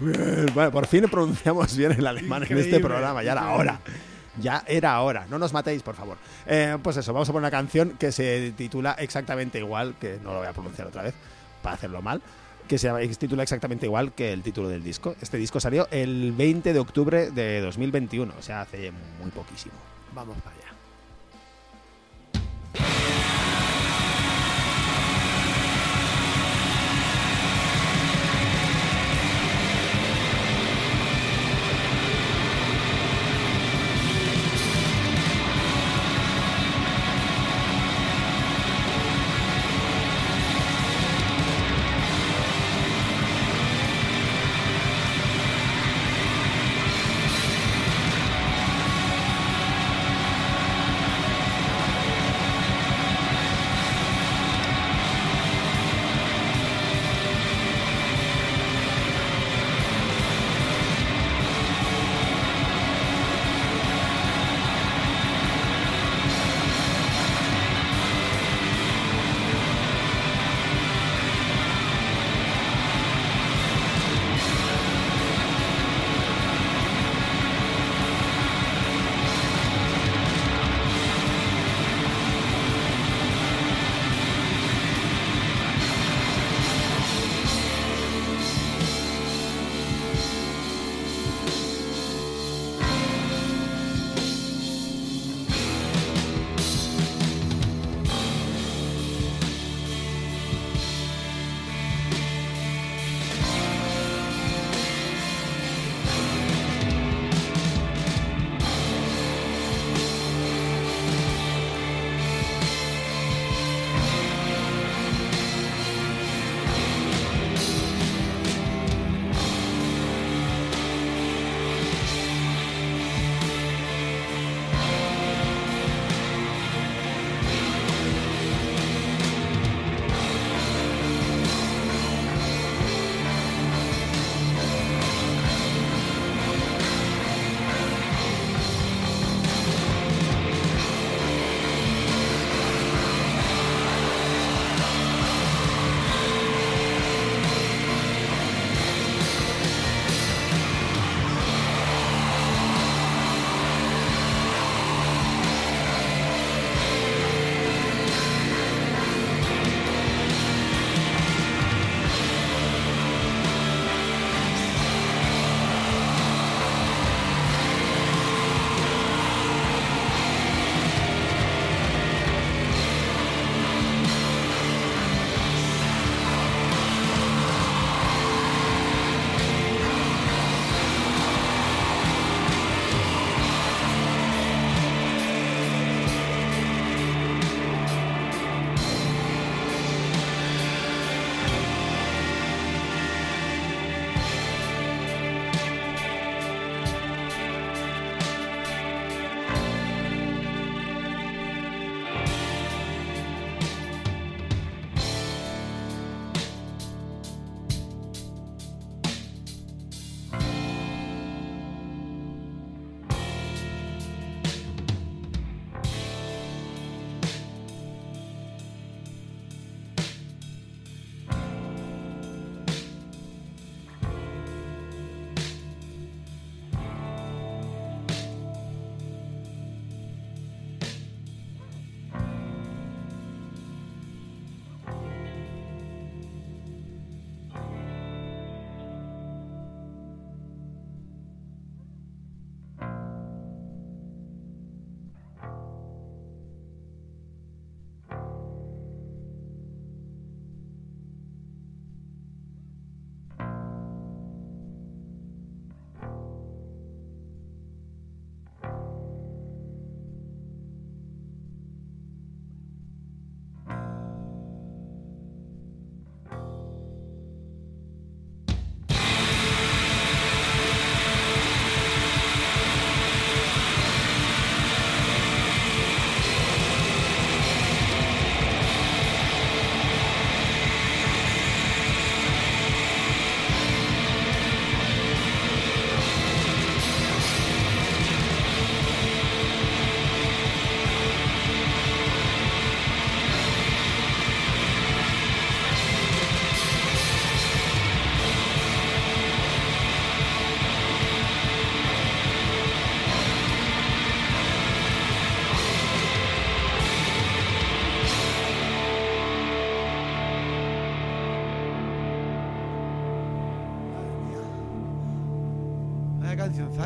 Bien, 0.00 0.46
Bueno, 0.52 0.70
por 0.72 0.86
fin 0.86 1.04
pronunciamos 1.10 1.76
bien 1.76 1.92
el 1.92 2.06
alemán 2.06 2.42
en 2.42 2.48
este 2.48 2.62
Increíble, 2.62 2.80
programa, 2.88 3.22
ya 3.22 3.32
era 3.32 3.42
increíble. 3.42 3.60
hora. 3.70 3.80
Ya 4.40 4.64
era 4.66 5.00
hora, 5.02 5.26
no 5.28 5.38
nos 5.38 5.52
matéis, 5.52 5.82
por 5.82 5.94
favor. 5.94 6.16
Eh, 6.46 6.78
pues 6.82 6.96
eso, 6.96 7.12
vamos 7.12 7.28
a 7.28 7.32
poner 7.32 7.42
una 7.44 7.50
canción 7.50 7.90
que 7.98 8.10
se 8.10 8.52
titula 8.56 8.92
exactamente 8.98 9.58
igual, 9.58 9.94
que 10.00 10.18
no 10.22 10.32
lo 10.32 10.38
voy 10.38 10.48
a 10.48 10.52
pronunciar 10.52 10.88
otra 10.88 11.02
vez, 11.02 11.14
para 11.62 11.74
hacerlo 11.74 12.00
mal, 12.02 12.22
que 12.66 12.78
se 12.78 12.90
titula 13.16 13.42
exactamente 13.42 13.86
igual 13.86 14.12
que 14.12 14.32
el 14.32 14.42
título 14.42 14.68
del 14.68 14.82
disco. 14.82 15.14
Este 15.20 15.36
disco 15.36 15.60
salió 15.60 15.86
el 15.90 16.32
20 16.32 16.72
de 16.72 16.78
octubre 16.78 17.30
de 17.30 17.60
2021, 17.60 18.32
o 18.38 18.42
sea, 18.42 18.62
hace 18.62 18.90
muy 19.20 19.30
poquísimo. 19.30 19.74
Vamos 20.14 20.36
para 20.42 20.56
allá. 20.56 20.79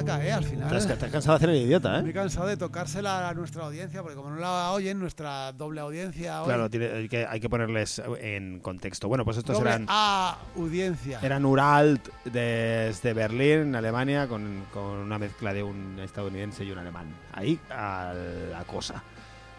Zaca, 0.05 0.25
¿eh? 0.25 0.33
Al 0.33 0.45
final. 0.45 0.69
Te 0.69 0.77
has, 0.77 0.87
te 0.87 0.93
has 0.93 1.13
cansado 1.13 1.33
de 1.39 1.45
hacer 1.45 1.51
el 1.51 1.63
idiota, 1.63 2.01
Me 2.03 2.09
he 2.09 2.11
¿eh? 2.11 2.15
cansado 2.15 2.47
de 2.47 2.57
tocársela 2.57 3.29
a 3.29 3.35
nuestra 3.35 3.65
audiencia, 3.65 4.03
porque 4.03 4.17
como 4.17 4.31
no 4.31 4.37
la 4.37 4.71
oyen, 4.73 4.99
nuestra 4.99 5.53
doble 5.53 5.81
audiencia 5.81 6.41
hoy. 6.43 6.47
Claro, 6.47 6.71
tiene- 6.71 6.87
hay, 6.93 7.09
que, 7.09 7.27
hay 7.27 7.41
que 7.41 7.49
ponerles 7.49 8.03
en 8.21 8.61
contexto. 8.61 9.09
Bueno, 9.09 9.25
pues 9.25 9.37
estos 9.39 9.57
doble 9.57 9.71
eran, 9.71 9.87
A 9.89 10.37
audiencia. 10.57 11.19
eran 11.23 11.45
Uralt 11.45 12.09
desde 12.25 13.13
Berlín, 13.15 13.75
Alemania, 13.75 14.27
con, 14.29 14.65
con 14.73 14.85
una 14.85 15.19
mezcla 15.19 15.53
de 15.53 15.63
un 15.63 15.99
estadounidense 16.03 16.65
y 16.65 16.71
un 16.71 16.79
alemán. 16.79 17.07
Ahí 17.33 17.59
a 17.71 18.13
la 18.51 18.65
cosa. 18.65 19.03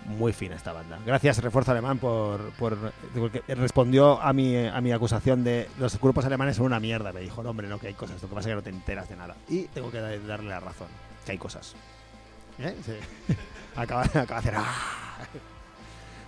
Muy 0.05 0.33
fina 0.33 0.55
esta 0.55 0.71
banda. 0.71 0.99
Gracias, 1.05 1.39
Refuerzo 1.41 1.71
Alemán, 1.71 1.97
por, 1.97 2.51
por 2.59 2.77
porque 3.15 3.41
respondió 3.55 4.21
a 4.21 4.33
mi, 4.33 4.55
a 4.67 4.79
mi 4.79 4.91
acusación 4.91 5.43
de 5.43 5.67
los 5.79 5.99
grupos 5.99 6.25
alemanes 6.25 6.57
son 6.57 6.67
una 6.67 6.79
mierda. 6.79 7.11
Me 7.11 7.21
dijo, 7.21 7.41
no, 7.41 7.49
hombre, 7.49 7.67
no, 7.67 7.79
que 7.79 7.87
hay 7.87 7.93
cosas. 7.95 8.21
Lo 8.21 8.29
que 8.29 8.35
pasa 8.35 8.49
es 8.49 8.51
que 8.51 8.55
no 8.55 8.61
te 8.61 8.69
enteras 8.69 9.09
de 9.09 9.15
nada. 9.15 9.35
Y 9.49 9.63
tengo 9.65 9.89
que 9.89 9.99
da- 9.99 10.17
darle 10.19 10.49
la 10.49 10.59
razón, 10.59 10.87
que 11.25 11.31
hay 11.31 11.37
cosas. 11.39 11.75
¿Eh? 12.59 12.75
Sí. 12.85 12.93
acaba, 13.75 14.03
acaba 14.03 14.25
de 14.41 14.49
hacer... 14.49 14.53
"Ah". 14.57 15.25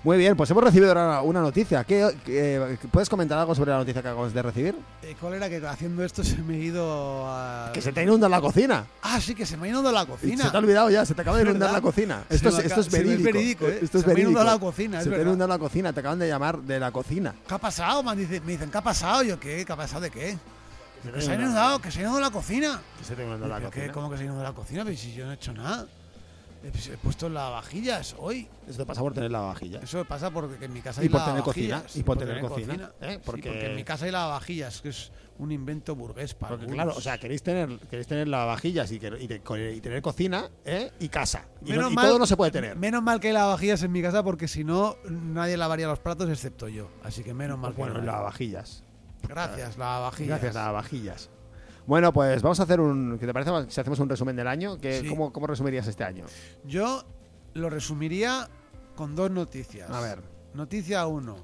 Muy 0.08 0.18
bien, 0.18 0.38
pues 0.38 0.50
hemos 0.50 0.64
recibido 0.64 0.88
ahora 0.88 1.22
una 1.22 1.42
noticia. 1.42 1.84
¿Qué, 1.84 2.78
¿Puedes 2.90 3.10
comentar 3.10 3.38
algo 3.38 3.54
sobre 3.54 3.72
la 3.72 3.80
noticia 3.80 4.02
que 4.02 4.08
acabas 4.08 4.34
de 4.34 4.42
recibir? 4.42 4.74
Eh, 5.02 5.18
¿Cuál 5.20 5.34
era 5.34 5.50
que 5.50 5.58
haciendo 5.68 6.02
esto 6.02 6.24
se 6.24 6.38
me 6.38 6.54
ha 6.56 6.60
ido 6.60 7.26
a... 7.28 7.72
Que 7.74 7.82
se 7.82 7.92
te 7.92 8.04
inunda 8.04 8.30
la 8.30 8.40
cocina. 8.40 8.86
Ah, 9.02 9.20
sí, 9.20 9.36
que 9.36 9.46
se 9.46 9.58
me 9.58 9.68
ha 9.68 9.70
inundado 9.72 9.94
la 9.94 10.06
cocina. 10.06 10.46
Se 10.46 10.50
te 10.50 10.56
ha 10.56 10.60
olvidado 10.62 10.90
ya, 10.90 11.06
se 11.06 11.14
te 11.14 11.24
acaba 11.24 11.36
de 11.36 11.44
inundar 11.44 11.68
verdad. 11.68 11.74
la 11.74 11.82
cocina. 11.82 12.24
Esto 12.30 12.48
es, 12.48 12.60
esto 12.60 12.80
es 12.80 12.90
verídico. 12.90 13.24
verídico, 13.26 13.68
¿eh? 13.68 13.80
Esto 13.82 13.98
es 13.98 14.04
Se 14.04 14.08
me 14.08 14.14
ha 14.14 14.16
verídico. 14.16 14.30
inundado 14.32 14.56
la 14.56 14.60
cocina, 14.62 14.98
es 15.00 15.04
Se 15.04 15.10
te 15.10 15.16
ha 15.16 15.18
verdad. 15.18 15.30
inundado 15.34 15.50
la 15.50 15.60
cocina, 15.60 15.92
te 15.92 16.00
acaban 16.00 16.20
de 16.20 16.28
llamar 16.30 16.60
de 16.62 16.80
la 16.80 16.92
cocina. 16.94 17.36
¿Qué 17.46 17.54
ha 17.54 17.58
pasado? 17.58 18.02
Me 18.02 18.16
dicen, 18.16 18.46
me 18.46 18.54
dicen, 18.54 18.72
¿qué 18.72 18.78
ha 18.78 18.82
pasado? 18.84 19.24
Yo, 19.24 19.38
¿qué? 19.38 19.66
¿Qué 19.66 19.74
ha 19.74 19.76
pasado 19.76 20.00
de 20.04 20.10
qué? 20.10 20.38
Que 21.04 21.22
se 21.22 21.32
ha 21.32 21.36
inunda- 21.36 21.44
inundado, 21.44 21.80
que 21.82 21.92
se 21.92 22.00
ha 22.00 22.02
inundado 22.04 22.22
la 22.22 22.32
cocina. 22.32 22.82
que 22.98 23.04
se 23.04 23.14
te 23.14 23.24
ha 23.24 23.26
inundado 23.26 23.50
la 23.60 23.60
cocina. 23.68 23.92
¿Cómo 23.92 24.10
que 24.10 24.16
se 24.16 24.24
ha 24.24 24.26
inundado 24.28 24.48
la 24.50 24.56
cocina? 24.56 24.86
Pero 24.86 24.96
si 24.96 25.14
yo 25.14 25.26
no 25.26 25.32
he 25.34 25.36
hecho 25.36 25.52
nada. 25.52 25.86
He, 26.64 26.72
pues, 26.72 26.92
puesto 27.04 27.30
lavavajillas 27.30 28.16
hoy. 28.20 28.48
Eso 28.68 28.78
te 28.80 28.86
pasa 28.86 29.02
por 29.02 29.14
tener 29.14 29.32
lavavajillas. 29.32 29.84
Eso 29.84 30.04
pasa 30.06 30.32
porque 30.32 30.66
en 30.66 30.74
mi 30.74 30.82
casa 30.82 31.02
Y 31.02 31.06
hay 31.06 31.10
por 31.10 31.22
tener 31.22 31.36
lavavajillas. 31.40 31.82
cocina, 31.84 32.00
y 32.00 32.04
por 32.04 32.18
tener 32.18 32.42
cocina, 32.42 32.92
¿eh? 33.02 33.14
Sí, 33.14 33.20
Porque- 33.26 33.66
en 33.68 33.76
mi 33.76 33.84
casa 33.84 34.06
hay 34.06 34.12
lavavajillas, 34.12 34.82
que 34.82 34.90
es 34.90 35.12
un 35.40 35.52
invento 35.52 35.96
burgués 35.96 36.34
para 36.34 36.56
Porque 36.58 36.74
claro, 36.74 36.94
o 36.98 37.00
sea, 37.02 37.20
queréis 37.20 37.44
tener, 37.44 37.78
queréis 37.92 38.08
tener 38.08 38.28
lavavajillas 38.28 38.92
y, 38.92 39.00
que- 39.00 39.18
y 39.20 39.28
te- 39.28 39.74
y 39.76 39.82
tener 39.82 40.02
cocina 40.02 40.50
¿eh? 40.66 40.92
y 41.00 41.10
casa. 41.10 41.46
Y, 41.64 41.70
no- 41.70 41.76
Menos 41.78 41.92
y 41.92 41.96
mal- 41.96 42.08
todo 42.08 42.20
no 42.20 42.26
se 42.26 42.36
puede 42.36 42.52
tener. 42.52 42.76
Menos 42.76 43.04
mal 43.04 43.20
que 43.20 43.28
hay 43.28 43.34
lavavajillas 43.34 43.84
en 43.84 43.92
mi 43.92 44.02
casa 44.02 44.24
porque 44.24 44.48
si 44.48 44.64
no, 44.64 44.98
nadie 45.08 45.58
lavaría 45.58 45.88
los 45.88 46.00
platos 46.00 46.28
excepto 46.30 46.68
yo. 46.68 46.90
Así 47.04 47.24
que 47.24 47.34
menos 47.36 47.60
mal 47.60 47.72
que 47.74 47.78
bueno, 47.78 47.94
no 47.96 48.00
hay. 48.02 48.06
lavavajillas. 48.08 48.84
Gracias, 49.28 49.78
lavavajillas. 49.78 50.30
Gracias, 50.40 50.56
lavavajillas. 50.56 51.30
Bueno, 51.88 52.12
pues 52.14 52.42
vamos 52.42 52.60
a 52.60 52.64
hacer 52.64 52.80
un. 52.80 53.18
¿Qué 53.18 53.26
te 53.26 53.34
parece 53.34 53.52
si 53.72 53.80
hacemos 53.82 54.00
un 54.00 54.10
resumen 54.10 54.36
del 54.36 54.48
año? 54.48 54.78
¿Qué- 54.78 55.00
Sí. 55.02 55.08
¿cómo, 55.08 55.32
¿Cómo 55.34 55.48
resumirías 55.48 55.88
este 55.88 56.04
año? 56.04 56.26
Yo 56.66 57.04
lo 57.54 57.70
resumiría 57.70 58.50
con 58.96 59.16
dos 59.16 59.32
noticias. 59.32 59.90
A 59.90 60.02
ver. 60.02 60.22
Noticia 60.54 61.08
1. 61.08 61.36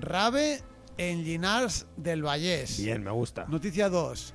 Rave 0.00 0.60
en 0.98 1.24
Llinars 1.24 1.86
del 1.96 2.22
Vallés. 2.24 2.78
Bien, 2.82 3.04
me 3.04 3.10
gusta. 3.10 3.44
Noticia 3.48 3.88
2. 3.90 4.34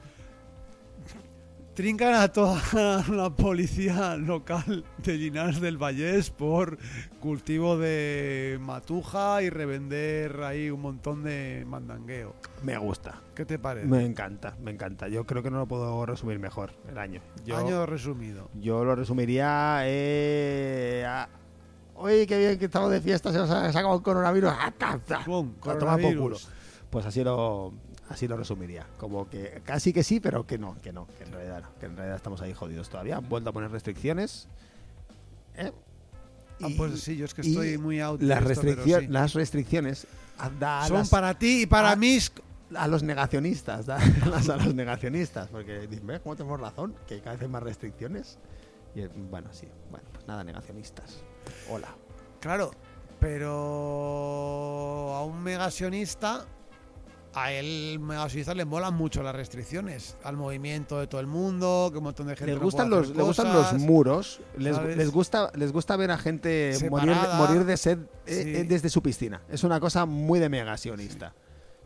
Trincan 1.74 2.14
a 2.16 2.28
toda 2.28 2.62
la 3.10 3.30
policía 3.30 4.18
local 4.18 4.84
de 4.98 5.18
Llinars 5.18 5.62
del 5.62 5.78
Vallés 5.78 6.30
por 6.30 6.78
cultivo 7.22 7.78
de 7.78 8.58
matuja 8.62 9.42
y 9.42 9.50
revender 9.50 10.42
ahí 10.44 10.70
un 10.70 10.82
montón 10.82 11.24
de 11.24 11.64
mandangueo. 11.66 12.36
Me 12.62 12.78
gusta. 12.78 13.22
¿Qué 13.34 13.46
te 13.46 13.58
parece? 13.58 13.88
Me 13.88 14.04
encanta, 14.06 14.58
me 14.62 14.72
encanta. 14.72 15.08
Yo 15.08 15.26
creo 15.26 15.42
que 15.42 15.50
no 15.50 15.60
lo 15.60 15.66
puedo 15.66 16.06
resumir 16.06 16.40
mejor 16.40 16.74
el 16.90 16.98
año. 16.98 17.22
Yo, 17.46 17.58
Año 17.58 17.86
resumido. 17.86 18.50
yo 18.60 18.84
lo 18.84 18.94
resumiría. 18.96 19.80
Eh, 19.86 21.06
a- 21.08 21.30
Oye, 21.96 22.28
qué 22.28 22.38
bien 22.38 22.60
que 22.60 22.66
estamos 22.66 22.92
de 22.92 23.00
fiesta, 23.00 23.32
se 23.32 23.38
nos 23.38 23.50
ha 23.50 23.72
sacado 23.72 23.96
el 23.96 24.02
coronavirus. 24.02 24.52
¡Ah, 24.52 24.68
A 24.68 24.72
tomar 24.72 25.24
por 25.24 25.46
culo. 25.46 25.56
coronavirus. 25.60 26.50
Pues 26.90 27.06
así 27.06 27.24
lo, 27.24 27.74
así 28.12 28.28
lo 28.28 28.38
resumiría. 28.38 28.86
Como 28.98 29.30
que 29.30 29.62
casi 29.66 29.92
que 29.94 30.04
sí, 30.04 30.20
pero 30.20 30.46
que 30.46 30.58
no, 30.58 30.76
que 30.82 30.92
no, 30.94 31.08
que 31.18 31.24
en 31.24 31.32
realidad 31.32 31.62
no, 31.64 31.70
que 31.80 31.86
en 31.88 31.96
realidad 31.96 32.16
estamos 32.18 32.42
ahí 32.42 32.54
jodidos 32.54 32.90
todavía. 32.90 33.18
Han 33.18 33.28
vuelto 33.30 33.50
a 33.50 33.54
poner 33.54 33.72
restricciones. 33.72 34.48
¿eh? 35.56 35.72
Ah, 36.62 36.68
Y- 36.70 36.76
pues 36.76 37.02
sí, 37.02 37.18
yo 37.18 37.26
es 37.26 37.34
que 37.34 37.42
estoy 37.42 37.78
muy 37.78 38.00
out. 38.00 38.22
las, 38.22 38.38
esto, 38.40 38.50
restricciones 38.50 39.08
sí. 39.08 39.12
las 39.14 39.34
restricciones 39.34 40.08
a- 40.38 40.50
da 40.50 40.84
a 40.84 40.88
Son 40.88 40.98
las- 40.98 41.10
para 41.10 41.34
ti 41.38 41.64
y 41.64 41.66
para 41.66 41.92
Ah. 41.92 41.96
mí. 41.96 42.18
a 42.74 42.88
los 42.88 43.04
negacionistas, 43.04 43.86
da 43.86 43.98
las 44.30 44.48
a 44.48 44.56
los 44.56 44.74
negacionistas, 44.74 45.50
porque 45.50 45.88
¿ves 46.04 46.20
cómo 46.22 46.38
tenemos 46.38 46.58
razón? 46.62 46.96
Que 47.06 47.20
cada 47.20 47.34
vez 47.34 47.42
hay 47.42 47.48
más 47.50 47.64
restricciones. 47.64 48.38
Y 48.96 49.02
eh, 49.02 49.10
bueno, 49.30 49.50
sí, 49.52 49.68
bueno, 49.90 50.06
pues 50.14 50.26
nada, 50.26 50.44
negacionistas. 50.46 51.22
Hola. 51.70 51.90
Claro, 52.40 52.72
pero 53.20 55.14
a 55.16 55.24
un 55.26 55.42
megasionista, 55.44 56.46
a 57.34 57.52
él 57.54 57.98
megasionista 58.02 58.54
le 58.54 58.66
molan 58.66 58.94
mucho 58.94 59.24
las 59.24 59.34
restricciones 59.34 60.18
al 60.24 60.36
movimiento 60.36 61.00
de 61.00 61.08
todo 61.08 61.22
el 61.22 61.28
mundo, 61.28 61.90
que 61.92 61.98
un 61.98 62.04
montón 62.04 62.28
de 62.28 62.36
gente 62.36 62.52
Les 62.54 62.62
gustan, 62.62 62.90
los, 62.90 63.10
les 63.16 63.26
gustan 63.26 63.48
los 63.54 63.66
cosas. 63.68 63.80
muros, 63.82 64.42
les, 64.58 64.78
les 64.98 65.10
gusta, 65.12 65.50
les 65.56 65.72
gusta 65.72 65.96
ver 65.96 66.12
a 66.12 66.18
gente 66.18 66.76
morir, 66.90 67.16
morir 67.38 67.64
de 67.66 67.78
sed 67.78 68.00
eh, 68.26 68.34
Sí. 68.44 68.50
eh, 68.58 68.64
desde 68.68 68.90
su 68.90 69.02
piscina. 69.02 69.42
Es 69.50 69.64
una 69.64 69.80
cosa 69.80 70.06
muy 70.06 70.40
de 70.40 70.50
megasionista. 70.50 71.34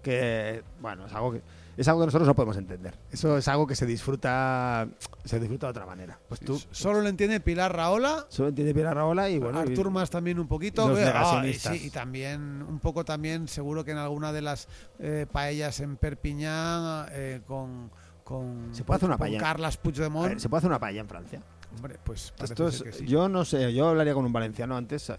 Que, 0.02 0.64
bueno, 0.82 1.06
es 1.08 1.14
algo 1.14 1.32
que, 1.34 1.42
es 1.78 1.88
algo 1.88 2.02
que 2.02 2.06
nosotros 2.08 2.28
no 2.28 2.36
podemos 2.36 2.58
entender. 2.58 2.98
Eso 3.12 3.38
es 3.38 3.48
algo 3.48 3.68
que 3.68 3.76
se 3.76 3.86
disfruta 3.86 4.88
se 5.24 5.40
disfruta 5.40 5.68
de 5.68 5.72
otra 5.72 5.86
manera. 5.86 6.20
Pues 6.28 6.40
tú 6.40 6.62
Solo 6.72 7.02
lo 7.02 7.10
entiende 7.10 7.40
Pilar 7.40 7.76
Raola. 7.76 8.26
solo 8.30 8.50
entiendes 8.50 8.74
Pilar 8.76 8.96
Raola 8.96 9.30
y 9.30 9.40
bueno. 9.40 9.60
Artur 9.60 9.90
Mas 9.90 10.10
también 10.10 10.40
un 10.40 10.48
poquito. 10.48 10.88
los 10.88 11.00
ah, 11.00 11.44
y, 11.46 11.54
sí, 11.54 11.88
y 11.88 11.90
también, 11.90 12.62
un 12.62 12.80
poco 12.80 13.04
también, 13.04 13.48
seguro 13.48 13.84
que 13.84 13.92
en 13.92 13.98
alguna 13.98 14.32
de 14.32 14.42
las 14.42 14.68
eh, 15.00 15.26
paellas 15.32 15.80
en 15.80 15.98
Perpiñán 15.98 17.08
eh, 17.12 17.42
con, 17.46 17.92
con, 18.24 18.70
Se 18.74 18.84
puede 18.84 18.98
hacer 18.98 19.10
una 19.10 19.18
paella. 19.18 19.40
Carlas 19.40 19.78
Puigdemont. 19.78 20.30
ver, 20.30 20.40
¿Se 20.40 20.50
puede 20.50 20.60
hacer 20.60 20.70
una 20.70 20.80
paella 20.80 21.02
en 21.02 21.10
Francia? 21.10 21.42
Hombre, 21.76 22.00
pues 22.04 22.34
Esto 22.42 22.68
es- 22.68 22.78
ser 22.78 22.92
que 22.92 22.98
sí. 22.98 23.06
Yo 23.06 23.28
no 23.28 23.44
sé, 23.44 23.74
yo 23.74 23.90
hablaría 23.90 24.14
con 24.14 24.26
un 24.26 24.32
valenciano 24.32 24.78
antes, 24.78 25.10
o 25.10 25.16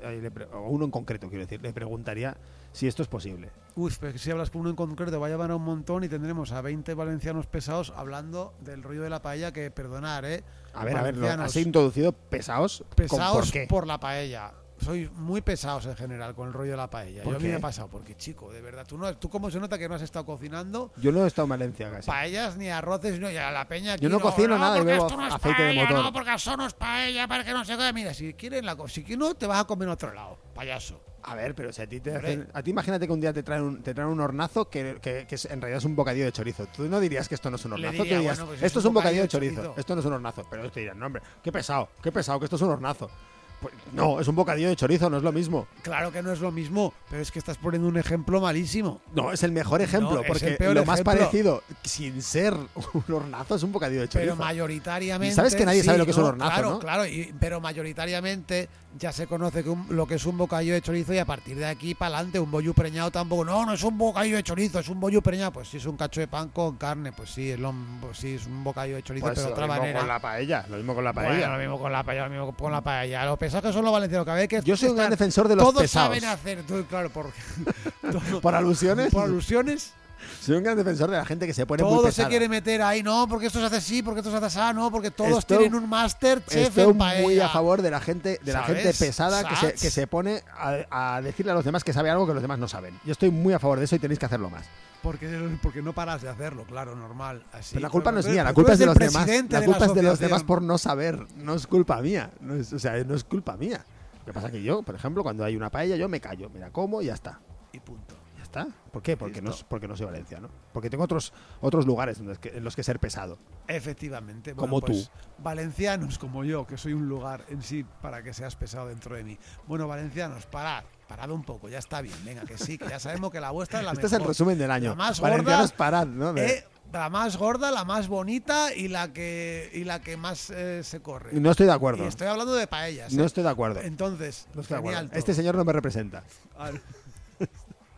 uno 0.69 0.87
en 0.87 0.91
concreto, 0.91 1.29
quiero 1.29 1.45
decir, 1.45 1.61
le 1.61 1.73
preguntaría 1.73 2.37
si 2.73 2.87
esto 2.87 3.03
es 3.03 3.09
posible. 3.09 3.51
Uy, 3.77 3.93
pero 4.01 4.15
que 4.15 4.19
si 4.19 4.31
hablas 4.31 4.49
con 4.49 4.63
uno 4.63 4.71
en 4.71 4.77
concreto 4.77 5.21
va 5.21 5.27
a 5.27 5.31
llevar 5.31 5.51
a 5.51 5.57
un 5.57 5.63
montón 5.63 6.03
y 6.03 6.09
tendremos 6.09 6.51
a 6.53 6.63
20 6.63 6.95
valencianos 6.95 7.47
pesados 7.47 7.93
hablando 7.95 8.55
del 8.61 8.83
rollo 8.83 9.03
de 9.03 9.11
la 9.11 9.21
paella 9.21 9.53
que, 9.53 9.71
perdonar, 9.71 10.25
¿eh? 10.25 10.43
A 10.73 10.85
ver, 10.87 10.97
a 10.97 11.03
ver, 11.03 11.23
has 11.41 11.57
introducido 11.57 12.13
pesados. 12.13 12.79
¿con 12.79 12.97
pesados 12.97 13.53
¿Por 13.53 13.85
qué? 13.85 13.87
la 13.87 14.01
paella. 14.01 14.53
Soy 14.83 15.11
muy 15.15 15.43
pesados 15.43 15.85
en 15.87 15.97
general 15.97 16.35
con 16.35 16.49
el 16.49 16.55
rollo 16.55 16.71
de 16.71 16.77
la 16.79 16.89
paella. 16.89 17.23
¿Por 17.23 17.33
Yo 17.33 17.37
a 17.37 17.39
mí 17.39 17.45
qué? 17.47 17.51
me 17.51 17.57
ha 17.57 17.61
pasado, 17.61 17.89
porque 17.89 18.15
chico, 18.15 18.51
de 18.51 18.63
verdad, 18.63 18.87
tú, 18.87 18.97
no, 18.97 19.15
tú 19.17 19.29
cómo 19.29 19.51
se 19.51 19.61
nota 19.61 19.79
que 19.79 19.89
no 19.89 19.95
has 19.95 20.03
estado 20.03 20.25
cocinando 20.25 20.93
Yo 20.97 21.13
no 21.13 21.25
he 21.25 21.27
estado 21.29 21.45
en 21.45 21.51
Valencia 21.51 21.91
casi. 21.91 22.07
paellas 22.07 22.57
ni 22.57 22.69
arroces, 22.69 23.21
no, 23.21 23.31
y 23.31 23.37
a 23.37 23.51
la 23.51 23.69
peña 23.69 23.95
aquí 23.95 24.03
Yo 24.03 24.09
no 24.09 24.21
cocino 24.21 24.59
nada 24.59 24.77
y 24.77 24.81
porque 24.81 24.93
bebo 24.93 25.07
esto 25.07 25.19
no 25.19 25.27
es 25.27 25.35
aceite 25.35 25.63
de 25.63 25.69
paella, 25.69 25.83
motor. 25.91 26.05
No, 26.05 26.13
porque 26.13 26.35
eso 26.35 26.57
no 26.57 26.67
es 26.67 26.75
paella, 26.75 27.29
para 27.29 27.45
que 27.45 27.53
no 27.53 27.65
se 27.65 27.77
quede. 27.77 27.93
Mira, 27.93 28.15
si 28.15 28.33
quieren 28.35 28.65
la 28.65 28.77
si 28.89 29.03
no, 29.17 29.35
te 29.35 29.47
vas 29.47 29.61
a 29.61 29.65
comer 29.65 29.89
en 29.89 29.93
otro 29.93 30.13
lado, 30.15 30.39
payaso. 30.55 31.01
A 31.27 31.35
ver, 31.35 31.55
pero 31.55 31.73
si 31.73 31.83
a 31.83 31.89
ti 31.89 32.01
te 32.01 32.15
hacen- 32.15 32.49
A 32.55 32.63
ti 32.63 32.71
imagínate 32.71 33.07
que 33.07 33.13
un 33.13 33.21
día 33.21 33.33
te 33.33 33.43
traen 33.43 33.63
un, 33.63 33.83
te 33.83 33.93
traen 33.95 34.09
un 34.11 34.21
hornazo 34.21 34.69
que, 34.71 34.99
que- 35.03 35.27
que 35.29 35.35
es- 35.35 35.45
en 35.47 35.61
realidad 35.61 35.79
es 35.79 35.85
un 35.85 35.97
bocadillo 35.97 36.25
de 36.25 36.33
chorizo. 36.33 36.67
Tú 36.67 36.85
no 36.85 37.01
dirías 37.01 37.29
que 37.29 37.35
esto 37.35 37.51
no 37.51 37.57
es 37.57 37.65
un 37.65 37.73
hornazo. 37.73 38.03
diría, 38.05 38.19
dirías, 38.19 38.39
bueno, 38.39 38.51
pues 38.53 38.63
esto 38.63 38.79
es 38.79 38.85
un 38.85 38.95
bocadillo 38.95 39.23
de 39.23 39.29
chorizo. 39.29 39.55
chorizo. 39.57 39.75
Esto 39.77 39.95
no 39.95 40.01
es 40.01 40.07
un 40.07 40.13
hornazo. 40.13 40.47
Pero 40.51 40.71
te 40.71 40.81
dirían, 40.81 40.99
no, 40.99 41.07
hombre, 41.07 41.23
qué 41.43 41.51
pesado, 41.51 41.89
qué 42.03 42.13
pesado, 42.13 42.39
que 42.39 42.45
esto 42.47 42.57
es 42.57 42.63
un 42.63 42.71
hornazo. 42.71 43.11
Pues, 43.59 43.73
no, 43.95 44.21
es 44.21 44.29
un 44.29 44.37
bocadillo 44.37 44.69
de 44.69 44.77
chorizo, 44.77 45.09
no 45.09 45.17
es 45.17 45.23
lo 45.23 45.33
mismo. 45.33 45.67
Claro 45.81 46.13
que 46.13 46.23
no 46.23 46.31
es 46.31 46.41
lo 46.41 46.53
mismo, 46.53 46.93
pero 47.09 47.23
es 47.23 47.33
que 47.33 47.39
estás 47.39 47.57
poniendo 47.57 47.89
un 47.89 47.97
ejemplo 47.97 48.39
malísimo. 48.39 49.01
No, 49.15 49.33
es 49.33 49.43
el 49.45 49.51
mejor 49.53 49.81
ejemplo, 49.81 50.17
No, 50.17 50.21
es 50.21 50.27
porque 50.29 50.47
el 50.49 50.57
peor 50.59 50.75
lo 50.75 50.85
más 50.85 51.01
ejemplo. 51.01 51.19
parecido, 51.25 51.63
sin 51.83 52.21
ser 52.21 52.53
un 52.53 53.15
hornazo, 53.15 53.55
es 53.55 53.63
un 53.63 53.73
bocadillo 53.73 54.03
de 54.03 54.09
chorizo. 54.09 54.33
Pero 54.33 54.37
mayoritariamente. 54.37 55.33
Y 55.33 55.35
sabes 55.35 55.57
que 55.57 55.65
nadie 55.65 55.81
sí, 55.81 55.87
sabe 55.87 55.97
lo 55.99 56.05
que 56.05 56.11
es 56.11 56.17
un 56.19 56.25
hornazo, 56.25 56.51
Claro, 56.53 56.71
¿no? 56.73 56.79
claro, 56.79 57.07
y- 57.07 57.35
pero 57.41 57.59
mayoritariamente 57.63 58.69
ya 58.99 59.13
se 59.13 59.27
conoce 59.27 59.63
que 59.63 59.71
un- 59.71 59.87
lo 59.91 60.07
que 60.07 60.15
es 60.15 60.25
un 60.27 60.37
bocadillo 60.39 60.75
de 60.75 60.81
chorizo 60.83 61.13
y 61.13 61.19
a 61.19 61.25
partir 61.25 61.57
de 61.57 61.67
aquí 61.67 61.95
para 61.95 62.17
adelante 62.17 62.39
un 62.41 62.51
bollo 62.51 62.73
preñado 62.75 63.11
tampoco. 63.11 63.45
No, 63.45 63.67
no 63.67 63.73
es 63.75 63.83
un 63.83 63.97
bocadillo 63.99 64.37
de 64.37 64.43
chorizo, 64.43 64.79
es 64.79 64.89
un 64.89 64.99
bollo 65.01 65.21
preñado. 65.23 65.53
Pues 65.53 65.69
sí, 65.69 65.77
es 65.77 65.87
un 65.87 65.97
cacho 65.97 66.21
de 66.21 66.29
pan 66.29 66.49
con 66.49 66.77
carne, 66.77 67.13
pues 67.13 67.31
sí, 67.31 67.51
es, 67.51 67.59
lo- 67.59 67.75
pues 68.01 68.19
sí, 68.19 68.35
es 68.35 68.47
un 68.47 68.63
bocadillo 68.65 68.97
de 68.97 69.03
chorizo, 69.03 69.27
Pues 69.27 69.35
pero 69.37 69.47
de 69.49 69.53
otra 69.53 69.67
mismo 69.67 69.79
manera. 69.81 69.99
con 70.01 70.09
la 70.09 70.19
paella, 70.21 70.67
lo 70.69 70.77
mismo 70.77 70.95
con 70.95 71.05
la 71.05 71.13
Bueno, 71.13 71.29
paella. 71.29 71.49
lo 71.53 71.59
mismo 71.59 71.79
con 71.79 71.93
la 71.93 72.03
paella, 72.03 72.25
lo 72.25 72.31
mismo 72.31 72.53
con 72.57 72.73
la 72.73 72.81
paella. 72.81 73.25
Lo 73.27 73.37
pesado 73.37 73.63
que 73.63 73.73
son 73.73 73.85
los 73.85 73.93
valencianos, 73.93 74.25
que 74.25 74.31
a 74.31 74.35
ver 74.35 74.49
que 74.49 74.63
Yo 74.63 74.77
soy 74.77 74.89
un 74.91 74.97
gran 74.97 75.11
defensor 75.11 75.49
de 75.49 75.57
los 75.57 75.65
todos 75.65 75.83
pesados. 75.83 76.09
saben 76.09 76.25
hacer, 76.25 76.63
tú, 76.63 76.85
claro, 76.89 77.11
por, 77.11 77.31
todo- 78.13 78.41
Por 78.41 78.55
alusiones. 78.55 79.13
por 79.13 79.25
alusiones. 79.25 79.93
Soy 80.41 80.57
un 80.57 80.63
gran 80.65 80.77
defensor 80.77 81.11
de 81.11 81.17
la 81.17 81.25
gente 81.25 81.47
que 81.47 81.55
se 81.55 81.67
pone 81.67 81.83
muy 81.83 81.93
Todo 81.93 82.03
se 82.03 82.09
pesada. 82.09 82.29
quiere 82.29 82.49
meter 82.49 82.83
ahí, 82.83 83.03
no, 83.03 83.27
porque 83.29 83.47
esto 83.47 83.59
se 83.61 83.67
hace 83.67 83.77
así, 83.77 84.03
porque 84.03 84.21
esto 84.21 84.31
se 84.31 84.37
hace 84.45 84.59
así, 84.61 84.75
no, 84.75 84.91
porque 84.91 85.11
todos 85.11 85.39
Estoy- 85.41 85.59
tienen 85.59 85.75
un 85.83 85.89
máster 85.89 86.45
chef 86.45 86.69
Estoy 86.69 86.91
en 86.91 86.99
paella. 86.99 87.23
muy 87.23 87.41
a 87.41 87.49
favor 87.49 87.83
de 87.83 87.91
la 87.91 88.01
gente, 88.01 88.41
de 88.43 88.53
la 88.53 88.63
gente 88.65 88.93
pesada 88.95 89.47
que 89.49 89.57
se, 89.57 89.73
que 89.75 89.91
se 89.91 90.07
pone 90.07 90.43
a, 90.59 91.17
a 91.17 91.23
decirle 91.23 91.53
a 91.53 91.55
los 91.55 91.65
demás 91.65 91.85
que 91.85 91.93
sabe 91.93 92.11
algo 92.11 92.27
que 92.27 92.33
los 92.35 92.43
demás 92.43 92.59
no 92.59 92.69
saben. 92.69 92.99
Yo 93.05 93.13
estoy 93.13 93.31
muy 93.31 93.53
a 93.55 93.59
favor 93.59 93.79
de 93.79 93.85
eso 93.85 93.97
y 93.97 93.99
tenéis 93.99 94.19
que 94.19 94.27
hacerlo 94.27 94.51
más. 94.51 94.65
Porque, 95.03 95.57
porque 95.63 95.83
no 95.83 95.93
paras 95.93 96.23
de 96.23 96.29
hacerlo, 96.29 96.65
claro, 96.65 96.97
normal. 96.97 97.45
Así, 97.53 97.75
Pero 97.75 97.83
la 97.83 97.91
culpa 97.91 98.11
no 98.11 98.19
es 98.19 98.27
mía, 98.27 98.43
la 98.43 98.53
culpa 98.55 98.73
es 98.73 98.79
de 98.79 98.87
los 98.87 98.97
demás. 98.97 99.27
La 99.49 99.61
de 99.61 99.67
culpa 99.67 99.85
es 99.87 99.95
de 99.95 100.03
los 100.03 100.19
demás 100.19 100.43
por 100.43 100.63
no 100.63 100.79
saber. 100.79 101.27
No 101.37 101.55
es 101.55 101.67
culpa 101.67 102.01
mía. 102.03 102.31
No 102.41 102.55
es, 102.55 102.73
o 102.73 102.79
sea, 102.79 102.97
no 103.05 103.15
es 103.15 103.23
culpa 103.23 103.57
mía. 103.57 103.85
Lo 104.21 104.25
que 104.25 104.33
pasa 104.33 104.49
es 104.49 104.55
que 104.55 104.63
yo, 104.65 104.83
por 104.83 104.97
ejemplo, 104.97 105.23
cuando 105.23 105.45
hay 105.45 105.55
una 105.55 105.71
paella, 105.71 105.95
yo 105.95 106.09
me 106.09 106.21
callo, 106.21 106.51
mira, 106.53 106.71
como 106.71 107.03
y 107.03 107.07
ya 107.07 107.15
está. 107.15 107.39
Y 107.73 107.79
punto. 107.79 108.17
Está. 108.59 108.75
¿Por 108.93 109.03
qué? 109.03 109.17
Porque 109.17 109.43
no, 109.43 109.55
porque 109.69 109.87
no 109.89 109.97
soy 109.97 110.07
valenciano. 110.07 110.49
Porque 110.73 110.89
tengo 110.91 111.05
otros, 111.05 111.33
otros 111.61 111.87
lugares 111.87 112.19
en 112.19 112.27
los, 112.29 112.39
que, 112.39 112.49
en 112.57 112.65
los 112.65 112.75
que 112.75 112.83
ser 112.83 112.99
pesado. 112.99 113.39
Efectivamente. 113.69 114.53
Bueno, 114.53 114.61
Como 114.71 114.81
pues, 114.81 115.05
tú. 115.05 115.43
Valencianos 115.43 116.19
como 116.19 116.45
yo, 116.45 116.67
que 116.67 116.79
soy 116.79 116.93
un 116.93 117.09
lugar 117.09 117.45
en 117.49 117.63
sí 117.63 117.85
para 118.01 118.23
que 118.23 118.33
seas 118.33 118.57
pesado 118.57 118.89
dentro 118.89 119.17
de 119.17 119.25
mí. 119.25 119.39
Bueno, 119.67 119.87
valencianos, 119.87 120.47
parad. 120.47 120.85
Parad 121.09 121.31
un 121.31 121.45
poco, 121.45 121.69
ya 121.69 121.79
está 121.79 122.01
bien. 122.01 122.17
Venga, 122.25 122.45
que 122.45 122.59
sí, 122.59 122.79
que 122.79 122.89
ya 122.89 122.99
sabemos 122.99 123.31
que 123.31 123.39
la 123.41 123.51
vuestra 123.53 123.79
es 123.79 123.85
la 123.85 123.93
Este 123.93 124.07
es 124.07 124.13
mejor. 124.13 124.23
el 124.27 124.29
resumen 124.29 124.59
del 124.59 124.71
año. 124.71 124.91
La 124.91 124.97
más 124.97 125.21
Valencianos, 125.21 125.71
gorda, 125.71 125.77
parad, 125.77 126.07
¿no? 126.07 126.33
De- 126.33 126.47
eh, 126.47 126.65
la 126.93 127.11
más 127.11 127.37
gorda, 127.37 127.71
la 127.71 127.85
más 127.85 128.09
bonita 128.09 128.73
y 128.75 128.89
la 128.89 129.13
que, 129.13 129.71
y 129.75 129.85
la 129.85 130.01
que 130.01 130.17
más 130.17 130.51
eh, 130.51 130.83
se 130.83 131.01
corre. 131.01 131.33
no 131.39 131.51
estoy 131.51 131.67
de 131.67 131.73
acuerdo. 131.73 132.05
Y 132.05 132.09
estoy 132.09 132.27
hablando 132.27 132.55
de 132.55 132.67
paellas. 132.67 133.13
No 133.13 133.23
¿eh? 133.23 133.27
estoy 133.27 133.43
de 133.43 133.51
acuerdo. 133.51 133.81
Entonces, 133.83 134.49
No 134.55 134.63
estoy 134.63 134.77
de 134.77 134.79
acuerdo. 134.89 135.11
Este 135.13 135.35
señor 135.35 135.55
no 135.57 135.65
me 135.65 135.73
representa. 135.73 136.25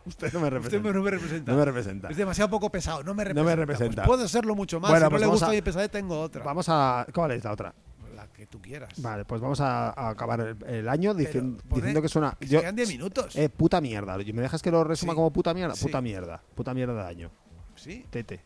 Usted 0.09 0.33
no 0.33 0.39
me 0.41 0.47
Usted 0.47 0.57
representa. 0.81 0.91
no 0.93 1.01
me 1.03 1.09
representa. 1.11 1.51
No 1.51 1.57
me 1.57 1.65
representa. 1.65 2.09
Es 2.09 2.17
demasiado 2.17 2.49
poco 2.49 2.69
pesado. 2.69 3.03
No 3.03 3.13
me 3.13 3.23
No 3.23 3.29
representa. 3.29 3.43
me 3.49 3.55
representa. 3.55 4.03
Pues 4.03 4.17
puede 4.17 4.27
serlo 4.27 4.55
mucho 4.55 4.79
más. 4.79 4.91
Bueno, 4.91 5.05
si 5.05 5.09
pues 5.11 5.21
no 5.21 5.27
le 5.27 5.31
gusta 5.31 5.51
a- 5.51 5.61
pesadez, 5.63 5.89
tengo 5.91 6.19
otra. 6.19 6.43
Vamos 6.43 6.65
a. 6.69 7.05
¿Cuál 7.13 7.31
es 7.31 7.43
la 7.43 7.51
otra? 7.53 7.73
La 8.15 8.27
que 8.27 8.45
tú 8.47 8.59
quieras. 8.61 8.89
Vale, 8.97 9.23
pues 9.23 9.39
vamos 9.39 9.61
a, 9.61 9.89
a 9.91 10.09
acabar 10.09 10.41
el, 10.41 10.57
el 10.65 10.89
año 10.89 11.13
dicien- 11.13 11.57
diciendo 11.73 12.01
que 12.01 12.07
es 12.07 12.15
una. 12.15 12.35
que 12.39 12.47
yo- 12.47 12.59
sean 12.59 12.75
10 12.75 12.89
minutos. 12.89 13.35
eh, 13.35 13.47
puta 13.49 13.79
mierda. 13.79 14.17
¿Me 14.17 14.41
dejas 14.41 14.61
que 14.61 14.71
lo 14.71 14.83
resuma 14.83 15.13
Sí. 15.13 15.15
como 15.15 15.31
puta 15.31 15.53
mierda? 15.53 15.75
Sí. 15.75 15.85
Puta 15.85 16.01
mierda. 16.01 16.41
Puta 16.55 16.73
mierda 16.73 17.03
de 17.03 17.09
año. 17.09 17.31
Sí, 17.75 18.05
Tete. 18.09 18.41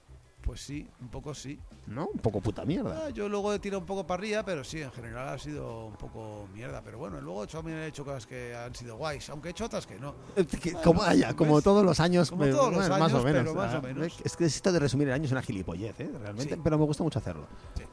Pues 0.45 0.61
sí, 0.61 0.87
un 1.01 1.07
poco 1.09 1.33
sí. 1.33 1.57
¿No? 1.87 2.07
Un 2.13 2.19
poco 2.19 2.41
puta 2.41 2.65
mierda. 2.65 3.05
Ah, 3.05 3.09
yo 3.09 3.27
luego 3.29 3.53
he 3.53 3.59
tirado 3.59 3.79
un 3.79 3.85
poco 3.85 4.05
para 4.05 4.19
arriba, 4.19 4.43
pero 4.43 4.63
sí, 4.63 4.81
en 4.81 4.91
general 4.91 5.29
ha 5.29 5.39
sido 5.39 5.85
un 5.87 5.95
poco 5.95 6.47
mierda. 6.53 6.81
Pero 6.83 6.97
bueno, 6.99 7.19
luego 7.21 7.47
también 7.47 7.77
he 7.79 7.87
hecho 7.87 8.03
cosas 8.05 8.27
que 8.27 8.55
han 8.55 8.75
sido 8.75 8.97
guays, 8.97 9.29
aunque 9.29 9.47
he 9.47 9.51
hecho 9.51 9.65
otras 9.65 9.87
que 9.87 9.97
no. 9.99 10.13
Eh, 10.35 10.45
que- 10.45 10.71
Bueno, 10.73 10.83
como 10.83 11.01
haya, 11.03 11.33
como 11.33 11.61
todos 11.61 11.83
los 11.85 11.99
años, 11.99 12.29
como 12.29 12.45
todos 12.45 12.71
los 12.73 12.87
bueno, 12.87 12.89
más 12.99 13.13
o 13.13 13.17
años, 13.17 13.23
menos. 13.25 13.41
pero 13.43 13.55
más 13.55 13.73
Ah, 13.73 13.79
o 13.79 13.81
menos. 13.81 14.19
Es 14.23 14.35
que 14.37 14.45
esto 14.45 14.71
de 14.71 14.79
resumir 14.79 15.07
el 15.07 15.13
año 15.13 15.25
es 15.25 15.31
una 15.31 15.41
gilipollez, 15.41 15.99
¿eh? 15.99 16.11
Realmente, 16.21 16.55
Sí. 16.55 16.61
pero 16.63 16.77
me 16.77 16.85
gusta 16.85 17.03
mucho 17.03 17.19
hacerlo. 17.19 17.47
Sí. 17.77 17.83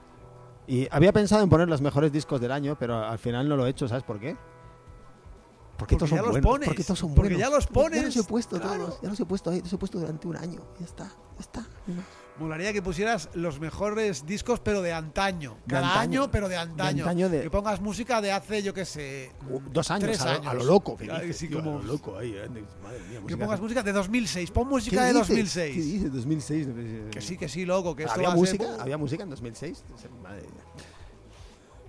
Y 0.66 0.88
había 0.90 1.12
pensado 1.12 1.42
en 1.42 1.48
poner 1.48 1.68
los 1.68 1.80
mejores 1.80 2.12
discos 2.12 2.40
del 2.40 2.52
año, 2.52 2.76
pero 2.78 2.98
al 2.98 3.18
final 3.18 3.48
no 3.48 3.56
lo 3.56 3.66
he 3.66 3.70
hecho, 3.70 3.88
¿sabes 3.88 4.04
por 4.04 4.20
qué? 4.20 4.36
Porque, 5.76 5.96
Porque 5.96 5.96
todos 5.96 6.10
ya 6.10 6.16
son 6.16 6.24
los 6.26 6.32
buenos. 6.34 6.50
pones, 6.50 6.68
Porque 6.68 6.84
todos 6.84 6.98
son 6.98 7.14
porque 7.14 7.34
buenos. 7.34 7.40
ya 7.40 7.56
los 7.56 7.66
Ya 7.66 7.72
pones, 7.72 8.04
los 8.04 8.16
he 8.16 8.22
puesto 8.28 8.60
claro. 8.60 8.84
todos. 8.84 9.00
Ya 9.00 9.08
los 9.08 9.18
he 9.20 9.24
puesto 9.24 9.50
ahí. 9.50 9.60
Los 9.62 9.72
he 9.72 9.78
puesto 9.78 9.98
durante 9.98 10.28
un 10.28 10.36
año. 10.36 10.60
Ya 10.78 10.84
está. 10.84 11.04
Ya 11.06 11.40
está. 11.40 11.60
no. 11.86 12.02
Molaría 12.40 12.72
que 12.72 12.80
pusieras 12.80 13.28
los 13.34 13.60
mejores 13.60 14.24
discos, 14.24 14.58
pero 14.60 14.80
de 14.82 14.92
antaño. 14.94 15.58
De 15.66 15.74
Cada 15.74 15.88
antaño. 15.88 16.22
año, 16.22 16.30
pero 16.30 16.48
de 16.48 16.56
antaño. 16.56 17.04
antaño 17.04 17.28
de- 17.28 17.42
Que 17.42 17.50
pongas 17.50 17.80
música 17.80 18.20
de 18.22 18.32
hace, 18.32 18.62
yo 18.62 18.72
qué 18.74 18.84
sé. 18.86 19.30
Uh, 19.48 19.60
Dos 19.70 19.90
años, 19.90 20.04
tres 20.08 20.20
a, 20.22 20.32
años. 20.32 20.46
a 20.46 20.54
lo 20.54 20.64
loco. 20.64 20.96
sí, 21.32 21.48
como- 21.48 21.78
a 21.78 21.82
lo 21.82 21.82
loco 21.82 22.16
ahí. 22.16 22.32
eh, 22.34 22.48
Madre 22.82 22.98
mía, 23.00 23.08
Que 23.16 23.20
música 23.20 23.38
pongas 23.44 23.60
música 23.60 23.82
de 23.82 23.92
2006. 23.92 24.50
Pon 24.50 24.64
¿Qué 24.64 24.70
música 24.70 25.02
de 25.04 25.12
dices? 25.12 25.28
2006. 25.28 25.74
¿Qué 25.76 25.82
dices? 25.82 26.12
2006. 26.12 26.68
Que 27.12 27.20
sí, 27.20 27.36
que 27.36 27.48
sí, 27.48 27.64
loco. 27.66 27.94
Que 27.94 28.04
¿Había 28.06 28.28
va 28.28 28.34
a 28.34 28.36
ser- 28.36 28.38
música? 28.58 28.76
¿Había 28.82 28.96
música 28.96 29.22
en 29.22 29.30
2006? 29.30 29.84
Madre 30.22 30.40
mía. 30.42 30.50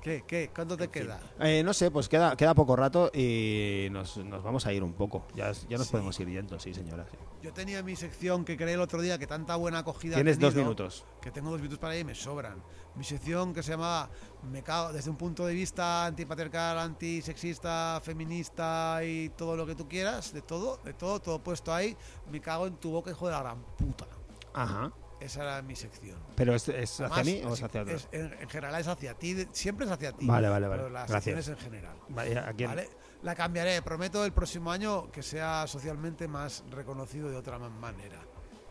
¿Qué? 0.04 0.24
¿Qué? 0.28 0.50
¿Cuánto 0.54 0.76
te 0.76 0.90
queda? 0.90 1.20
Eh, 1.40 1.62
no 1.64 1.74
sé, 1.74 1.92
pues 1.92 2.10
queda, 2.10 2.36
queda 2.36 2.54
poco 2.56 2.76
rato 2.76 3.12
y 3.14 3.88
nos, 3.92 4.18
nos 4.18 4.44
vamos 4.44 4.66
a 4.66 4.74
ir 4.74 4.84
un 4.84 4.94
poco. 4.94 5.26
Ya, 5.36 5.52
ya 5.70 5.78
nos 5.78 5.88
Sí. 5.88 5.92
podemos 5.92 6.20
ir 6.20 6.28
yendo, 6.28 6.60
sí, 6.60 6.74
señora. 6.74 7.06
sí. 7.10 7.18
Yo 7.42 7.52
tenía 7.54 7.82
mi 7.82 7.96
sección 7.96 8.46
que 8.46 8.56
creé 8.56 8.76
el 8.76 8.82
otro 8.82 9.02
día, 9.02 9.18
que 9.18 9.26
tanta 9.26 9.56
buena 9.56 9.80
acogida 9.80 10.14
ha 10.16 10.18
Tienes 10.18 10.38
dos 10.38 10.54
minutos. 10.54 11.04
Que 11.22 11.32
tengo 11.32 11.50
dos 11.50 11.60
minutos 11.60 11.80
para 11.80 11.94
ahí 11.94 12.02
y 12.02 12.04
me 12.04 12.14
sobran. 12.14 12.62
Mi 12.96 13.04
sección 13.04 13.54
que 13.54 13.64
se 13.64 13.72
llamaba 13.72 14.10
Me 14.44 14.62
cago 14.62 14.94
desde 14.94 15.10
un 15.10 15.16
punto 15.18 15.46
de 15.46 15.54
vista 15.54 16.06
antipatriarcal, 16.06 16.78
antisexista, 16.78 18.00
feminista 18.04 19.00
y 19.04 19.30
todo 19.30 19.56
lo 19.56 19.66
que 19.66 19.76
tú 19.76 19.88
quieras, 19.88 20.34
de 20.34 20.42
todo, 20.42 20.78
de 20.84 20.94
todo, 20.94 21.20
todo 21.20 21.42
puesto 21.42 21.74
ahí. 21.74 21.98
Me 22.32 22.40
cago 22.42 22.68
en 22.68 22.76
tu 22.78 22.92
boca, 22.92 23.10
hijo 23.12 23.26
de 23.28 23.34
la 23.34 23.42
gran 23.42 23.64
puta. 23.78 24.06
Ajá. 24.54 24.92
Esa 25.20 25.44
era 25.44 25.62
mi 25.62 25.76
sección. 25.76 26.18
¿Pero 26.36 26.56
es, 26.56 26.68
es 26.68 27.00
hacia 27.00 27.24
mí 27.24 27.42
o 27.46 27.54
es 27.54 27.62
hacia 27.64 27.82
otro? 27.84 27.96
es- 27.96 28.08
en, 28.12 28.34
en 28.34 28.50
general 28.50 28.80
es 28.82 28.88
hacia 28.88 29.14
ti, 29.14 29.48
siempre 29.52 29.86
es 29.86 29.92
hacia 29.92 30.12
ti. 30.14 30.26
Vale, 30.26 30.50
vale, 30.50 30.68
vale. 30.68 30.82
Pero 30.82 30.92
la 30.94 31.06
Gracias. 31.06 31.24
sección 31.24 31.40
es 31.40 31.48
en 31.50 31.58
general. 31.72 31.96
Vale, 32.10 32.40
¿a 32.40 32.54
quién? 32.54 32.70
¿vale? 32.70 32.90
La 33.24 33.36
cambiaré, 33.36 33.82
prometo 33.82 34.26
el 34.26 34.32
próximo 34.34 34.72
año 34.72 35.12
que 35.12 35.22
sea 35.22 35.68
socialmente 35.68 36.28
más 36.28 36.64
reconocido 36.72 37.30
de 37.30 37.38
otra 37.38 37.60
ma- 37.60 37.70
manera. 37.70 38.20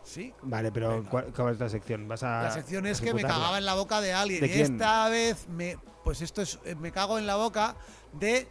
¿Sí? 0.03 0.33
Vale, 0.41 0.71
pero. 0.71 1.05
¿cuál, 1.09 1.31
cuál 1.33 1.53
es 1.53 1.59
la 1.59 1.69
sección? 1.69 2.07
¿Vas 2.07 2.23
a 2.23 2.43
La 2.43 2.51
sección 2.51 2.85
es 2.87 2.99
que 2.99 3.13
me 3.13 3.21
cagaba 3.21 3.57
en 3.59 3.65
la 3.65 3.75
boca 3.75 4.01
de 4.01 4.11
alguien. 4.13 4.41
¿De 4.41 4.47
y 4.47 4.61
esta 4.61 5.07
vez 5.09 5.47
me. 5.47 5.77
Pues 6.03 6.21
esto 6.21 6.41
es. 6.41 6.59
eh, 6.65 6.75
Me 6.75 6.91
cago 6.91 7.17
en 7.19 7.27
la 7.27 7.35
boca 7.35 7.75
de 8.13 8.47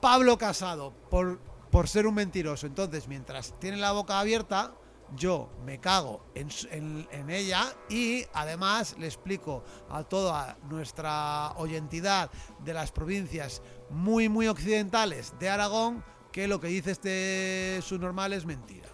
Pablo 0.00 0.38
Casado. 0.38 0.92
Por, 1.10 1.38
por 1.70 1.88
ser 1.88 2.06
un 2.06 2.14
mentiroso. 2.14 2.66
Entonces, 2.66 3.08
mientras 3.08 3.52
tiene 3.58 3.76
la 3.78 3.92
boca 3.92 4.20
abierta. 4.20 4.72
Yo 5.16 5.48
me 5.64 5.78
cago 5.80 6.20
en, 6.34 6.48
en- 6.70 7.06
en 7.10 7.30
ella 7.30 7.72
y 7.88 8.24
además 8.32 8.96
le 8.98 9.06
explico 9.06 9.62
a 9.90 10.02
toda 10.04 10.56
nuestra 10.68 11.52
oyentidad 11.56 12.30
de 12.64 12.74
las 12.74 12.90
provincias 12.92 13.62
muy, 13.90 14.28
muy 14.28 14.48
occidentales 14.48 15.34
de 15.38 15.48
Aragón 15.48 16.02
que 16.32 16.48
lo 16.48 16.60
que 16.60 16.66
dice 16.68 16.90
este 16.90 17.80
subnormal 17.82 18.32
es 18.32 18.44
mentira. 18.44 18.88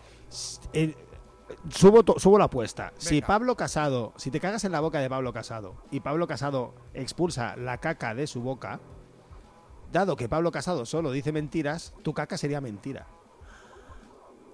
Eh, 0.73 0.95
subo, 1.71 2.03
to- 2.03 2.19
subo 2.19 2.39
la 2.39 2.45
apuesta. 2.45 2.93
Si. 2.99 3.21
Pablo 3.23 3.57
Casado, 3.57 4.13
si 4.17 4.31
te 4.31 4.41
cagas 4.41 4.65
en 4.65 4.73
la 4.73 4.81
boca 4.81 5.01
de 5.01 5.09
Pablo 5.09 5.33
Casado 5.33 5.77
y 5.91 6.01
Pablo 6.01 6.27
Casado 6.27 6.75
expulsa 6.93 7.57
la 7.57 7.79
caca 7.79 8.15
de 8.15 8.27
su 8.27 8.41
boca, 8.43 8.79
dado 9.91 10.17
que 10.17 10.29
Pablo 10.29 10.53
Casado 10.53 10.85
solo 10.87 11.11
dice 11.13 11.33
mentiras, 11.33 11.95
tu 12.03 12.13
caca 12.15 12.37
sería 12.37 12.61
mentira. 12.61 13.07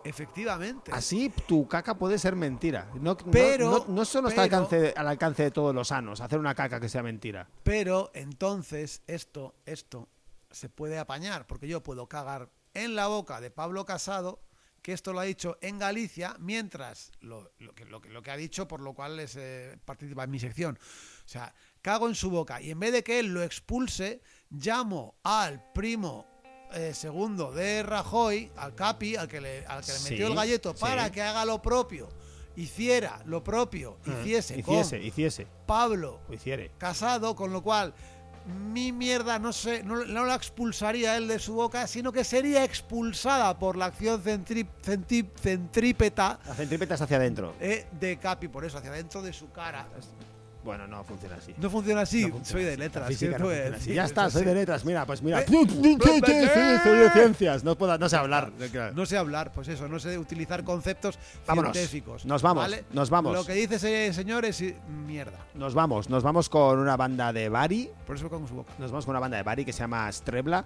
Efectivamente. 0.09 0.93
Así 0.93 1.33
tu 1.47 1.67
caca 1.67 1.97
puede 1.99 2.19
ser 2.19 2.37
mentira. 2.37 2.91
No, 3.01 3.17
Pero- 3.17 3.71
no, 3.71 3.95
no 3.95 4.05
solo 4.05 4.29
está 4.29 4.43
al 4.43 4.53
alcance, 4.55 4.95
al 4.97 5.09
alcance 5.09 5.43
de 5.45 5.51
todos 5.51 5.75
los 5.75 5.89
sanos 5.89 6.21
hacer 6.21 6.39
una 6.39 6.55
caca 6.55 6.81
que 6.81 6.89
sea 6.89 7.03
mentira. 7.03 7.49
Pero 7.63 8.11
entonces 8.15 9.03
esto, 9.07 9.55
esto 9.67 10.09
se 10.51 10.69
puede 10.69 10.99
apañar, 10.99 11.47
porque 11.47 11.69
yo 11.69 11.83
puedo 11.83 12.09
cagar 12.09 12.51
en 12.75 12.95
la 12.95 13.07
boca 13.09 13.41
de 13.41 13.51
Pablo 13.51 13.85
Casado, 13.85 14.41
que 14.83 14.93
esto 14.93 15.13
lo 15.13 15.19
ha 15.21 15.25
dicho 15.25 15.59
en 15.61 15.79
Galicia, 15.79 16.37
mientras 16.39 17.11
lo, 17.21 17.51
lo 17.59 17.75
que, 17.75 17.85
lo, 17.85 18.01
que, 18.01 18.09
lo 18.09 18.23
que 18.23 18.31
ha 18.31 18.37
dicho, 18.37 18.69
por 18.69 18.81
lo 18.81 18.95
cual 18.95 19.19
es, 19.19 19.35
eh, 19.37 19.77
participa 19.85 20.25
en 20.25 20.31
mi 20.31 20.39
sección. 20.39 20.79
O 21.25 21.29
sea, 21.29 21.53
cago 21.83 22.09
en 22.09 22.15
su 22.15 22.31
boca 22.31 22.63
y 22.63 22.71
en 22.71 22.79
vez 22.79 22.93
de 22.93 23.03
que 23.03 23.19
él 23.19 23.35
lo 23.35 23.43
expulse, 23.43 24.23
llamo 24.51 25.17
al 25.25 25.73
primo 25.73 26.36
eh, 26.75 26.93
segundo 26.95 27.53
de 27.53 27.83
Rajoy, 27.83 28.51
al 28.57 28.75
Capi, 28.75 29.17
al 29.17 29.29
que 29.29 29.41
le, 29.41 29.67
al 29.67 29.85
que 29.85 29.93
le 29.93 29.99
Sí, 29.99 30.11
metió 30.11 30.27
el 30.29 30.35
galleto, 30.35 30.73
sí. 30.75 30.81
para 30.81 31.11
que 31.11 31.23
haga 31.23 31.45
lo 31.45 31.61
propio, 31.63 32.09
hiciera 32.57 33.21
lo 33.27 33.43
propio, 33.45 33.99
hiciese 34.07 34.63
con 34.63 34.75
Hiciese, 34.75 35.01
hiciese, 35.03 35.47
Pablo 35.67 36.21
hiciere. 36.31 36.71
casado, 36.79 37.35
con 37.37 37.53
lo 37.53 37.63
cual 37.63 37.95
mi 38.47 38.93
mierda 38.93 39.41
no, 39.41 39.53
se, 39.53 39.83
no, 39.83 40.05
no 40.05 40.25
la 40.25 40.37
expulsaría 40.37 41.17
él 41.17 41.27
de 41.27 41.39
su 41.41 41.55
boca, 41.55 41.87
sino 41.89 42.13
que 42.13 42.23
sería 42.23 42.63
expulsada 42.63 43.59
por 43.59 43.77
la 43.77 43.87
acción 43.87 44.23
centri- 44.23 44.69
centri- 44.85 45.29
centrípeta 45.41 46.39
La 46.47 46.55
centrípeta 46.55 46.95
es 46.95 47.01
hacia 47.01 47.17
adentro. 47.17 47.55
eh, 47.61 47.87
de 47.99 48.17
Capi, 48.19 48.47
por 48.49 48.65
eso, 48.65 48.79
hacia 48.79 48.93
dentro 48.93 49.21
de 49.23 49.33
su 49.33 49.51
cara. 49.51 49.89
Bueno, 50.67 50.89
no 50.89 51.05
funciona 51.05 51.37
así. 51.37 51.55
No 51.59 51.71
funciona 51.71 52.01
así, 52.01 52.23
No 52.23 52.29
funciona 52.33 52.51
soy 52.53 52.65
de 52.65 52.77
letras. 52.77 53.17
¿qué 53.17 53.29
no 53.29 53.77
así. 53.77 53.95
Ya 53.95 54.05
está, 54.05 54.29
soy 54.29 54.43
sí. 54.43 54.49
de 54.49 54.55
letras. 54.55 54.85
Mira, 54.85 55.07
pues 55.07 55.23
mira. 55.23 55.41
Eh, 55.43 55.47
Sí, 55.49 55.65
sí, 55.69 55.97
soy 56.83 56.99
de 56.99 57.11
ciencias. 57.13 57.63
No, 57.63 57.77
puedo, 57.79 57.97
no 57.97 58.09
sé 58.09 58.17
hablar. 58.17 58.51
No 58.95 59.07
sé 59.07 59.17
hablar, 59.17 59.53
pues 59.53 59.69
eso, 59.69 59.87
no 59.87 60.01
sé 60.01 60.19
utilizar 60.19 60.65
conceptos 60.65 61.21
Vámonos. 61.47 61.73
científicos. 61.73 62.27
Nos 62.27 62.43
vamos, 62.43 62.65
¿vale? 62.65 62.85
nos 62.93 63.11
vamos. 63.11 63.33
Lo 63.33 63.47
que 63.47 63.53
dice 63.55 63.77
ese 63.77 64.13
señor 64.13 64.45
es 64.45 64.61
eh, 64.61 64.77
mierda. 65.07 65.39
Nos 65.55 65.73
vamos, 65.73 66.11
nos 66.11 66.25
vamos 66.25 66.49
con 66.49 66.81
una 66.81 66.97
banda 66.97 67.33
de 67.33 67.49
Bari. 67.49 67.89
Por 68.05 68.17
eso 68.17 68.29
con 68.29 68.47
su 68.49 68.57
boca. 68.57 68.73
Nos 68.79 68.91
vamos 68.91 69.07
con 69.07 69.13
una 69.13 69.21
banda 69.21 69.37
de 69.37 69.45
Bari 69.45 69.65
que 69.65 69.73
se 69.73 69.81
llama 69.81 70.11
Strebla 70.11 70.65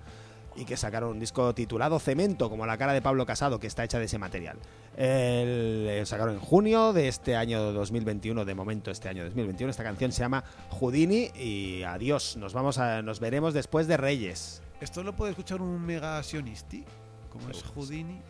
y 0.56 0.64
que 0.64 0.76
sacaron 0.76 1.10
un 1.10 1.20
disco 1.20 1.54
titulado 1.54 1.98
Cemento, 1.98 2.50
como 2.50 2.66
la 2.66 2.76
cara 2.76 2.92
de 2.92 3.02
Pablo 3.02 3.26
Casado, 3.26 3.60
que 3.60 3.66
está 3.66 3.84
hecha 3.84 3.98
de 3.98 4.06
ese 4.06 4.18
material. 4.18 4.58
El, 4.96 5.86
eh, 5.88 6.02
sacaron 6.06 6.34
en 6.34 6.40
junio 6.40 6.92
de 6.92 7.08
este 7.08 7.36
año 7.36 7.72
2021, 7.72 8.44
de 8.44 8.54
momento 8.54 8.90
este 8.90 9.08
año 9.08 9.24
2021. 9.24 9.70
Esta 9.70 9.84
canción 9.84 10.12
se 10.12 10.20
llama 10.20 10.44
Houdini 10.70 11.30
y 11.34 11.82
adiós. 11.82 12.36
Nos 12.36 12.52
vamos 12.52 12.78
a, 12.78 13.02
nos 13.02 13.20
veremos 13.20 13.54
después 13.54 13.86
de 13.86 13.96
Reyes. 13.96 14.62
Esto 14.80 15.02
lo 15.02 15.14
puede 15.14 15.32
escuchar 15.32 15.60
un 15.60 15.80
mega 15.84 16.22
sionisti, 16.22 16.84
como 17.30 17.50
es 17.50 17.58
Seguro 17.58 17.74
que 17.74 17.86
sí. 17.86 17.92
Houdini. 17.92 18.22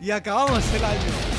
Y 0.00 0.10
acabamos 0.12 0.72
el 0.74 0.84
año. 0.84 1.37